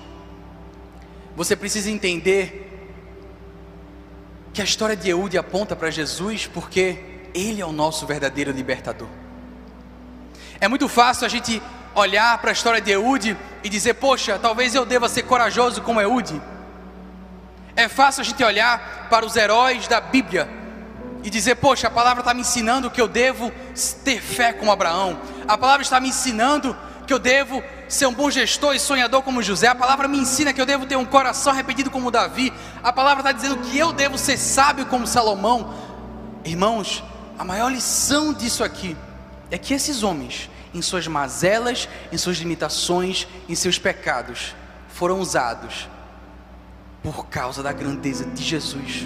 você 1.36 1.56
precisa 1.56 1.90
entender 1.90 2.68
que 4.54 4.62
a 4.62 4.64
história 4.64 4.96
de 4.96 5.10
Eude 5.10 5.38
aponta 5.38 5.76
para 5.76 5.90
Jesus 5.90 6.46
porque 6.46 7.22
ele 7.34 7.60
é 7.60 7.66
o 7.66 7.72
nosso 7.72 8.06
verdadeiro 8.06 8.52
libertador. 8.52 9.08
É 10.62 10.68
muito 10.68 10.88
fácil 10.88 11.26
a 11.26 11.30
gente 11.30 11.60
olhar 11.96 12.38
para 12.38 12.52
a 12.52 12.54
história 12.54 12.80
de 12.80 12.92
Eude 12.92 13.36
e 13.64 13.68
dizer, 13.68 13.96
poxa, 13.96 14.38
talvez 14.38 14.76
eu 14.76 14.86
deva 14.86 15.10
ser 15.10 15.24
corajoso 15.24 15.82
como 15.82 16.00
Eude. 16.00 16.40
É 17.76 17.88
fácil 17.88 18.22
a 18.22 18.24
gente 18.24 18.44
olhar 18.44 19.08
para 19.10 19.26
os 19.26 19.36
heróis 19.36 19.88
da 19.88 20.00
Bíblia 20.00 20.48
e 21.24 21.32
dizer, 21.32 21.56
poxa, 21.56 21.88
a 21.88 21.90
palavra 21.90 22.22
está 22.22 22.32
me 22.32 22.42
ensinando 22.42 22.92
que 22.92 23.02
eu 23.02 23.08
devo 23.08 23.52
ter 24.04 24.22
fé 24.22 24.54
como 24.54 24.72
Abraão. 24.72 25.20
A 25.48 25.58
palavra 25.58 25.82
está 25.82 26.00
me 26.00 26.10
ensinando 26.10 26.78
que 27.08 27.14
eu 27.14 27.18
devo 27.18 27.64
ser 27.90 28.06
um 28.06 28.14
bom 28.14 28.30
gestor 28.30 28.76
e 28.76 28.80
sonhador 28.80 29.24
como 29.24 29.42
José. 29.42 29.66
A 29.66 29.74
palavra 29.74 30.08
me 30.08 30.20
ensina 30.20 30.54
que 30.54 30.62
eu 30.62 30.66
devo 30.68 30.86
ter 30.86 30.96
um 30.96 31.06
coração 31.06 31.54
arrependido 31.54 31.90
como 31.90 32.12
Davi. 32.12 32.54
A 32.84 32.94
palavra 32.94 33.22
está 33.22 33.32
dizendo 33.32 33.58
que 33.58 33.80
eu 33.80 33.92
devo 33.92 34.16
ser 34.16 34.38
sábio 34.38 34.86
como 34.86 35.08
Salomão. 35.08 35.74
Irmãos, 36.46 37.04
a 37.40 37.44
maior 37.44 37.72
lição 37.72 38.32
disso 38.32 38.64
aqui 38.64 38.96
é 39.52 39.58
que 39.58 39.74
esses 39.74 40.02
homens, 40.02 40.50
em 40.74 40.82
suas 40.82 41.08
mazelas, 41.08 41.88
em 42.12 42.18
suas 42.18 42.38
limitações, 42.38 43.28
em 43.48 43.56
seus 43.56 43.78
pecados, 43.78 44.56
foram 44.88 45.20
usados 45.20 45.90
por 47.04 47.28
causa 47.28 47.64
da 47.64 47.72
grandeza 47.72 48.26
de 48.26 48.44
Jesus. 48.44 49.06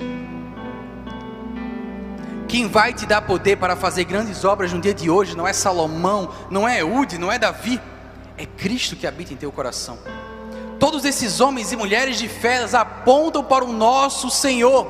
Quem 2.48 2.68
vai 2.68 2.94
te 2.94 3.06
dar 3.06 3.22
poder 3.22 3.58
para 3.58 3.76
fazer 3.76 4.04
grandes 4.04 4.46
obras 4.46 4.72
no 4.72 4.80
dia 4.80 4.94
de 4.94 5.10
hoje 5.10 5.36
não 5.36 5.48
é 5.48 5.54
Salomão, 5.54 6.32
não 6.50 6.68
é 6.68 6.82
Eude, 6.82 7.18
não 7.18 7.32
é 7.32 7.40
Davi, 7.40 7.82
é 8.38 8.46
Cristo 8.46 8.96
que 8.96 9.08
habita 9.08 9.34
em 9.34 9.38
teu 9.38 9.52
coração. 9.52 9.98
Todos 10.80 11.06
esses 11.06 11.40
homens 11.40 11.72
e 11.72 11.76
mulheres 11.76 12.18
de 12.18 12.28
fé 12.28 12.64
apontam 12.74 13.44
para 13.44 13.64
o 13.64 13.72
nosso 13.72 14.30
Senhor. 14.30 14.88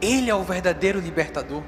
Ele 0.00 0.30
é 0.30 0.34
o 0.34 0.42
verdadeiro 0.42 0.98
libertador. 0.98 1.62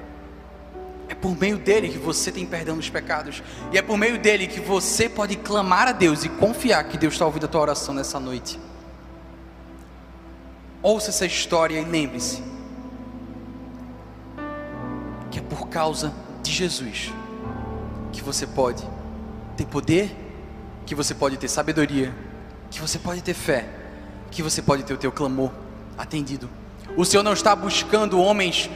Por 1.20 1.36
meio 1.36 1.58
dele 1.58 1.88
que 1.88 1.98
você 1.98 2.30
tem 2.30 2.46
perdão 2.46 2.76
dos 2.76 2.88
pecados. 2.88 3.42
E 3.72 3.78
é 3.78 3.82
por 3.82 3.96
meio 3.96 4.18
dele 4.18 4.46
que 4.46 4.60
você 4.60 5.08
pode 5.08 5.36
clamar 5.36 5.88
a 5.88 5.92
Deus 5.92 6.24
e 6.24 6.28
confiar 6.28 6.84
que 6.84 6.96
Deus 6.96 7.14
está 7.14 7.26
ouvindo 7.26 7.44
a 7.44 7.48
tua 7.48 7.60
oração 7.60 7.94
nessa 7.94 8.20
noite. 8.20 8.58
Ouça 10.80 11.10
essa 11.10 11.26
história 11.26 11.80
e 11.80 11.84
lembre-se 11.84 12.42
que 15.30 15.40
é 15.40 15.42
por 15.42 15.68
causa 15.68 16.12
de 16.42 16.52
Jesus 16.52 17.12
que 18.12 18.22
você 18.22 18.46
pode 18.46 18.86
ter 19.56 19.66
poder, 19.66 20.14
que 20.86 20.94
você 20.94 21.14
pode 21.14 21.36
ter 21.36 21.48
sabedoria, 21.48 22.14
que 22.70 22.80
você 22.80 22.98
pode 22.98 23.22
ter 23.22 23.34
fé, 23.34 23.68
que 24.30 24.42
você 24.42 24.62
pode 24.62 24.84
ter 24.84 24.94
o 24.94 24.96
teu 24.96 25.10
clamor 25.10 25.50
atendido. 25.96 26.48
O 26.96 27.04
Senhor 27.04 27.22
não 27.22 27.32
está 27.32 27.54
buscando 27.54 28.20
homens 28.20 28.70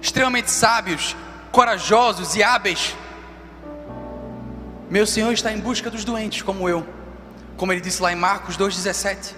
extremamente 0.00 0.50
sábios 0.50 1.16
corajosos 1.52 2.34
e 2.34 2.42
hábeis. 2.42 2.96
Meu 4.90 5.06
Senhor 5.06 5.32
está 5.32 5.52
em 5.52 5.60
busca 5.60 5.90
dos 5.90 6.04
doentes, 6.04 6.42
como 6.42 6.68
eu. 6.68 6.86
Como 7.56 7.72
ele 7.72 7.80
disse 7.80 8.00
lá 8.00 8.12
em 8.12 8.16
Marcos 8.16 8.56
2,17. 8.56 9.34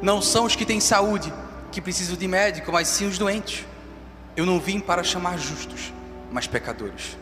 Não 0.00 0.22
são 0.22 0.44
os 0.44 0.56
que 0.56 0.64
têm 0.64 0.80
saúde 0.80 1.32
que 1.70 1.80
precisam 1.80 2.16
de 2.16 2.28
médico, 2.28 2.72
mas 2.72 2.88
sim 2.88 3.06
os 3.06 3.18
doentes. 3.18 3.66
Eu 4.36 4.46
não 4.46 4.60
vim 4.60 4.80
para 4.80 5.02
chamar 5.02 5.38
justos, 5.38 5.92
mas 6.30 6.46
pecadores. 6.46 7.16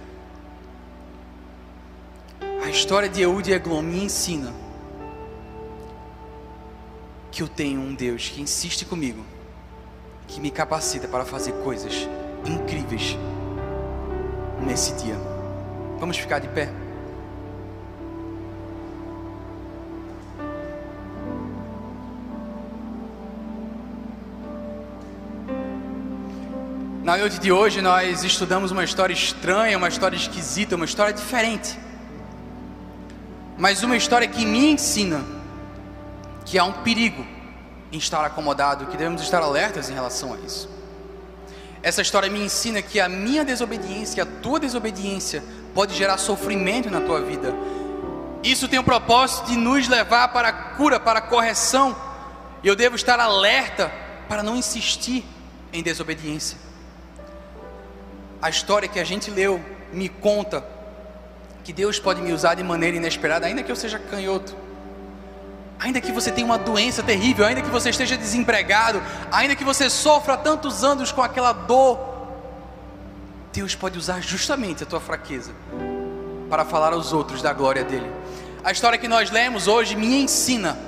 A 2.64 2.68
história 2.68 3.08
de 3.08 3.22
Eude 3.22 3.50
e 3.50 3.54
Eglon 3.54 3.82
me 3.82 4.04
ensina 4.04 4.52
que 7.30 7.42
eu 7.42 7.48
tenho 7.48 7.80
um 7.80 7.94
Deus 7.94 8.28
que 8.28 8.40
insiste 8.40 8.84
comigo, 8.84 9.24
que 10.28 10.40
me 10.40 10.50
capacita 10.50 11.08
para 11.08 11.24
fazer 11.24 11.52
coisas 11.64 12.08
incríveis 12.44 13.16
nesse 14.64 14.92
dia. 14.94 15.16
Vamos 15.98 16.16
ficar 16.16 16.38
de 16.38 16.48
pé? 16.48 16.68
Na 27.04 27.18
noite 27.18 27.38
de 27.38 27.52
hoje 27.52 27.82
nós 27.82 28.24
estudamos 28.24 28.70
uma 28.70 28.82
história 28.82 29.12
estranha, 29.12 29.76
uma 29.76 29.88
história 29.88 30.16
esquisita, 30.16 30.74
uma 30.74 30.86
história 30.86 31.12
diferente. 31.12 31.78
Mas 33.58 33.82
uma 33.82 33.96
história 33.96 34.26
que 34.26 34.44
me 34.46 34.72
ensina 34.72 35.22
que 36.46 36.58
há 36.58 36.64
um 36.64 36.72
perigo 36.72 37.24
em 37.92 37.98
estar 37.98 38.24
acomodado, 38.24 38.86
que 38.86 38.96
devemos 38.96 39.22
estar 39.22 39.42
alertas 39.42 39.88
em 39.90 39.94
relação 39.94 40.34
a 40.34 40.38
isso. 40.38 40.73
Essa 41.84 42.00
história 42.00 42.30
me 42.30 42.40
ensina 42.42 42.80
que 42.80 42.98
a 42.98 43.10
minha 43.10 43.44
desobediência, 43.44 44.22
a 44.22 44.26
tua 44.26 44.58
desobediência, 44.58 45.44
pode 45.74 45.94
gerar 45.94 46.16
sofrimento 46.16 46.90
na 46.90 47.02
tua 47.02 47.20
vida. 47.20 47.54
Isso 48.42 48.66
tem 48.66 48.78
o 48.78 48.82
propósito 48.82 49.50
de 49.50 49.56
nos 49.58 49.86
levar 49.86 50.28
para 50.28 50.48
a 50.48 50.52
cura, 50.52 50.98
para 50.98 51.18
a 51.18 51.22
correção. 51.22 51.94
E 52.62 52.68
eu 52.68 52.74
devo 52.74 52.96
estar 52.96 53.20
alerta 53.20 53.92
para 54.30 54.42
não 54.42 54.56
insistir 54.56 55.26
em 55.74 55.82
desobediência. 55.82 56.56
A 58.40 58.48
história 58.48 58.88
que 58.88 58.98
a 58.98 59.04
gente 59.04 59.30
leu 59.30 59.62
me 59.92 60.08
conta 60.08 60.64
que 61.62 61.72
Deus 61.72 61.98
pode 61.98 62.22
me 62.22 62.32
usar 62.32 62.54
de 62.54 62.62
maneira 62.62 62.96
inesperada, 62.96 63.44
ainda 63.44 63.62
que 63.62 63.70
eu 63.70 63.76
seja 63.76 63.98
canhoto, 63.98 64.56
ainda 65.84 66.00
que 66.00 66.10
você 66.10 66.32
tenha 66.32 66.46
uma 66.46 66.56
doença 66.56 67.02
terrível, 67.02 67.44
ainda 67.44 67.60
que 67.60 67.68
você 67.68 67.90
esteja 67.90 68.16
desempregado, 68.16 69.02
ainda 69.30 69.54
que 69.54 69.62
você 69.62 69.90
sofra 69.90 70.34
tantos 70.34 70.82
anos 70.82 71.12
com 71.12 71.20
aquela 71.20 71.52
dor, 71.52 71.98
Deus 73.52 73.74
pode 73.74 73.98
usar 73.98 74.22
justamente 74.22 74.82
a 74.82 74.86
tua 74.86 74.98
fraqueza 74.98 75.52
para 76.48 76.64
falar 76.64 76.94
aos 76.94 77.12
outros 77.12 77.42
da 77.42 77.52
glória 77.52 77.84
dele. 77.84 78.10
A 78.64 78.72
história 78.72 78.98
que 78.98 79.06
nós 79.06 79.30
lemos 79.30 79.68
hoje 79.68 79.94
me 79.94 80.22
ensina 80.22 80.78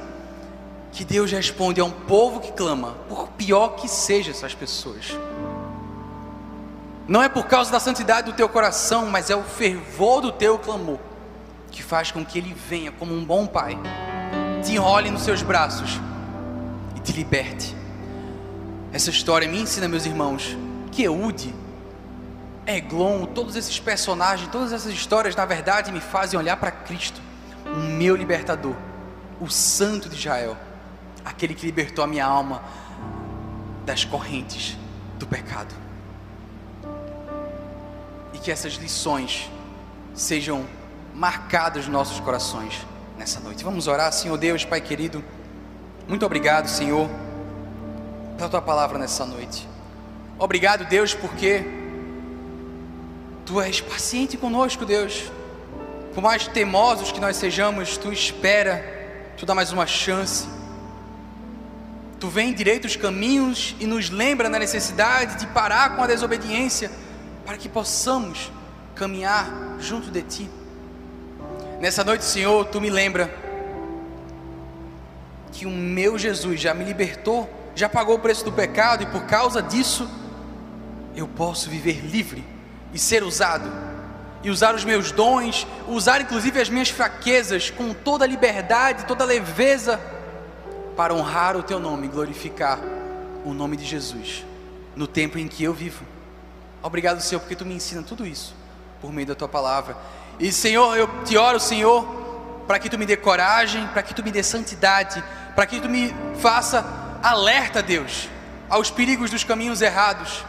que 0.90 1.04
Deus 1.04 1.30
responde 1.30 1.78
a 1.78 1.84
um 1.84 1.90
povo 1.90 2.40
que 2.40 2.52
clama, 2.52 2.96
por 3.06 3.28
pior 3.28 3.76
que 3.76 3.88
sejam 3.88 4.32
essas 4.32 4.54
pessoas. 4.54 5.14
Não 7.06 7.22
é 7.22 7.28
por 7.28 7.44
causa 7.44 7.70
da 7.70 7.78
santidade 7.78 8.30
do 8.30 8.34
teu 8.34 8.48
coração, 8.48 9.04
mas 9.04 9.28
é 9.28 9.36
o 9.36 9.44
fervor 9.44 10.22
do 10.22 10.32
teu 10.32 10.58
clamor 10.58 10.98
que 11.70 11.82
faz 11.82 12.10
com 12.10 12.24
que 12.24 12.38
ele 12.38 12.54
venha 12.54 12.90
como 12.90 13.14
um 13.14 13.22
bom 13.22 13.46
pai, 13.46 13.78
te 14.66 14.72
enrole 14.72 15.12
nos 15.12 15.22
seus 15.22 15.42
braços 15.42 16.00
e 16.96 17.00
te 17.00 17.12
liberte. 17.12 17.74
Essa 18.92 19.10
história 19.10 19.48
me 19.48 19.60
ensina, 19.60 19.86
meus 19.86 20.06
irmãos, 20.06 20.56
que 20.90 21.04
Eude, 21.04 21.54
Eglon, 22.66 23.26
todos 23.26 23.54
esses 23.54 23.78
personagens, 23.78 24.50
todas 24.50 24.72
essas 24.72 24.92
histórias, 24.92 25.36
na 25.36 25.44
verdade, 25.44 25.92
me 25.92 26.00
fazem 26.00 26.38
olhar 26.38 26.56
para 26.56 26.72
Cristo, 26.72 27.20
o 27.64 27.78
meu 27.78 28.16
libertador, 28.16 28.74
o 29.40 29.48
Santo 29.48 30.08
de 30.08 30.16
Israel, 30.16 30.56
aquele 31.24 31.54
que 31.54 31.64
libertou 31.64 32.02
a 32.02 32.08
minha 32.08 32.26
alma 32.26 32.60
das 33.84 34.04
correntes 34.04 34.76
do 35.16 35.28
pecado 35.28 35.72
e 38.34 38.38
que 38.38 38.50
essas 38.50 38.72
lições 38.74 39.48
sejam 40.12 40.66
marcadas 41.14 41.84
nos 41.84 41.92
nossos 41.92 42.18
corações 42.18 42.84
nessa 43.16 43.40
noite. 43.40 43.64
Vamos 43.64 43.86
orar, 43.86 44.12
Senhor 44.12 44.36
Deus, 44.36 44.64
Pai 44.64 44.80
querido. 44.80 45.24
Muito 46.06 46.24
obrigado, 46.24 46.68
Senhor, 46.68 47.08
pela 48.36 48.48
tua 48.48 48.62
palavra 48.62 48.98
nessa 48.98 49.24
noite. 49.24 49.66
Obrigado, 50.38 50.84
Deus, 50.84 51.14
porque 51.14 51.64
tu 53.44 53.60
és 53.60 53.80
paciente 53.80 54.36
conosco, 54.36 54.84
Deus. 54.84 55.30
Por 56.14 56.22
mais 56.22 56.46
teimosos 56.46 57.10
que 57.10 57.20
nós 57.20 57.36
sejamos, 57.36 57.96
tu 57.96 58.12
espera, 58.12 58.84
tu 59.36 59.44
dá 59.44 59.54
mais 59.54 59.72
uma 59.72 59.86
chance. 59.86 60.46
Tu 62.20 62.28
vem 62.28 62.54
direito 62.54 62.86
os 62.86 62.96
caminhos 62.96 63.74
e 63.78 63.86
nos 63.86 64.10
lembra 64.10 64.48
na 64.48 64.58
necessidade 64.58 65.38
de 65.38 65.46
parar 65.48 65.96
com 65.96 66.02
a 66.02 66.06
desobediência 66.06 66.90
para 67.44 67.56
que 67.56 67.68
possamos 67.68 68.50
caminhar 68.94 69.76
junto 69.78 70.10
de 70.10 70.22
Ti. 70.22 70.50
Nessa 71.80 72.02
noite, 72.02 72.24
Senhor, 72.24 72.64
Tu 72.66 72.80
me 72.80 72.88
lembra 72.88 73.30
que 75.52 75.66
o 75.66 75.70
meu 75.70 76.18
Jesus 76.18 76.60
já 76.60 76.72
me 76.72 76.84
libertou, 76.84 77.48
já 77.74 77.88
pagou 77.88 78.16
o 78.16 78.18
preço 78.18 78.44
do 78.44 78.52
pecado 78.52 79.02
e 79.02 79.06
por 79.06 79.24
causa 79.24 79.62
disso 79.62 80.08
eu 81.14 81.28
posso 81.28 81.68
viver 81.68 82.04
livre 82.04 82.44
e 82.92 82.98
ser 82.98 83.22
usado 83.22 83.70
e 84.42 84.50
usar 84.50 84.74
os 84.74 84.84
meus 84.84 85.10
dons, 85.10 85.66
usar 85.88 86.20
inclusive 86.20 86.60
as 86.60 86.68
minhas 86.68 86.88
fraquezas 86.88 87.70
com 87.70 87.92
toda 87.92 88.24
a 88.24 88.28
liberdade, 88.28 89.04
toda 89.04 89.24
a 89.24 89.26
leveza 89.26 90.00
para 90.96 91.12
honrar 91.14 91.56
o 91.56 91.62
teu 91.62 91.78
nome, 91.78 92.08
glorificar 92.08 92.78
o 93.44 93.52
nome 93.52 93.76
de 93.76 93.84
Jesus 93.84 94.44
no 94.94 95.06
tempo 95.06 95.38
em 95.38 95.46
que 95.46 95.64
eu 95.64 95.74
vivo. 95.74 96.04
Obrigado, 96.82 97.20
Senhor, 97.20 97.40
porque 97.40 97.56
tu 97.56 97.66
me 97.66 97.74
ensina 97.74 98.02
tudo 98.02 98.26
isso 98.26 98.54
por 99.00 99.12
meio 99.12 99.26
da 99.26 99.34
tua 99.34 99.48
palavra. 99.48 99.96
E, 100.38 100.52
Senhor, 100.52 100.96
eu 100.96 101.08
te 101.24 101.36
oro, 101.36 101.58
Senhor, 101.58 102.04
para 102.66 102.78
que 102.78 102.90
tu 102.90 102.98
me 102.98 103.06
dê 103.06 103.16
coragem, 103.16 103.86
para 103.88 104.02
que 104.02 104.14
tu 104.14 104.22
me 104.22 104.30
dê 104.30 104.42
santidade, 104.42 105.22
para 105.54 105.66
que 105.66 105.80
tu 105.80 105.88
me 105.88 106.14
faça 106.38 106.84
alerta, 107.22 107.82
Deus, 107.82 108.28
aos 108.68 108.90
perigos 108.90 109.30
dos 109.30 109.44
caminhos 109.44 109.80
errados, 109.80 110.44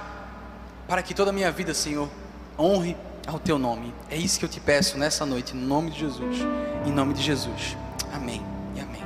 para 0.87 1.01
que 1.01 1.13
toda 1.13 1.29
a 1.29 1.33
minha 1.33 1.51
vida, 1.51 1.73
Senhor, 1.73 2.09
honre 2.57 2.97
ao 3.25 3.39
teu 3.39 3.57
nome. 3.57 3.93
É 4.09 4.17
isso 4.17 4.39
que 4.39 4.45
eu 4.45 4.49
te 4.49 4.59
peço 4.59 4.97
nessa 4.97 5.25
noite, 5.25 5.55
em 5.55 5.59
nome 5.59 5.91
de 5.91 5.99
Jesus. 5.99 6.37
Em 6.85 6.91
nome 6.91 7.13
de 7.13 7.21
Jesus. 7.21 7.77
Amém 8.13 8.41
e 8.75 8.79
amém. 8.79 9.03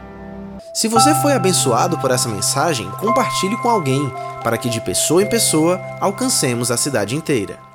Se 0.74 0.88
você 0.88 1.14
foi 1.16 1.34
abençoado 1.34 1.98
por 2.00 2.12
essa 2.12 2.30
mensagem, 2.30 2.90
compartilhe 2.92 3.58
com 3.58 3.70
alguém, 3.70 4.12
para 4.44 4.58
que 4.58 4.70
de 4.70 4.80
pessoa 4.82 5.22
em 5.22 5.30
pessoa 5.30 5.80
alcancemos 6.00 6.72
a 6.72 6.78
cidade 6.78 7.16
inteira. 7.16 7.71